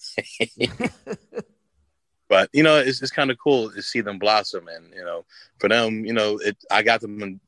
but 2.29 2.49
you 2.53 2.61
know, 2.63 2.77
it's 2.77 3.01
it's 3.01 3.11
kind 3.11 3.31
of 3.31 3.37
cool 3.39 3.71
to 3.71 3.81
see 3.81 4.01
them 4.01 4.19
blossom, 4.19 4.67
and 4.67 4.93
you 4.93 5.03
know, 5.03 5.25
for 5.59 5.69
them, 5.69 6.05
you 6.05 6.13
know, 6.13 6.37
it. 6.37 6.57
I 6.69 6.83
got 6.83 7.01
them 7.01 7.21
in 7.21 7.39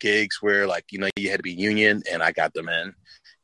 gigs 0.00 0.40
where 0.40 0.66
like 0.66 0.86
you 0.90 0.98
know 0.98 1.08
you 1.16 1.30
had 1.30 1.38
to 1.38 1.42
be 1.42 1.52
union, 1.52 2.02
and 2.10 2.22
I 2.22 2.32
got 2.32 2.54
them 2.54 2.68
in. 2.68 2.94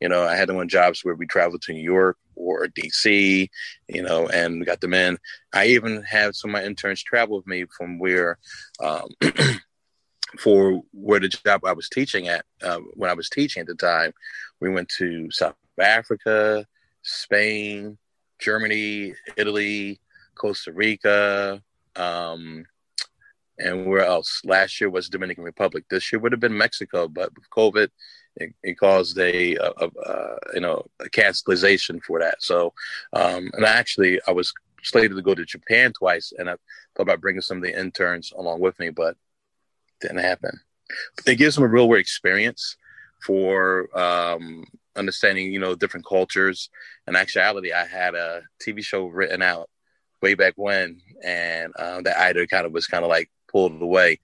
You 0.00 0.08
know, 0.08 0.24
I 0.24 0.36
had 0.36 0.48
them 0.48 0.58
on 0.58 0.68
jobs 0.68 1.04
where 1.04 1.14
we 1.14 1.26
traveled 1.26 1.62
to 1.62 1.72
New 1.72 1.82
York 1.82 2.16
or 2.34 2.66
DC, 2.66 3.48
you 3.88 4.02
know, 4.02 4.28
and 4.28 4.66
got 4.66 4.80
them 4.80 4.94
in. 4.94 5.18
I 5.52 5.66
even 5.66 6.02
had 6.02 6.34
some 6.34 6.50
of 6.50 6.52
my 6.52 6.64
interns 6.64 7.02
travel 7.02 7.36
with 7.36 7.46
me 7.46 7.64
from 7.76 7.98
where, 7.98 8.38
um, 8.82 9.08
for 10.38 10.82
where 10.92 11.20
the 11.20 11.28
job 11.28 11.64
I 11.64 11.72
was 11.72 11.88
teaching 11.88 12.28
at, 12.28 12.44
uh, 12.62 12.80
when 12.94 13.08
I 13.08 13.14
was 13.14 13.28
teaching 13.28 13.60
at 13.60 13.66
the 13.66 13.74
time, 13.74 14.12
we 14.60 14.68
went 14.68 14.88
to 14.98 15.30
South 15.30 15.54
Africa, 15.80 16.66
Spain, 17.02 17.98
Germany, 18.40 19.14
Italy, 19.36 20.00
Costa 20.34 20.72
Rica, 20.72 21.62
um, 21.96 22.64
and 23.58 23.86
where 23.86 24.04
else? 24.04 24.40
Last 24.44 24.80
year 24.80 24.90
was 24.90 25.08
Dominican 25.08 25.44
Republic. 25.44 25.84
This 25.88 26.12
year 26.12 26.20
would 26.20 26.32
have 26.32 26.40
been 26.40 26.56
Mexico, 26.56 27.08
but 27.08 27.30
with 27.34 27.48
COVID, 27.50 27.88
it, 28.36 28.54
it 28.62 28.78
caused 28.78 29.18
a, 29.18 29.56
a, 29.56 29.72
a, 30.06 30.36
you 30.54 30.60
know 30.60 30.84
a 31.00 31.08
cancellation 31.08 32.00
for 32.00 32.18
that. 32.20 32.42
So, 32.42 32.72
um, 33.12 33.50
and 33.54 33.64
actually, 33.64 34.20
I 34.26 34.32
was 34.32 34.52
slated 34.82 35.16
to 35.16 35.22
go 35.22 35.34
to 35.34 35.44
Japan 35.44 35.92
twice, 35.92 36.32
and 36.36 36.48
I 36.50 36.54
thought 36.94 37.02
about 37.02 37.20
bringing 37.20 37.40
some 37.40 37.58
of 37.58 37.62
the 37.62 37.78
interns 37.78 38.32
along 38.36 38.60
with 38.60 38.78
me, 38.78 38.90
but 38.90 39.16
didn't 40.00 40.18
happen. 40.18 40.60
But 41.16 41.28
it 41.28 41.36
gives 41.36 41.54
them 41.54 41.64
a 41.64 41.68
real 41.68 41.88
world 41.88 42.00
experience 42.00 42.76
for 43.22 43.88
um, 43.98 44.64
understanding, 44.96 45.52
you 45.52 45.58
know, 45.58 45.74
different 45.74 46.06
cultures. 46.06 46.68
And 47.06 47.16
actuality, 47.16 47.72
I 47.72 47.86
had 47.86 48.14
a 48.14 48.42
TV 48.62 48.84
show 48.84 49.06
written 49.06 49.42
out 49.42 49.70
way 50.20 50.34
back 50.34 50.54
when, 50.56 51.00
and 51.22 51.72
uh, 51.76 52.02
that 52.02 52.18
either 52.18 52.46
kind 52.46 52.66
of 52.66 52.72
was 52.72 52.86
kind 52.86 53.04
of 53.04 53.08
like 53.08 53.30
pulled 53.48 53.80
away 53.80 54.20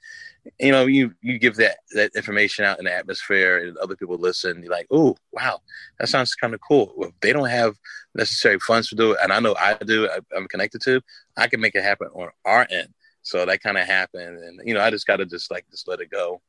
you 0.59 0.73
know, 0.73 0.87
you 0.87 1.13
you 1.21 1.39
give 1.39 1.57
that 1.57 1.79
that 1.93 2.13
information 2.15 2.65
out 2.65 2.79
in 2.79 2.85
the 2.85 2.95
atmosphere, 2.95 3.59
and 3.59 3.77
other 3.79 3.97
people 3.97 4.17
listen. 4.17 4.63
You're 4.63 4.73
like, 4.73 4.87
oh, 4.91 5.17
wow, 5.33 5.61
that 5.99 6.09
sounds 6.09 6.35
kind 6.35 6.55
of 6.55 6.61
cool. 6.67 6.93
Well, 6.97 7.13
they 7.21 7.33
don't 7.33 7.49
have 7.49 7.77
necessary 8.15 8.59
funds 8.61 8.89
to 8.89 8.95
do 8.95 9.13
it, 9.13 9.19
and 9.23 9.33
I 9.33 9.41
know 9.41 9.55
I 9.59 9.75
do, 9.75 10.09
I, 10.09 10.19
I'm 10.37 10.49
connected 10.49 10.81
to, 10.83 11.01
I 11.37 11.47
can 11.49 11.61
make 11.61 11.75
it 11.75 11.85
happen 11.85 12.09
on 12.15 12.29
our 12.45 12.67
end. 12.71 12.89
So 13.23 13.45
that 13.45 13.63
kind 13.63 13.79
of 13.79 13.87
happened, 13.87 14.39
and 14.39 14.61
you 14.65 14.75
know, 14.75 14.81
I 14.81 14.91
just 14.91 15.07
got 15.07 15.17
to 15.17 15.27
just 15.27 15.51
like 15.51 15.67
just 15.71 15.89
let 15.89 16.01
it 16.01 16.11
go. 16.11 16.41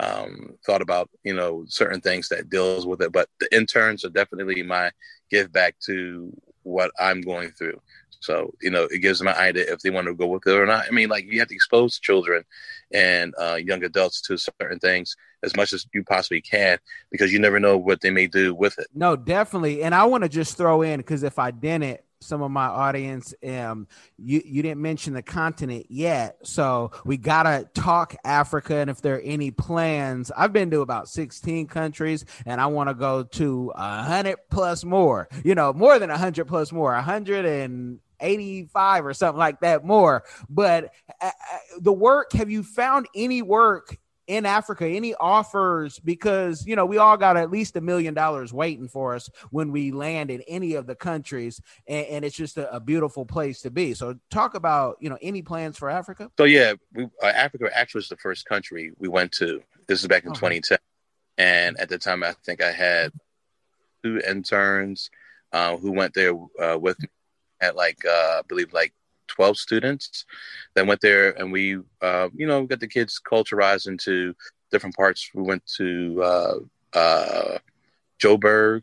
Um, 0.00 0.54
thought 0.64 0.82
about 0.82 1.10
you 1.24 1.34
know 1.34 1.64
certain 1.66 2.00
things 2.00 2.28
that 2.28 2.50
deals 2.50 2.86
with 2.86 3.02
it, 3.02 3.12
but 3.12 3.28
the 3.40 3.54
interns 3.54 4.04
are 4.04 4.10
definitely 4.10 4.62
my 4.62 4.90
give 5.30 5.52
back 5.52 5.74
to 5.86 6.32
what 6.68 6.90
I'm 6.98 7.20
going 7.20 7.50
through. 7.50 7.80
So, 8.20 8.52
you 8.60 8.70
know, 8.70 8.84
it 8.84 8.98
gives 8.98 9.18
them 9.18 9.28
an 9.28 9.36
idea 9.36 9.72
if 9.72 9.80
they 9.80 9.90
want 9.90 10.08
to 10.08 10.14
go 10.14 10.26
with 10.26 10.46
it 10.46 10.52
or 10.52 10.66
not. 10.66 10.86
I 10.86 10.90
mean, 10.90 11.08
like 11.08 11.24
you 11.24 11.38
have 11.38 11.48
to 11.48 11.54
expose 11.54 11.98
children 11.98 12.44
and 12.92 13.34
uh, 13.38 13.58
young 13.64 13.84
adults 13.84 14.20
to 14.22 14.36
certain 14.36 14.78
things 14.80 15.16
as 15.44 15.56
much 15.56 15.72
as 15.72 15.86
you 15.94 16.02
possibly 16.02 16.40
can 16.40 16.78
because 17.12 17.32
you 17.32 17.38
never 17.38 17.60
know 17.60 17.76
what 17.76 18.00
they 18.00 18.10
may 18.10 18.26
do 18.26 18.54
with 18.54 18.78
it. 18.78 18.88
No, 18.92 19.14
definitely. 19.14 19.82
And 19.82 19.94
I 19.94 20.04
want 20.04 20.24
to 20.24 20.28
just 20.28 20.56
throw 20.56 20.82
in 20.82 20.98
because 20.98 21.22
if 21.22 21.38
I 21.38 21.52
didn't, 21.52 22.00
some 22.20 22.42
of 22.42 22.50
my 22.50 22.66
audience 22.66 23.34
um 23.46 23.86
you 24.18 24.42
you 24.44 24.62
didn't 24.62 24.80
mention 24.82 25.14
the 25.14 25.22
continent 25.22 25.86
yet. 25.88 26.38
So 26.44 26.90
we 27.04 27.16
gotta 27.16 27.68
talk 27.74 28.16
africa 28.24 28.76
and 28.76 28.90
if 28.90 29.00
there 29.00 29.16
are 29.16 29.20
any 29.20 29.50
plans. 29.50 30.30
I've 30.36 30.52
been 30.52 30.70
to 30.70 30.80
about 30.80 31.08
16 31.08 31.66
countries 31.66 32.24
and 32.46 32.60
i 32.60 32.66
want 32.66 32.88
to 32.88 32.94
go 32.94 33.22
to 33.22 33.72
a 33.74 34.02
hundred 34.02 34.36
plus 34.50 34.84
more 34.84 35.28
you 35.44 35.54
know 35.54 35.72
more 35.72 35.98
than 35.98 36.10
a 36.10 36.18
hundred 36.18 36.46
plus 36.46 36.72
more 36.72 36.94
a 36.94 37.02
hundred 37.02 37.44
and 37.44 38.00
85 38.20 39.06
or 39.06 39.14
something 39.14 39.38
like 39.38 39.60
that 39.60 39.84
more. 39.84 40.24
But 40.48 40.92
uh, 41.20 41.26
uh, 41.26 41.58
the 41.80 41.92
work 41.92 42.32
have 42.32 42.50
you 42.50 42.62
found 42.62 43.06
any 43.14 43.42
work 43.42 43.96
in 44.28 44.46
Africa, 44.46 44.86
any 44.86 45.14
offers? 45.14 45.98
Because, 45.98 46.64
you 46.66 46.76
know, 46.76 46.86
we 46.86 46.98
all 46.98 47.16
got 47.16 47.36
at 47.36 47.50
least 47.50 47.74
a 47.76 47.80
million 47.80 48.14
dollars 48.14 48.52
waiting 48.52 48.86
for 48.86 49.16
us 49.16 49.28
when 49.50 49.72
we 49.72 49.90
land 49.90 50.30
in 50.30 50.42
any 50.42 50.74
of 50.74 50.86
the 50.86 50.94
countries. 50.94 51.60
And, 51.88 52.06
and 52.06 52.24
it's 52.24 52.36
just 52.36 52.56
a, 52.56 52.72
a, 52.72 52.78
beautiful 52.78 53.26
place 53.26 53.62
to 53.62 53.70
be. 53.70 53.94
So, 53.94 54.16
talk 54.30 54.54
about, 54.54 54.98
you 55.00 55.10
know, 55.10 55.18
any 55.20 55.42
plans 55.42 55.76
for 55.76 55.90
Africa? 55.90 56.30
So, 56.38 56.44
yeah, 56.44 56.74
we, 56.94 57.04
uh, 57.22 57.26
Africa 57.26 57.70
actually 57.74 58.00
was 58.00 58.08
the 58.08 58.16
first 58.16 58.46
country 58.46 58.92
we 58.98 59.08
went 59.08 59.32
to. 59.32 59.62
This 59.88 60.00
is 60.00 60.06
back 60.06 60.24
in 60.24 60.32
2010. 60.32 60.78
And 61.38 61.80
at 61.80 61.88
the 61.88 61.98
time, 61.98 62.22
I 62.22 62.34
think 62.44 62.62
I 62.62 62.72
had 62.72 63.12
two 64.04 64.20
interns 64.20 65.10
uh, 65.52 65.76
who 65.76 65.92
went 65.92 66.14
there 66.14 66.34
uh, 66.60 66.78
with 66.78 67.00
me 67.00 67.08
at 67.60 67.74
like, 67.74 68.04
uh, 68.04 68.38
I 68.38 68.42
believe, 68.46 68.72
like 68.72 68.92
12 69.28 69.56
students 69.56 70.24
that 70.74 70.86
went 70.86 71.00
there 71.00 71.38
and 71.38 71.52
we 71.52 71.78
uh, 72.02 72.28
you 72.34 72.46
know 72.46 72.66
got 72.66 72.80
the 72.80 72.88
kids 72.88 73.20
culturized 73.24 73.88
into 73.88 74.34
different 74.70 74.96
parts. 74.96 75.30
We 75.34 75.42
went 75.42 75.64
to 75.76 76.22
uh, 76.22 76.54
uh, 76.98 77.58
joburg 78.22 78.82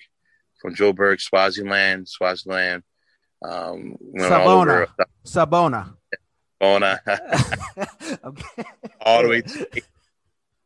from 0.62 0.76
joburg 0.76 1.22
swaziland 1.22 2.08
swaziland 2.08 2.84
um, 3.44 3.98
sabona. 4.18 4.62
over, 4.62 4.88
sabona. 5.26 5.94
Sabona. 6.62 7.00
Okay. 8.24 8.64
all 9.02 9.22
the 9.24 9.30
way 9.30 9.42
to 9.42 9.68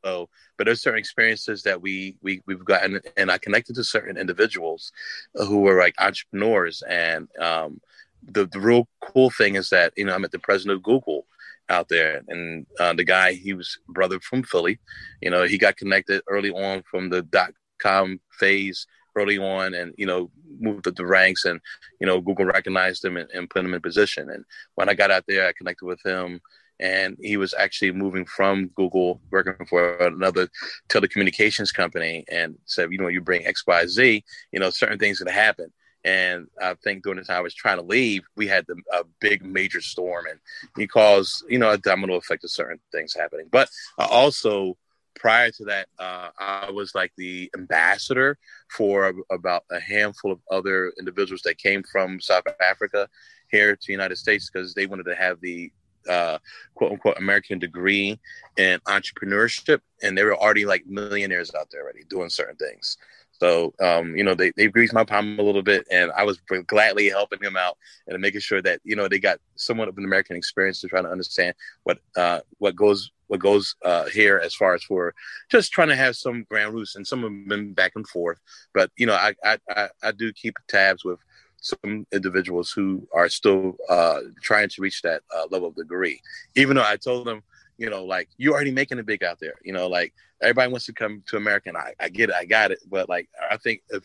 so 0.05 0.29
but 0.57 0.65
there's 0.65 0.81
certain 0.81 0.99
experiences 0.99 1.63
that 1.63 1.81
we 1.81 2.15
we 2.21 2.41
we've 2.45 2.63
gotten 2.63 2.99
and 3.17 3.31
i 3.31 3.37
connected 3.37 3.75
to 3.75 3.83
certain 3.83 4.17
individuals 4.17 4.91
who 5.33 5.59
were 5.59 5.79
like 5.79 5.95
entrepreneurs 5.99 6.81
and 6.83 7.27
um, 7.39 7.81
the, 8.23 8.45
the 8.45 8.59
real 8.59 8.87
cool 9.01 9.29
thing 9.29 9.55
is 9.55 9.69
that 9.69 9.93
you 9.95 10.05
know 10.05 10.13
I 10.13 10.17
met 10.17 10.31
the 10.31 10.39
president 10.39 10.77
of 10.77 10.83
Google 10.83 11.25
out 11.69 11.87
there, 11.89 12.21
and 12.27 12.65
uh, 12.79 12.93
the 12.93 13.03
guy 13.03 13.33
he 13.33 13.53
was 13.53 13.77
brother 13.87 14.19
from 14.19 14.43
Philly. 14.43 14.79
You 15.21 15.29
know, 15.29 15.43
he 15.43 15.57
got 15.57 15.77
connected 15.77 16.21
early 16.27 16.51
on 16.51 16.83
from 16.89 17.09
the 17.09 17.21
dot 17.21 17.53
com 17.81 18.19
phase 18.39 18.87
early 19.15 19.37
on, 19.37 19.73
and 19.73 19.93
you 19.97 20.05
know 20.05 20.31
moved 20.59 20.87
up 20.87 20.95
the 20.95 21.05
ranks, 21.05 21.45
and 21.45 21.59
you 21.99 22.07
know 22.07 22.21
Google 22.21 22.45
recognized 22.45 23.03
him 23.05 23.17
and, 23.17 23.29
and 23.31 23.49
put 23.49 23.65
him 23.65 23.73
in 23.73 23.81
position. 23.81 24.29
And 24.29 24.45
when 24.75 24.89
I 24.89 24.93
got 24.93 25.11
out 25.11 25.25
there, 25.27 25.47
I 25.47 25.53
connected 25.53 25.85
with 25.85 26.01
him. 26.05 26.41
And 26.81 27.17
he 27.21 27.35
was 27.35 27.53
actually 27.53 27.91
moving 27.91 28.25
from 28.25 28.69
Google, 28.69 29.19
working 29.31 29.65
for 29.67 29.97
another 29.97 30.47
telecommunications 30.87 31.73
company, 31.73 32.23
and 32.31 32.57
said, 32.63 32.89
you 32.89 32.97
know, 32.97 33.09
you 33.09 33.19
bring 33.19 33.45
X, 33.45 33.67
Y, 33.67 33.85
Z, 33.85 34.23
you 34.53 34.59
know, 34.61 34.69
certain 34.69 34.97
things 34.97 35.19
that 35.19 35.29
happen. 35.29 35.73
And 36.05 36.47
I 36.61 36.75
think 36.75 37.03
during 37.03 37.19
the 37.19 37.25
time 37.25 37.37
I 37.37 37.41
was 37.41 37.53
trying 37.53 37.77
to 37.77 37.83
leave, 37.83 38.23
we 38.35 38.47
had 38.47 38.65
the, 38.67 38.77
a 38.93 39.03
big 39.19 39.43
major 39.43 39.81
storm, 39.81 40.25
and 40.29 40.39
he 40.77 40.87
caused 40.87 41.43
you 41.49 41.59
know 41.59 41.71
a 41.71 41.77
domino 41.77 42.15
effect 42.15 42.43
of 42.43 42.51
certain 42.51 42.79
things 42.91 43.13
happening. 43.13 43.47
But 43.51 43.69
uh, 43.97 44.07
also 44.09 44.77
prior 45.15 45.51
to 45.51 45.65
that, 45.65 45.87
uh, 45.99 46.29
I 46.39 46.71
was 46.71 46.95
like 46.95 47.11
the 47.17 47.51
ambassador 47.55 48.37
for 48.69 49.13
about 49.29 49.63
a 49.69 49.79
handful 49.79 50.31
of 50.31 50.39
other 50.49 50.93
individuals 50.97 51.41
that 51.43 51.57
came 51.57 51.83
from 51.83 52.21
South 52.21 52.45
Africa 52.61 53.07
here 53.51 53.75
to 53.75 53.87
the 53.87 53.93
United 53.93 54.17
States 54.17 54.49
because 54.49 54.73
they 54.73 54.85
wanted 54.85 55.05
to 55.05 55.15
have 55.15 55.41
the 55.41 55.71
uh, 56.07 56.37
quote 56.75 56.93
unquote 56.93 57.17
American 57.17 57.59
degree 57.59 58.19
in 58.57 58.79
entrepreneurship, 58.87 59.81
and 60.01 60.17
they 60.17 60.23
were 60.23 60.35
already 60.35 60.65
like 60.65 60.85
millionaires 60.87 61.53
out 61.53 61.67
there 61.71 61.83
already 61.83 62.03
doing 62.09 62.29
certain 62.29 62.55
things. 62.55 62.97
So, 63.39 63.73
um, 63.81 64.15
you 64.17 64.23
know, 64.23 64.35
they, 64.35 64.51
they 64.57 64.67
greased 64.67 64.93
my 64.93 65.05
palm 65.05 65.39
a 65.39 65.43
little 65.43 65.61
bit 65.61 65.87
and 65.89 66.11
I 66.11 66.23
was 66.23 66.39
gladly 66.67 67.07
helping 67.09 67.39
them 67.39 67.55
out 67.55 67.77
and 68.07 68.21
making 68.21 68.41
sure 68.41 68.61
that, 68.61 68.81
you 68.83 68.95
know, 68.97 69.07
they 69.07 69.19
got 69.19 69.39
somewhat 69.55 69.87
of 69.87 69.97
an 69.97 70.03
American 70.03 70.35
experience 70.35 70.81
to 70.81 70.87
try 70.89 71.01
to 71.01 71.09
understand 71.09 71.55
what, 71.83 71.99
uh, 72.17 72.41
what 72.57 72.75
goes, 72.75 73.11
what 73.27 73.39
goes, 73.39 73.75
uh, 73.85 74.05
here 74.05 74.41
as 74.43 74.53
far 74.53 74.75
as 74.75 74.83
for 74.83 75.13
just 75.49 75.71
trying 75.71 75.87
to 75.87 75.95
have 75.95 76.17
some 76.17 76.43
ground 76.49 76.73
roots 76.73 76.95
and 76.95 77.07
some 77.07 77.23
of 77.23 77.31
them 77.47 77.73
back 77.73 77.93
and 77.95 78.07
forth. 78.07 78.39
But, 78.73 78.91
you 78.97 79.05
know, 79.05 79.15
I, 79.15 79.33
I, 79.43 79.57
I, 79.69 79.89
I 80.03 80.11
do 80.11 80.33
keep 80.33 80.55
tabs 80.67 81.05
with 81.05 81.19
some 81.61 82.05
individuals 82.11 82.71
who 82.71 83.07
are 83.13 83.29
still, 83.29 83.77
uh, 83.87 84.19
trying 84.41 84.67
to 84.67 84.81
reach 84.81 85.01
that, 85.03 85.21
uh, 85.33 85.45
level 85.49 85.69
of 85.69 85.75
degree, 85.75 86.21
even 86.55 86.75
though 86.75 86.85
I 86.85 86.97
told 86.97 87.25
them, 87.25 87.43
you 87.79 87.89
know, 87.89 88.03
like 88.03 88.29
you're 88.37 88.53
already 88.53 88.71
making 88.71 88.99
it 88.99 89.05
big 89.05 89.23
out 89.23 89.39
there. 89.39 89.55
You 89.63 89.73
know, 89.73 89.87
like 89.87 90.13
everybody 90.41 90.69
wants 90.69 90.85
to 90.87 90.93
come 90.93 91.23
to 91.27 91.37
America, 91.37 91.69
and 91.69 91.77
I, 91.77 91.93
I 91.99 92.09
get 92.09 92.29
it, 92.29 92.35
I 92.35 92.45
got 92.45 92.71
it. 92.71 92.79
But 92.87 93.07
like, 93.07 93.29
I 93.49 93.57
think 93.57 93.81
if 93.89 94.03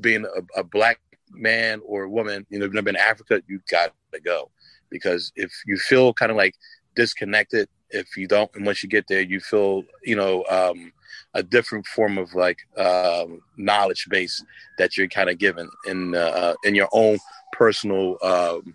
being 0.00 0.26
a, 0.26 0.60
a 0.60 0.64
black 0.64 1.00
man 1.30 1.80
or 1.86 2.08
woman, 2.08 2.44
you 2.50 2.58
know, 2.58 2.66
never 2.66 2.82
been 2.82 2.94
to 2.94 3.00
Africa, 3.00 3.40
you 3.46 3.60
got 3.70 3.94
to 4.12 4.20
go 4.20 4.50
because 4.90 5.32
if 5.36 5.52
you 5.66 5.78
feel 5.78 6.12
kind 6.12 6.32
of 6.32 6.36
like 6.36 6.54
disconnected, 6.96 7.68
if 7.90 8.16
you 8.16 8.26
don't, 8.26 8.50
and 8.54 8.66
once 8.66 8.82
you 8.82 8.88
get 8.88 9.06
there, 9.08 9.22
you 9.22 9.38
feel, 9.38 9.84
you 10.02 10.16
know, 10.16 10.44
um, 10.50 10.92
a 11.34 11.42
different 11.42 11.86
form 11.86 12.18
of 12.18 12.34
like 12.34 12.58
um, 12.76 13.40
knowledge 13.56 14.08
base 14.10 14.44
that 14.78 14.96
you're 14.96 15.08
kind 15.08 15.30
of 15.30 15.38
given 15.38 15.70
in 15.86 16.14
uh, 16.16 16.54
in 16.64 16.74
your 16.74 16.88
own 16.92 17.18
personal 17.52 18.18
um, 18.22 18.74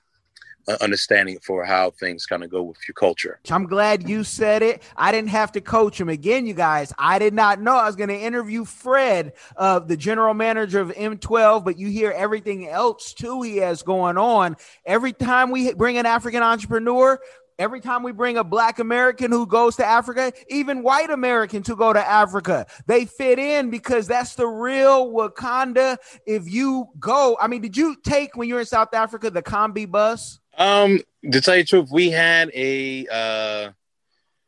understanding 0.81 1.39
for 1.41 1.63
how 1.63 1.91
things 1.91 2.25
kind 2.25 2.43
of 2.43 2.49
go 2.49 2.61
with 2.63 2.77
your 2.87 2.93
culture. 2.93 3.39
I'm 3.49 3.65
glad 3.65 4.07
you 4.07 4.23
said 4.23 4.61
it. 4.61 4.83
I 4.95 5.11
didn't 5.11 5.29
have 5.29 5.51
to 5.53 5.61
coach 5.61 5.99
him 5.99 6.09
again, 6.09 6.45
you 6.45 6.53
guys. 6.53 6.93
I 6.97 7.19
did 7.19 7.33
not 7.33 7.61
know 7.61 7.75
I 7.75 7.85
was 7.85 7.95
going 7.95 8.09
to 8.09 8.19
interview 8.19 8.65
Fred, 8.65 9.33
uh, 9.55 9.79
the 9.79 9.97
general 9.97 10.33
manager 10.33 10.79
of 10.79 10.89
M12, 10.89 11.63
but 11.63 11.77
you 11.77 11.87
hear 11.87 12.11
everything 12.11 12.67
else 12.67 13.13
too 13.13 13.41
he 13.41 13.57
has 13.57 13.83
going 13.83 14.17
on. 14.17 14.57
Every 14.85 15.13
time 15.13 15.51
we 15.51 15.73
bring 15.73 15.97
an 15.97 16.05
African 16.05 16.43
entrepreneur, 16.43 17.19
Every 17.59 17.81
time 17.81 18.03
we 18.03 18.11
bring 18.11 18.37
a 18.37 18.43
black 18.43 18.77
American 18.77 19.31
who 19.31 19.47
goes 19.47 19.77
to 19.77 19.85
Africa, 19.85 20.31
even 20.47 20.83
white 20.83 21.09
Americans 21.09 21.67
who 21.67 21.75
go 21.75 21.91
to 21.91 22.07
Africa, 22.07 22.67
they 22.85 23.05
fit 23.05 23.39
in 23.39 23.71
because 23.71 24.05
that's 24.05 24.35
the 24.35 24.45
real 24.45 25.11
Wakanda. 25.11 25.97
If 26.27 26.47
you 26.47 26.89
go, 26.99 27.35
I 27.41 27.47
mean, 27.47 27.61
did 27.61 27.75
you 27.75 27.95
take 28.03 28.35
when 28.35 28.47
you 28.47 28.55
were 28.55 28.59
in 28.59 28.67
South 28.67 28.93
Africa 28.93 29.31
the 29.31 29.41
combi 29.41 29.89
bus? 29.89 30.39
Um, 30.57 31.01
to 31.31 31.41
tell 31.41 31.55
you 31.55 31.63
the 31.63 31.67
truth, 31.67 31.89
we 31.91 32.09
had 32.09 32.51
a. 32.53 33.07
uh 33.07 33.71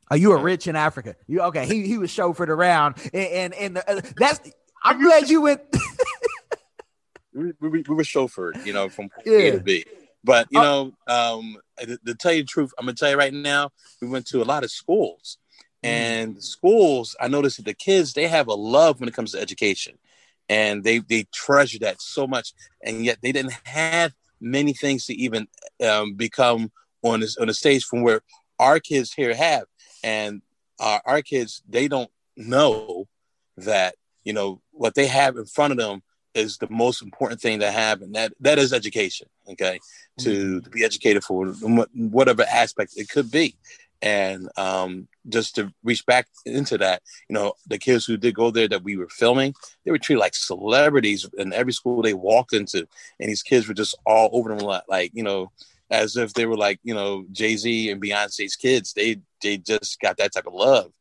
Are 0.10 0.18
you 0.18 0.34
a 0.34 0.38
rich 0.38 0.68
in 0.68 0.76
Africa? 0.76 1.16
You 1.28 1.42
okay? 1.42 1.66
He 1.66 1.86
he 1.86 1.98
was 1.98 2.12
chauffeured 2.12 2.50
around, 2.50 2.96
and 3.14 3.54
and, 3.54 3.54
and 3.54 3.76
the, 3.78 3.90
uh, 3.90 4.02
that's. 4.18 4.42
I'm 4.84 5.02
glad 5.02 5.30
you 5.30 5.42
went. 5.42 5.62
we, 7.34 7.52
we, 7.60 7.70
we, 7.70 7.82
were 7.82 8.04
chauffeured, 8.04 8.66
you 8.66 8.72
know, 8.72 8.88
from 8.88 9.10
yeah. 9.26 9.38
A 9.38 9.52
to 9.52 9.60
B. 9.60 9.84
But 10.24 10.48
you 10.52 10.60
uh, 10.60 10.64
know, 10.64 10.94
um, 11.08 11.58
to, 11.78 11.98
to, 12.06 12.16
tell 12.16 12.32
you 12.32 12.44
the 12.44 12.48
truth, 12.48 12.72
I'm 12.78 12.86
gonna 12.86 12.96
tell 12.96 13.10
you 13.10 13.18
right 13.18 13.34
now, 13.34 13.72
we 14.02 14.08
went 14.08 14.26
to 14.28 14.42
a 14.42 14.46
lot 14.46 14.64
of 14.64 14.72
schools, 14.72 15.38
mm. 15.84 15.90
and 15.90 16.44
schools. 16.44 17.16
I 17.20 17.28
noticed 17.28 17.58
that 17.58 17.66
the 17.66 17.74
kids 17.74 18.14
they 18.14 18.28
have 18.28 18.48
a 18.48 18.54
love 18.54 19.00
when 19.00 19.10
it 19.10 19.16
comes 19.16 19.34
to 19.34 19.40
education, 19.42 19.98
and 20.48 20.84
they 20.84 21.00
they 21.00 21.26
treasure 21.34 21.80
that 21.80 22.02
so 22.02 22.26
much, 22.26 22.54
and 22.82 23.04
yet 23.04 23.20
they 23.22 23.34
didn't 23.34 23.58
have 23.66 24.14
many 24.42 24.74
things 24.74 25.06
to 25.06 25.14
even 25.16 25.48
um, 25.88 26.16
become 26.16 26.72
on 27.04 27.22
this 27.22 27.38
on 27.38 27.48
the 27.48 27.54
stage 27.54 27.84
from 27.84 28.02
where 28.02 28.22
our 28.60 28.80
kids 28.80 29.14
here 29.14 29.34
have, 29.34 29.64
and 30.04 30.42
our, 30.80 31.02
our 31.06 31.22
kids 31.22 31.62
they 31.68 31.88
don't 31.88 32.10
know 32.36 33.08
that 33.58 33.96
you 34.24 34.34
know 34.34 34.62
what 34.72 34.96
they 34.96 35.08
have 35.08 35.38
in 35.38 35.46
front 35.46 35.72
of 35.72 35.78
them 35.78 36.02
is 36.36 36.58
the 36.58 36.70
most 36.70 37.02
important 37.02 37.42
thing 37.42 37.60
to 37.60 37.72
have, 37.72 38.02
and 38.02 38.16
that 38.16 38.34
that 38.40 38.60
is 38.60 38.74
education. 38.74 39.28
Okay, 39.50 39.80
to, 40.20 40.30
mm-hmm. 40.30 40.60
to 40.60 40.70
be 40.70 40.84
educated 40.84 41.24
for 41.24 41.48
whatever 41.48 42.44
aspect 42.44 42.94
it 42.96 43.10
could 43.10 43.32
be, 43.32 43.56
and 44.02 44.50
um, 44.58 45.08
just 45.28 45.56
to 45.56 45.72
reach 45.84 46.06
back 46.06 46.28
into 46.46 46.78
that, 46.78 47.02
you 47.28 47.34
know, 47.34 47.54
the 47.68 47.78
kids 47.78 48.06
who 48.06 48.18
did 48.18 48.36
go 48.36 48.52
there 48.52 48.68
that 48.68 48.84
we 48.84 48.96
were 48.96 49.10
filming, 49.10 49.54
they 49.84 49.92
were 49.92 49.98
treated 49.98 50.20
like 50.20 50.36
celebrities 50.36 51.28
in 51.38 51.54
every 51.54 51.74
school 51.74 52.02
they 52.02 52.14
walked 52.14 52.54
into, 52.54 52.88
and 53.20 53.30
these 53.30 53.44
kids 53.44 53.68
were 53.68 53.74
just 53.74 53.98
all 54.06 54.30
over 54.34 54.56
them, 54.56 54.82
like 54.88 55.12
you 55.14 55.24
know, 55.24 55.52
as 55.92 56.16
if 56.16 56.34
they 56.34 56.46
were 56.46 56.58
like 56.58 56.80
you 56.84 56.94
know 56.94 57.26
Jay 57.32 57.56
Z 57.58 57.90
and 57.90 58.02
Beyonce's 58.02 58.56
kids. 58.56 58.94
They 58.94 59.22
they 59.42 59.58
just 59.58 60.00
got 60.00 60.18
that 60.18 60.34
type 60.34 60.48
of 60.48 60.54
love. 60.54 60.92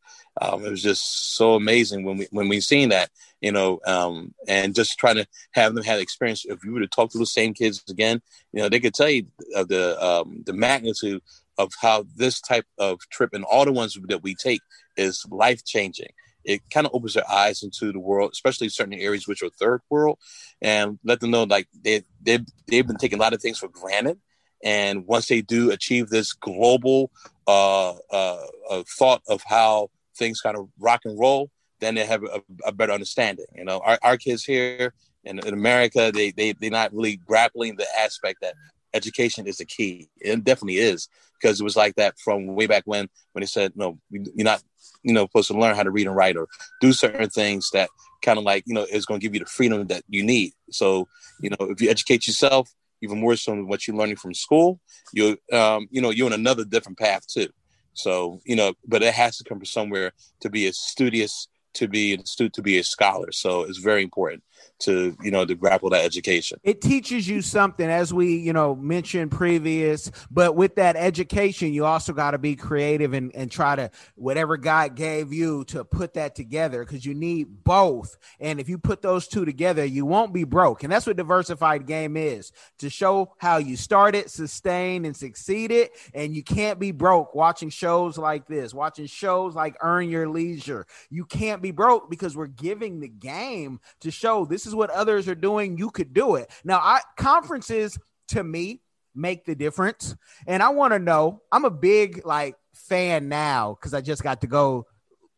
Um, 0.41 0.65
it 0.65 0.71
was 0.71 0.83
just 0.83 1.35
so 1.37 1.55
amazing 1.55 2.05
when 2.05 2.19
we 2.19 2.29
when 2.31 2.49
we 2.49 2.61
seen 2.61 2.91
that, 2.91 3.11
you 3.41 3.53
know, 3.53 3.81
um, 3.87 4.35
and 4.47 4.75
just 4.75 4.99
trying 4.99 5.17
to 5.17 5.27
have 5.53 5.75
them 5.75 5.85
have 5.85 6.01
experience. 6.01 6.45
If 6.45 6.65
you 6.65 6.73
were 6.73 6.81
to 6.81 6.87
talk 6.87 7.11
to 7.11 7.19
those 7.19 7.33
same 7.33 7.55
kids 7.55 7.83
again, 7.89 8.23
you 8.53 8.63
know, 8.63 8.69
they 8.69 8.81
could 8.81 8.95
tell 8.95 9.11
you 9.11 9.27
the 9.39 9.97
um, 10.05 10.43
the 10.47 10.53
magnitude 10.53 11.23
of 11.59 11.73
how 11.81 12.07
this 12.17 12.41
type 12.41 12.67
of 12.79 12.99
trip 13.11 13.31
and 13.33 13.45
all 13.45 13.65
the 13.65 13.73
ones 13.73 13.99
that 14.09 14.23
we 14.23 14.35
take 14.35 14.61
is 14.97 15.27
life 15.31 15.65
changing. 15.65 16.11
It 16.45 16.63
kind 16.73 16.87
of 16.87 16.95
opens 16.95 17.15
their 17.15 17.31
eyes 17.31 17.63
into 17.63 17.93
the 17.93 17.99
world, 17.99 18.31
especially 18.33 18.69
certain 18.71 18.95
areas 18.95 19.27
which 19.27 19.43
are 19.43 19.51
third 19.51 19.83
world, 19.91 20.19
and 20.63 20.99
let 21.05 21.21
them 21.21 21.31
know 21.31 21.43
like 21.43 21.69
they 21.85 22.03
they 22.23 22.39
they've 22.69 22.87
been 22.87 22.97
taking 22.97 23.19
a 23.19 23.21
lot 23.21 23.35
of 23.35 23.43
things 23.43 23.59
for 23.59 23.69
granted. 23.69 24.19
And 24.65 25.07
once 25.07 25.27
they 25.27 25.43
do 25.43 25.71
achieve 25.71 26.09
this 26.09 26.33
global 26.33 27.11
uh, 27.47 27.95
uh, 28.11 28.47
uh, 28.71 28.83
thought 28.99 29.23
of 29.29 29.43
how 29.47 29.91
things 30.17 30.41
kind 30.41 30.57
of 30.57 30.69
rock 30.79 31.03
and 31.05 31.19
roll, 31.19 31.51
then 31.81 31.95
they 31.95 32.05
have 32.05 32.25
a, 32.25 32.41
a 32.65 32.73
better 32.73 32.93
understanding. 32.93 33.47
You 33.55 33.65
know, 33.65 33.81
our, 33.85 33.99
our 34.03 34.17
kids 34.17 34.45
here 34.45 34.95
in, 35.25 35.39
in 35.47 35.55
America, 35.55 36.11
they, 36.13 36.33
they, 36.33 36.53
they're 36.53 36.71
not 36.71 36.93
really 36.93 37.17
grappling 37.17 37.77
the 37.77 37.87
aspect 37.99 38.41
that 38.41 38.55
education 38.95 39.47
is 39.47 39.59
the 39.59 39.65
key. 39.65 40.09
It 40.21 40.43
definitely 40.43 40.79
is 40.79 41.09
because 41.41 41.61
it 41.61 41.65
was 41.65 41.77
like 41.77 41.95
that 41.97 42.19
from 42.19 42.47
way 42.47 42.67
back 42.67 42.83
when, 42.87 43.09
when 43.33 43.43
they 43.43 43.47
said, 43.47 43.73
no, 43.77 43.99
you're 44.11 44.45
not, 44.45 44.63
you 45.03 45.13
know, 45.13 45.25
supposed 45.27 45.49
to 45.49 45.59
learn 45.59 45.77
how 45.77 45.83
to 45.83 45.91
read 45.91 46.07
and 46.07 46.17
write 46.17 46.37
or 46.37 46.49
do 46.81 46.93
certain 46.93 47.31
things 47.31 47.71
that 47.71 47.91
kind 48.23 48.39
of 48.39 48.45
like, 48.45 48.65
you 48.67 48.75
know, 48.75 48.87
is 48.91 49.07
going 49.07 49.21
to 49.21 49.25
give 49.25 49.35
you 49.35 49.41
the 49.41 49.47
freedom 49.47 49.87
that 49.87 50.03
you 50.09 50.23
need. 50.23 50.53
So, 50.71 51.09
you 51.41 51.51
know, 51.51 51.57
if 51.61 51.81
you 51.81 51.91
educate 51.91 52.27
yourself, 52.27 52.69
even 53.01 53.21
more 53.21 53.37
so 53.37 53.53
than 53.53 53.69
what 53.69 53.87
you're 53.87 53.97
learning 53.97 54.17
from 54.17 54.35
school, 54.35 54.81
you, 55.13 55.37
um, 55.53 55.87
you 55.91 56.01
know, 56.01 56.11
you're 56.11 56.27
on 56.27 56.33
another 56.33 56.65
different 56.65 56.99
path 56.99 57.27
too. 57.27 57.49
So, 57.95 58.41
you 58.45 58.57
know, 58.57 58.75
but 58.87 59.03
it 59.03 59.15
has 59.15 59.39
to 59.39 59.45
come 59.45 59.59
from 59.59 59.67
somewhere 59.67 60.13
to 60.41 60.51
be 60.51 60.67
a 60.67 60.73
studious 60.73 61.49
to 61.75 61.89
be 61.89 62.15
an 62.15 62.25
student 62.25 62.55
to 62.55 62.63
be 62.63 62.79
a 62.79 62.85
scholar. 62.85 63.33
So 63.33 63.63
it's 63.63 63.79
very 63.79 64.03
important 64.03 64.43
to 64.81 65.17
you 65.23 65.31
know 65.31 65.45
to 65.45 65.55
grapple 65.55 65.91
that 65.91 66.05
education. 66.05 66.59
It 66.63 66.81
teaches 66.81 67.29
you 67.29 67.43
something 67.43 67.89
as 67.89 68.13
we 68.13 68.37
you 68.37 68.53
know 68.53 68.75
mentioned 68.77 69.31
previous 69.31 70.11
but 70.31 70.55
with 70.55 70.77
that 70.77 70.97
education 70.97 71.73
you 71.73 71.85
also 71.85 72.13
got 72.13 72.33
to 72.33 72.39
be 72.39 72.55
creative 72.55 73.13
and, 73.13 73.35
and 73.35 73.51
try 73.51 73.75
to 73.77 73.91
whatever 74.15 74.57
god 74.57 74.95
gave 74.95 75.33
you 75.33 75.65
to 75.65 75.85
put 75.85 76.15
that 76.15 76.35
together 76.35 76.85
because 76.85 77.05
you 77.05 77.15
need 77.15 77.65
both. 77.65 78.17
And 78.41 78.61
if 78.61 78.69
you 78.69 78.79
put 78.79 79.03
those 79.03 79.27
two 79.27 79.45
together 79.45 79.85
you 79.85 80.07
won't 80.07 80.33
be 80.33 80.45
broke. 80.45 80.83
And 80.83 80.93
that's 80.93 81.07
what 81.07 81.17
diversified 81.17 81.87
game 81.87 82.17
is 82.17 82.53
to 82.79 82.91
show 82.91 83.35
how 83.39 83.57
you 83.59 83.77
started 83.77 84.31
sustained 84.31 85.07
and 85.07 85.17
succeeded. 85.17 85.91
And 86.15 86.35
you 86.35 86.43
can't 86.43 86.79
be 86.79 86.93
broke 86.93 87.35
watching 87.35 87.71
shows 87.71 88.17
like 88.17 88.47
this 88.47 88.73
watching 88.73 89.07
shows 89.07 89.55
like 89.55 89.77
earn 89.81 90.09
your 90.09 90.29
leisure. 90.29 90.87
You 91.11 91.25
can't 91.25 91.58
be 91.63 91.71
broke 91.71 92.11
because 92.11 92.37
we're 92.37 92.47
giving 92.47 93.01
the 93.01 93.09
game 93.09 93.81
to 94.01 94.11
show 94.11 94.45
this 94.45 94.67
is 94.67 94.75
what 94.75 94.91
others 94.91 95.29
are 95.29 95.35
doing. 95.35 95.79
You 95.79 95.91
could 95.91 96.13
do 96.13 96.37
it. 96.37 96.51
Now, 96.65 96.79
I 96.79 97.01
conferences 97.17 97.99
to 98.29 98.43
me 98.43 98.83
make 99.15 99.45
the 99.45 99.55
difference. 99.55 100.15
And 100.47 100.63
I 100.63 100.71
want 100.71 100.93
to 100.93 100.99
know, 100.99 101.43
I'm 101.53 101.65
a 101.65 101.71
big 101.71 102.25
like 102.25 102.57
fan 102.75 103.29
now 103.29 103.75
because 103.75 103.95
I 103.95 104.01
just 104.01 104.23
got 104.23 104.41
to 104.43 104.47
go 104.47 104.87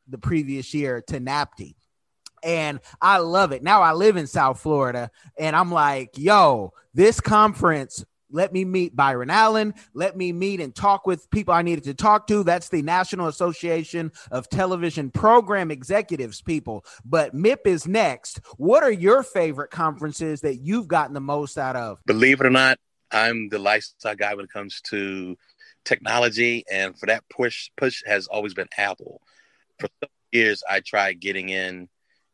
the 0.09 0.19
previous 0.19 0.73
year 0.75 1.03
to 1.09 1.21
NATPE. 1.21 1.75
And 2.43 2.81
I 3.01 3.19
love 3.19 3.53
it. 3.53 3.63
Now 3.63 3.83
I 3.83 3.93
live 3.93 4.17
in 4.17 4.27
South 4.27 4.61
Florida 4.61 5.11
and 5.39 5.55
I'm 5.55 5.71
like, 5.71 6.17
yo, 6.17 6.73
this 6.95 7.21
conference 7.21 8.05
let 8.33 8.53
me 8.53 8.65
meet 8.65 8.95
Byron 8.95 9.31
Allen. 9.31 9.75
Let 9.95 10.17
me 10.17 10.33
meet 10.33 10.61
and 10.61 10.75
talk 10.75 11.07
with 11.07 11.31
people 11.31 11.55
I 11.55 11.63
needed 11.63 11.85
to 11.85 11.95
talk 11.95 12.27
to. 12.29 12.43
That's 12.43 12.69
the 12.69 12.83
National 12.83 13.29
Association 13.29 14.13
of 14.31 14.49
Television 14.49 15.11
Program 15.11 15.71
Executives 15.71 16.43
people. 16.43 16.85
But 17.05 17.35
MIP 17.35 17.67
is 17.67 17.87
next. 17.87 18.41
What 18.57 18.83
are 18.83 18.91
your 18.91 19.23
favorite 19.23 19.71
conferences 19.71 20.41
that 20.43 20.57
you've 20.57 20.89
gotten 20.89 21.15
the 21.15 21.21
most 21.21 21.59
out 21.59 21.77
of? 21.77 21.99
Believe 22.07 22.41
it 22.41 22.47
or 22.47 22.51
not, 22.51 22.79
I'm 23.11 23.49
the 23.49 23.59
lifestyle 23.59 24.15
guy 24.15 24.35
when 24.35 24.45
it 24.45 24.53
comes 24.53 24.81
to 24.91 25.37
technology. 25.85 26.65
And 26.71 26.99
for 26.99 27.07
that 27.07 27.25
push, 27.29 27.71
push 27.77 28.03
has 28.07 28.27
always 28.27 28.55
been 28.55 28.69
Apple. 28.77 29.21
For 29.79 29.89
years, 30.33 30.63
I 30.69 30.81
tried 30.81 31.21
getting 31.21 31.49
in. 31.49 31.89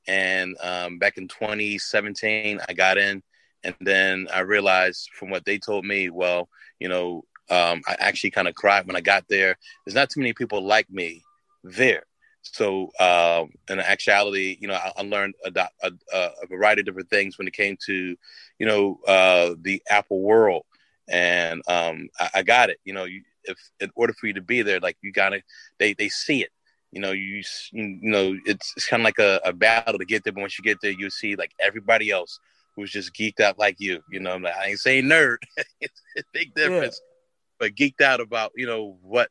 And 0.07 0.57
um, 0.63 0.99
back 0.99 1.17
in 1.17 1.29
2017, 1.29 2.61
I 2.69 2.73
got 2.75 2.99
in 2.99 3.23
and 3.67 3.75
then 3.81 4.29
I 4.33 4.41
realized 4.41 5.11
from 5.13 5.29
what 5.29 5.45
they 5.45 5.59
told 5.59 5.85
me, 5.85 6.09
well, 6.09 6.49
you 6.79 6.89
know, 6.89 7.25
um, 7.51 7.83
I 7.89 7.97
actually 7.99 8.31
kind 8.31 8.47
of 8.47 8.55
cried 8.55 8.87
when 8.87 8.95
I 8.95 9.01
got 9.01 9.25
there. 9.29 9.57
There's 9.85 9.95
not 9.97 10.09
too 10.09 10.21
many 10.21 10.33
people 10.33 10.65
like 10.65 10.89
me 10.89 11.25
there. 11.65 12.05
So, 12.43 12.93
um, 13.01 13.51
in 13.69 13.81
actuality, 13.81 14.57
you 14.61 14.69
know, 14.69 14.75
I, 14.75 14.93
I 14.97 15.03
learned 15.03 15.35
a, 15.45 15.69
a, 15.83 15.91
a, 16.13 16.47
variety 16.49 16.83
of 16.83 16.87
different 16.87 17.11
things 17.11 17.39
when 17.39 17.49
it 17.49 17.55
came 17.55 17.77
to, 17.87 18.17
you 18.61 18.67
know, 18.67 19.01
uh, 19.09 19.57
the 19.61 19.83
Apple 19.91 20.21
world, 20.21 20.65
and 21.09 21.61
um, 21.67 22.09
I, 22.21 22.31
I, 22.35 22.43
got 22.45 22.71
it. 22.71 22.79
You 22.85 22.93
know, 22.93 23.03
you, 23.03 23.23
if 23.45 23.59
in 23.81 23.91
order 23.97 24.13
for 24.13 24.29
you 24.29 24.35
to 24.35 24.43
be 24.43 24.63
there, 24.63 24.79
like 24.79 24.97
you 25.03 25.11
gotta, 25.11 25.43
they 25.81 25.93
they 25.95 26.09
see 26.09 26.45
it. 26.45 26.51
You 26.93 27.01
know, 27.01 27.11
you 27.11 27.43
you 27.73 27.99
know, 28.03 28.37
it's, 28.47 28.75
it's 28.77 28.87
kind 28.87 29.01
of 29.01 29.05
like 29.05 29.19
a, 29.19 29.41
a 29.45 29.53
battle 29.53 29.99
to 29.99 30.05
get 30.05 30.23
there. 30.23 30.33
But 30.33 30.43
once 30.43 30.57
you 30.57 30.63
get 30.63 30.79
there, 30.81 30.93
you 30.93 31.11
see 31.11 31.35
like 31.35 31.51
everybody 31.61 32.13
else 32.13 32.39
who's 32.77 32.93
just 32.93 33.15
geeked 33.15 33.41
out 33.41 33.59
like 33.59 33.77
you. 33.79 34.01
You 34.11 34.21
know, 34.21 34.37
like, 34.37 34.55
I 34.55 34.67
ain't 34.67 34.79
saying 34.79 35.05
nerd, 35.05 35.39
big 36.33 36.55
difference, 36.55 37.01
yeah. 37.03 37.57
but 37.59 37.75
geeked 37.75 38.01
out 38.01 38.21
about 38.21 38.53
you 38.55 38.67
know 38.67 38.99
what 39.03 39.31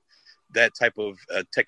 that 0.53 0.73
type 0.77 0.97
of 0.97 1.17
uh, 1.33 1.43
tech 1.53 1.67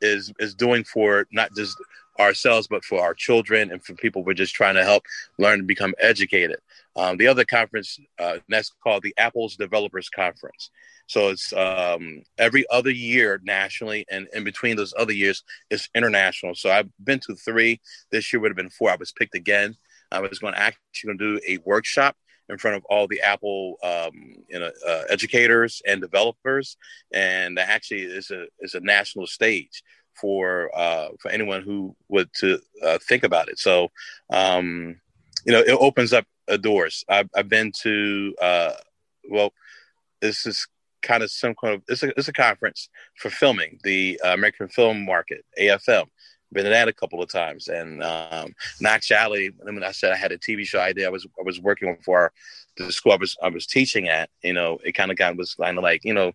is 0.00 0.32
is 0.38 0.54
doing 0.54 0.84
for 0.84 1.26
not 1.30 1.50
just 1.54 1.76
ourselves 2.18 2.66
but 2.66 2.84
for 2.84 3.00
our 3.02 3.14
children 3.14 3.70
and 3.70 3.82
for 3.84 3.94
people 3.94 4.22
we're 4.22 4.34
just 4.34 4.54
trying 4.54 4.74
to 4.74 4.84
help 4.84 5.04
learn 5.38 5.60
and 5.60 5.68
become 5.68 5.94
educated. 5.98 6.58
Um, 6.96 7.16
the 7.16 7.26
other 7.26 7.44
conference 7.44 7.98
uh, 8.18 8.38
that's 8.48 8.72
called 8.82 9.02
the 9.02 9.14
Apple's 9.16 9.56
Developers 9.56 10.08
Conference. 10.08 10.70
So 11.06 11.28
it's 11.30 11.52
um, 11.52 12.22
every 12.38 12.64
other 12.70 12.90
year 12.90 13.40
nationally, 13.42 14.06
and 14.10 14.28
in 14.32 14.44
between 14.44 14.76
those 14.76 14.94
other 14.96 15.12
years, 15.12 15.42
it's 15.68 15.88
international. 15.94 16.54
So 16.54 16.70
I've 16.70 16.88
been 17.02 17.18
to 17.26 17.34
three. 17.34 17.80
This 18.12 18.32
year 18.32 18.40
would 18.40 18.50
have 18.50 18.56
been 18.56 18.70
four. 18.70 18.90
I 18.90 18.96
was 18.96 19.10
picked 19.10 19.34
again 19.34 19.76
I 20.12 20.20
was 20.20 20.38
going 20.38 20.54
to 20.54 20.60
actually 20.60 21.08
going 21.08 21.18
to 21.18 21.38
do 21.38 21.40
a 21.48 21.58
workshop 21.64 22.16
in 22.48 22.58
front 22.58 22.76
of 22.76 22.84
all 22.86 23.06
the 23.06 23.20
Apple 23.20 23.76
um, 23.82 24.12
you 24.48 24.58
know, 24.58 24.70
uh, 24.86 25.02
educators 25.08 25.80
and 25.86 26.00
developers, 26.00 26.76
and 27.12 27.58
actually 27.58 28.02
is 28.02 28.30
a 28.30 28.46
is 28.60 28.74
a 28.74 28.80
national 28.80 29.26
stage 29.26 29.82
for 30.20 30.70
uh, 30.76 31.08
for 31.20 31.30
anyone 31.30 31.62
who 31.62 31.96
would 32.08 32.28
to 32.40 32.60
uh, 32.84 32.98
think 33.08 33.24
about 33.24 33.48
it. 33.48 33.58
So, 33.58 33.90
um, 34.30 35.00
you 35.46 35.52
know, 35.52 35.60
it 35.60 35.76
opens 35.78 36.12
up 36.12 36.26
uh, 36.48 36.56
doors. 36.56 37.04
I've, 37.08 37.30
I've 37.34 37.48
been 37.48 37.72
to 37.82 38.34
uh, 38.40 38.72
well, 39.28 39.52
this 40.20 40.44
is 40.46 40.66
kind 41.02 41.22
of 41.22 41.30
some 41.30 41.54
kind 41.54 41.74
of 41.74 41.82
it's 41.88 42.02
a 42.02 42.08
it's 42.18 42.28
a 42.28 42.32
conference 42.32 42.88
for 43.16 43.30
filming 43.30 43.78
the 43.84 44.20
American 44.24 44.68
Film 44.68 45.04
Market 45.04 45.44
AFM 45.58 46.06
been 46.52 46.64
to 46.64 46.70
that 46.70 46.88
a 46.88 46.92
couple 46.92 47.22
of 47.22 47.30
times. 47.30 47.68
And 47.68 48.02
um, 48.02 48.54
in 48.80 48.86
actuality, 48.86 49.50
I 49.66 49.70
mean, 49.70 49.84
I 49.84 49.92
said 49.92 50.12
I 50.12 50.16
had 50.16 50.32
a 50.32 50.38
TV 50.38 50.64
show 50.64 50.80
idea. 50.80 51.06
I 51.06 51.10
was 51.10 51.26
I 51.38 51.42
was 51.42 51.60
working 51.60 51.96
for 52.04 52.32
the 52.76 52.90
school 52.92 53.12
I 53.12 53.16
was 53.16 53.36
I 53.42 53.48
was 53.48 53.66
teaching 53.66 54.08
at. 54.08 54.30
You 54.42 54.52
know, 54.52 54.78
it 54.84 54.92
kind 54.92 55.10
of 55.10 55.16
got 55.16 55.36
was 55.36 55.54
kind 55.54 55.78
of 55.78 55.84
like 55.84 56.04
you 56.04 56.14
know, 56.14 56.32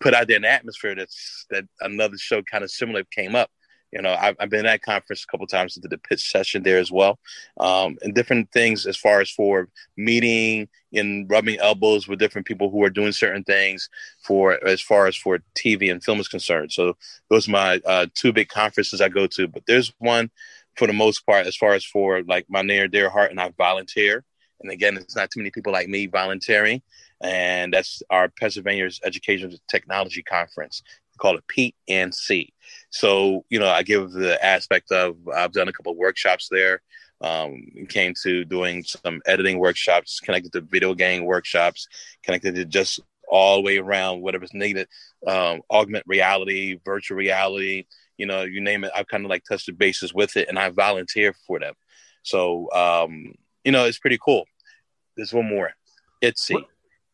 put 0.00 0.14
out 0.14 0.28
there 0.28 0.36
an 0.36 0.44
atmosphere 0.44 0.94
that's 0.94 1.46
that 1.50 1.64
another 1.80 2.18
show 2.18 2.42
kind 2.42 2.64
of 2.64 2.70
similar 2.70 3.04
came 3.04 3.34
up 3.34 3.50
you 3.92 4.02
know, 4.02 4.14
I've, 4.18 4.36
I've, 4.40 4.50
been 4.50 4.66
at 4.66 4.82
conference 4.82 5.24
a 5.24 5.26
couple 5.30 5.46
times, 5.46 5.74
did 5.74 5.90
the 5.90 5.98
pitch 5.98 6.30
session 6.30 6.62
there 6.62 6.78
as 6.78 6.90
well, 6.90 7.18
um, 7.58 7.96
and 8.02 8.14
different 8.14 8.50
things 8.52 8.86
as 8.86 8.96
far 8.96 9.20
as 9.20 9.30
for 9.30 9.68
meeting 9.96 10.68
and 10.92 11.30
rubbing 11.30 11.58
elbows 11.58 12.08
with 12.08 12.18
different 12.18 12.46
people 12.46 12.70
who 12.70 12.82
are 12.82 12.90
doing 12.90 13.12
certain 13.12 13.44
things 13.44 13.88
for 14.22 14.62
as 14.66 14.80
far 14.80 15.06
as 15.06 15.16
for 15.16 15.38
TV 15.54 15.90
and 15.90 16.02
film 16.02 16.20
is 16.20 16.28
concerned. 16.28 16.72
So 16.72 16.96
those 17.30 17.48
are 17.48 17.52
my 17.52 17.80
uh, 17.86 18.06
two 18.14 18.32
big 18.32 18.48
conferences 18.48 19.00
I 19.00 19.08
go 19.08 19.26
to. 19.28 19.48
But 19.48 19.62
there's 19.66 19.92
one 19.98 20.30
for 20.76 20.86
the 20.86 20.92
most 20.92 21.24
part 21.24 21.46
as 21.46 21.56
far 21.56 21.74
as 21.74 21.84
for 21.84 22.22
like 22.24 22.46
my 22.48 22.62
near 22.62 22.88
dear 22.88 23.08
heart, 23.08 23.30
and 23.30 23.40
I 23.40 23.52
volunteer. 23.56 24.24
And 24.60 24.70
again, 24.70 24.96
it's 24.96 25.16
not 25.16 25.30
too 25.30 25.40
many 25.40 25.50
people 25.50 25.72
like 25.72 25.88
me 25.88 26.06
volunteering 26.06 26.82
and 27.20 27.72
that's 27.72 28.02
our 28.10 28.28
Pennsylvania's 28.28 29.00
Education 29.04 29.56
Technology 29.68 30.22
Conference 30.22 30.82
called 31.18 31.38
it 31.38 31.48
Pete 31.48 31.74
and 31.88 32.14
C. 32.14 32.52
So, 32.90 33.44
you 33.50 33.58
know, 33.58 33.68
I 33.68 33.82
give 33.82 34.12
the 34.12 34.42
aspect 34.44 34.92
of 34.92 35.16
I've 35.28 35.52
done 35.52 35.68
a 35.68 35.72
couple 35.72 35.92
of 35.92 35.98
workshops 35.98 36.48
there. 36.50 36.82
Um, 37.22 37.66
came 37.88 38.12
to 38.24 38.44
doing 38.44 38.82
some 38.82 39.22
editing 39.24 39.58
workshops, 39.58 40.20
connected 40.20 40.52
to 40.52 40.60
video 40.60 40.92
game 40.92 41.24
workshops, 41.24 41.88
connected 42.22 42.56
to 42.56 42.66
just 42.66 43.00
all 43.28 43.56
the 43.56 43.62
way 43.62 43.78
around 43.78 44.20
whatever's 44.20 44.52
needed, 44.52 44.86
um, 45.26 45.62
augment 45.70 46.04
reality, 46.06 46.78
virtual 46.84 47.16
reality, 47.16 47.86
you 48.16 48.26
know, 48.26 48.42
you 48.42 48.60
name 48.60 48.84
it. 48.84 48.92
I've 48.94 49.08
kind 49.08 49.24
of 49.24 49.30
like 49.30 49.44
touched 49.44 49.66
the 49.66 49.72
bases 49.72 50.14
with 50.14 50.36
it, 50.36 50.48
and 50.48 50.58
I 50.58 50.68
volunteer 50.70 51.34
for 51.46 51.58
them. 51.58 51.74
So, 52.22 52.70
um, 52.72 53.34
you 53.64 53.72
know, 53.72 53.84
it's 53.84 53.98
pretty 53.98 54.18
cool. 54.22 54.44
There's 55.16 55.32
one 55.32 55.48
more. 55.48 55.72
It's 56.20 56.50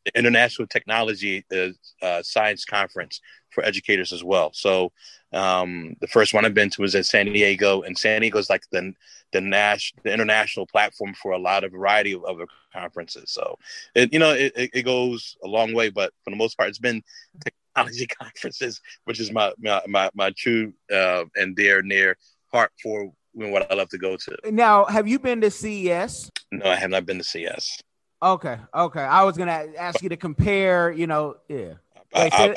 the 0.04 0.18
International 0.18 0.66
Technology 0.66 1.44
uh, 1.52 1.68
uh, 2.04 2.22
Science 2.22 2.64
Conference 2.64 3.20
for 3.50 3.64
educators 3.64 4.12
as 4.12 4.24
well. 4.24 4.50
So 4.54 4.92
um, 5.32 5.96
the 6.00 6.06
first 6.06 6.34
one 6.34 6.44
I've 6.44 6.54
been 6.54 6.70
to 6.70 6.82
was 6.82 6.94
at 6.94 7.06
San 7.06 7.26
Diego, 7.26 7.82
and 7.82 7.96
San 7.96 8.20
Diego 8.20 8.38
is 8.38 8.50
like 8.50 8.64
the 8.70 8.92
the 9.32 9.40
national, 9.40 10.02
the 10.04 10.12
international 10.12 10.66
platform 10.66 11.14
for 11.14 11.32
a 11.32 11.38
lot 11.38 11.64
of 11.64 11.72
variety 11.72 12.12
of 12.12 12.24
other 12.24 12.46
conferences. 12.72 13.30
So 13.30 13.58
it 13.94 14.12
you 14.12 14.18
know 14.18 14.32
it, 14.32 14.52
it 14.56 14.82
goes 14.84 15.36
a 15.42 15.48
long 15.48 15.72
way, 15.72 15.90
but 15.90 16.12
for 16.24 16.30
the 16.30 16.36
most 16.36 16.56
part, 16.56 16.68
it's 16.68 16.78
been 16.78 17.02
technology 17.42 18.06
conferences, 18.20 18.80
which 19.04 19.20
is 19.20 19.32
my 19.32 19.52
my 19.58 19.80
my, 19.86 20.10
my 20.14 20.30
true 20.36 20.72
uh, 20.92 21.24
and 21.36 21.56
dear 21.56 21.82
near 21.82 22.16
heart 22.52 22.72
for 22.82 23.12
what 23.34 23.70
I 23.70 23.74
love 23.74 23.88
to 23.90 23.98
go 23.98 24.16
to. 24.16 24.36
Now, 24.50 24.84
have 24.84 25.08
you 25.08 25.18
been 25.18 25.40
to 25.40 25.50
CES? 25.50 26.30
No, 26.50 26.66
I 26.66 26.76
have 26.76 26.90
not 26.90 27.06
been 27.06 27.18
to 27.18 27.24
CES. 27.24 27.80
Okay, 28.22 28.58
okay. 28.74 29.00
I 29.00 29.24
was 29.24 29.36
gonna 29.36 29.66
ask 29.76 30.02
you 30.02 30.08
to 30.10 30.16
compare. 30.16 30.92
You 30.92 31.06
know, 31.06 31.36
yeah. 31.48 31.74
I, 32.14 32.30
I, 32.32 32.54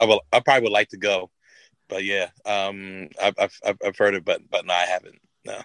I, 0.00 0.04
will. 0.06 0.22
I 0.32 0.40
probably 0.40 0.64
would 0.64 0.72
like 0.72 0.88
to 0.88 0.96
go, 0.96 1.30
but 1.88 2.04
yeah, 2.04 2.30
um, 2.44 3.08
I've 3.22 3.34
I've, 3.38 3.76
I've 3.84 3.96
heard 3.96 4.14
it, 4.14 4.24
but 4.24 4.40
but 4.50 4.66
no, 4.66 4.74
I 4.74 4.86
haven't. 4.86 5.20
No 5.44 5.60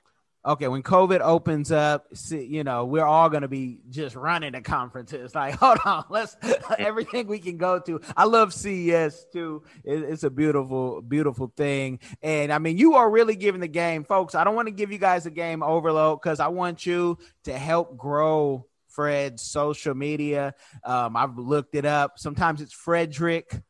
okay, 0.46 0.68
when 0.68 0.82
COVID 0.82 1.22
opens 1.22 1.72
up, 1.72 2.08
see, 2.16 2.46
you 2.46 2.64
know, 2.64 2.86
we're 2.86 3.06
all 3.06 3.30
going 3.30 3.44
to 3.44 3.48
be 3.48 3.80
just 3.90 4.16
running 4.16 4.54
to 4.54 4.62
conferences. 4.62 5.32
Like, 5.42 5.56
hold 5.56 5.80
on, 5.86 6.06
let's 6.10 6.38
everything 6.78 7.26
we 7.26 7.40
can 7.40 7.58
go 7.58 7.80
to. 7.80 8.00
I 8.16 8.26
love 8.26 8.54
CES 8.54 9.26
too. 9.34 9.64
It, 9.84 10.04
it's 10.04 10.24
a 10.24 10.30
beautiful, 10.30 11.02
beautiful 11.02 11.52
thing. 11.58 12.00
And 12.22 12.54
I 12.54 12.60
mean, 12.60 12.78
you 12.78 12.94
are 12.94 13.10
really 13.10 13.36
giving 13.36 13.62
the 13.62 13.68
game, 13.68 14.04
folks. 14.04 14.36
I 14.36 14.44
don't 14.44 14.54
want 14.54 14.68
to 14.68 14.74
give 14.74 14.92
you 14.92 15.00
guys 15.00 15.26
a 15.26 15.32
game 15.32 15.64
overload 15.64 16.22
because 16.22 16.40
I 16.40 16.50
want 16.50 16.86
you 16.86 17.18
to 17.46 17.58
help 17.58 17.98
grow 17.98 18.68
Fred's 18.92 19.42
social 19.42 19.94
media. 19.94 20.54
Um, 20.84 21.16
I've 21.16 21.38
looked 21.38 21.76
it 21.76 21.86
up. 21.86 22.20
Sometimes 22.20 22.62
it's 22.62 22.74
Frederick 22.74 23.62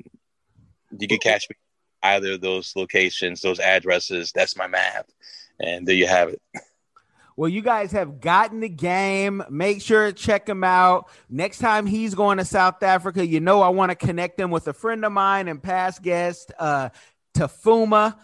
you 1.00 1.08
can 1.08 1.20
catch 1.20 1.50
me 1.50 1.56
either 2.04 2.34
of 2.34 2.41
those 2.41 2.74
locations, 2.76 3.41
those 3.41 3.60
addresses. 3.60 4.32
That's 4.34 4.58
my 4.58 4.68
map. 4.68 5.08
And 5.60 5.88
there 5.88 5.96
you 5.96 6.08
have 6.08 6.30
it. 6.30 6.41
Well, 7.36 7.50
you 7.50 7.62
guys 7.62 7.91
have 7.94 8.22
gotten 8.22 8.60
the 8.60 8.70
game. 8.70 9.44
Make 9.50 9.82
sure 9.82 10.06
to 10.06 10.14
check 10.14 10.48
him 10.48 10.64
out. 10.64 11.10
Next 11.30 11.58
time 11.58 11.88
he's 11.88 12.14
going 12.14 12.38
to 12.38 12.46
South 12.46 12.84
Africa, 12.84 13.26
you 13.26 13.39
know 13.39 13.62
I 13.62 13.70
want 13.70 13.89
to 13.89 13.96
connect 13.96 14.39
him 14.39 14.52
with 14.52 14.68
a 14.68 14.74
friend 14.74 15.04
of 15.04 15.12
mine 15.12 15.48
and 15.48 15.62
past 15.62 16.04
guest, 16.04 16.52
uh, 16.60 16.89
Tafuma 17.34 18.18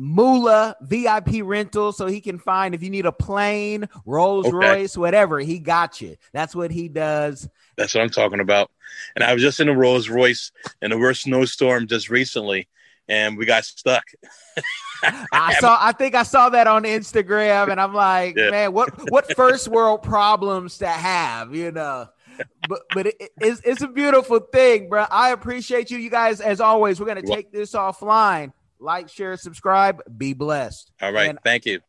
Mula 0.00 0.76
VIP 0.80 1.42
rental, 1.42 1.92
so 1.92 2.06
he 2.06 2.20
can 2.20 2.38
find 2.38 2.72
if 2.72 2.84
you 2.84 2.88
need 2.88 3.04
a 3.04 3.12
plane, 3.12 3.88
Rolls 4.06 4.46
okay. 4.46 4.54
Royce, 4.56 4.96
whatever. 4.96 5.40
He 5.40 5.58
got 5.58 6.00
you. 6.00 6.16
That's 6.32 6.54
what 6.54 6.70
he 6.70 6.88
does. 6.88 7.48
That's 7.76 7.94
what 7.94 8.02
I'm 8.02 8.10
talking 8.10 8.38
about. 8.38 8.70
And 9.16 9.24
I 9.24 9.34
was 9.34 9.42
just 9.42 9.58
in 9.58 9.68
a 9.68 9.74
Rolls 9.74 10.08
Royce 10.08 10.52
in 10.80 10.92
the 10.92 10.98
worst 10.98 11.22
snowstorm 11.22 11.88
just 11.88 12.10
recently, 12.10 12.68
and 13.08 13.36
we 13.36 13.44
got 13.44 13.64
stuck. 13.64 14.04
I 15.32 15.54
saw. 15.54 15.76
I 15.80 15.90
think 15.90 16.14
I 16.14 16.22
saw 16.22 16.48
that 16.50 16.68
on 16.68 16.84
Instagram, 16.84 17.70
and 17.70 17.80
I'm 17.80 17.92
like, 17.92 18.36
yeah. 18.36 18.50
man, 18.50 18.72
what 18.72 19.10
what 19.10 19.34
first 19.34 19.66
world 19.66 20.04
problems 20.04 20.78
to 20.78 20.86
have, 20.86 21.56
you 21.56 21.72
know? 21.72 22.08
But 22.68 22.82
but 22.94 23.06
it, 23.08 23.30
it's 23.40 23.60
it's 23.64 23.82
a 23.82 23.88
beautiful 23.88 24.38
thing, 24.38 24.88
bro. 24.88 25.06
I 25.10 25.30
appreciate 25.30 25.90
you. 25.90 25.98
You 25.98 26.10
guys, 26.10 26.40
as 26.40 26.60
always, 26.60 27.00
we're 27.00 27.06
gonna 27.06 27.22
take 27.22 27.50
this 27.50 27.72
offline. 27.72 28.52
Like, 28.80 29.08
share, 29.08 29.36
subscribe. 29.36 30.02
Be 30.16 30.34
blessed. 30.34 30.90
All 31.00 31.12
right. 31.12 31.30
And- 31.30 31.38
Thank 31.44 31.66
you. 31.66 31.80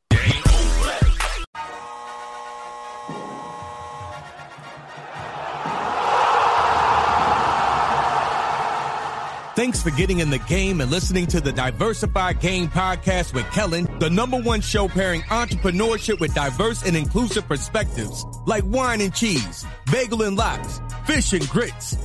Thanks 9.55 9.83
for 9.83 9.89
getting 9.91 10.19
in 10.19 10.29
the 10.29 10.37
game 10.39 10.79
and 10.79 10.89
listening 10.89 11.27
to 11.27 11.41
the 11.41 11.51
Diversified 11.51 12.39
Game 12.39 12.69
Podcast 12.69 13.33
with 13.33 13.45
Kellen, 13.51 13.89
the 13.99 14.09
number 14.09 14.39
one 14.39 14.61
show 14.61 14.87
pairing 14.87 15.19
entrepreneurship 15.23 16.21
with 16.21 16.33
diverse 16.33 16.85
and 16.85 16.95
inclusive 16.95 17.45
perspectives 17.45 18.25
like 18.45 18.63
wine 18.65 19.01
and 19.01 19.13
cheese, 19.13 19.65
bagel 19.91 20.21
and 20.21 20.37
lox, 20.37 20.79
fish 21.05 21.33
and 21.33 21.45
grits. 21.49 21.97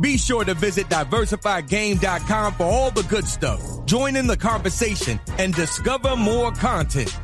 Be 0.00 0.16
sure 0.18 0.44
to 0.44 0.54
visit 0.54 0.88
diversifiedgame.com 0.88 2.54
for 2.54 2.64
all 2.64 2.90
the 2.90 3.02
good 3.04 3.26
stuff. 3.26 3.84
Join 3.86 4.16
in 4.16 4.26
the 4.26 4.36
conversation 4.36 5.20
and 5.38 5.54
discover 5.54 6.16
more 6.16 6.52
content. 6.52 7.16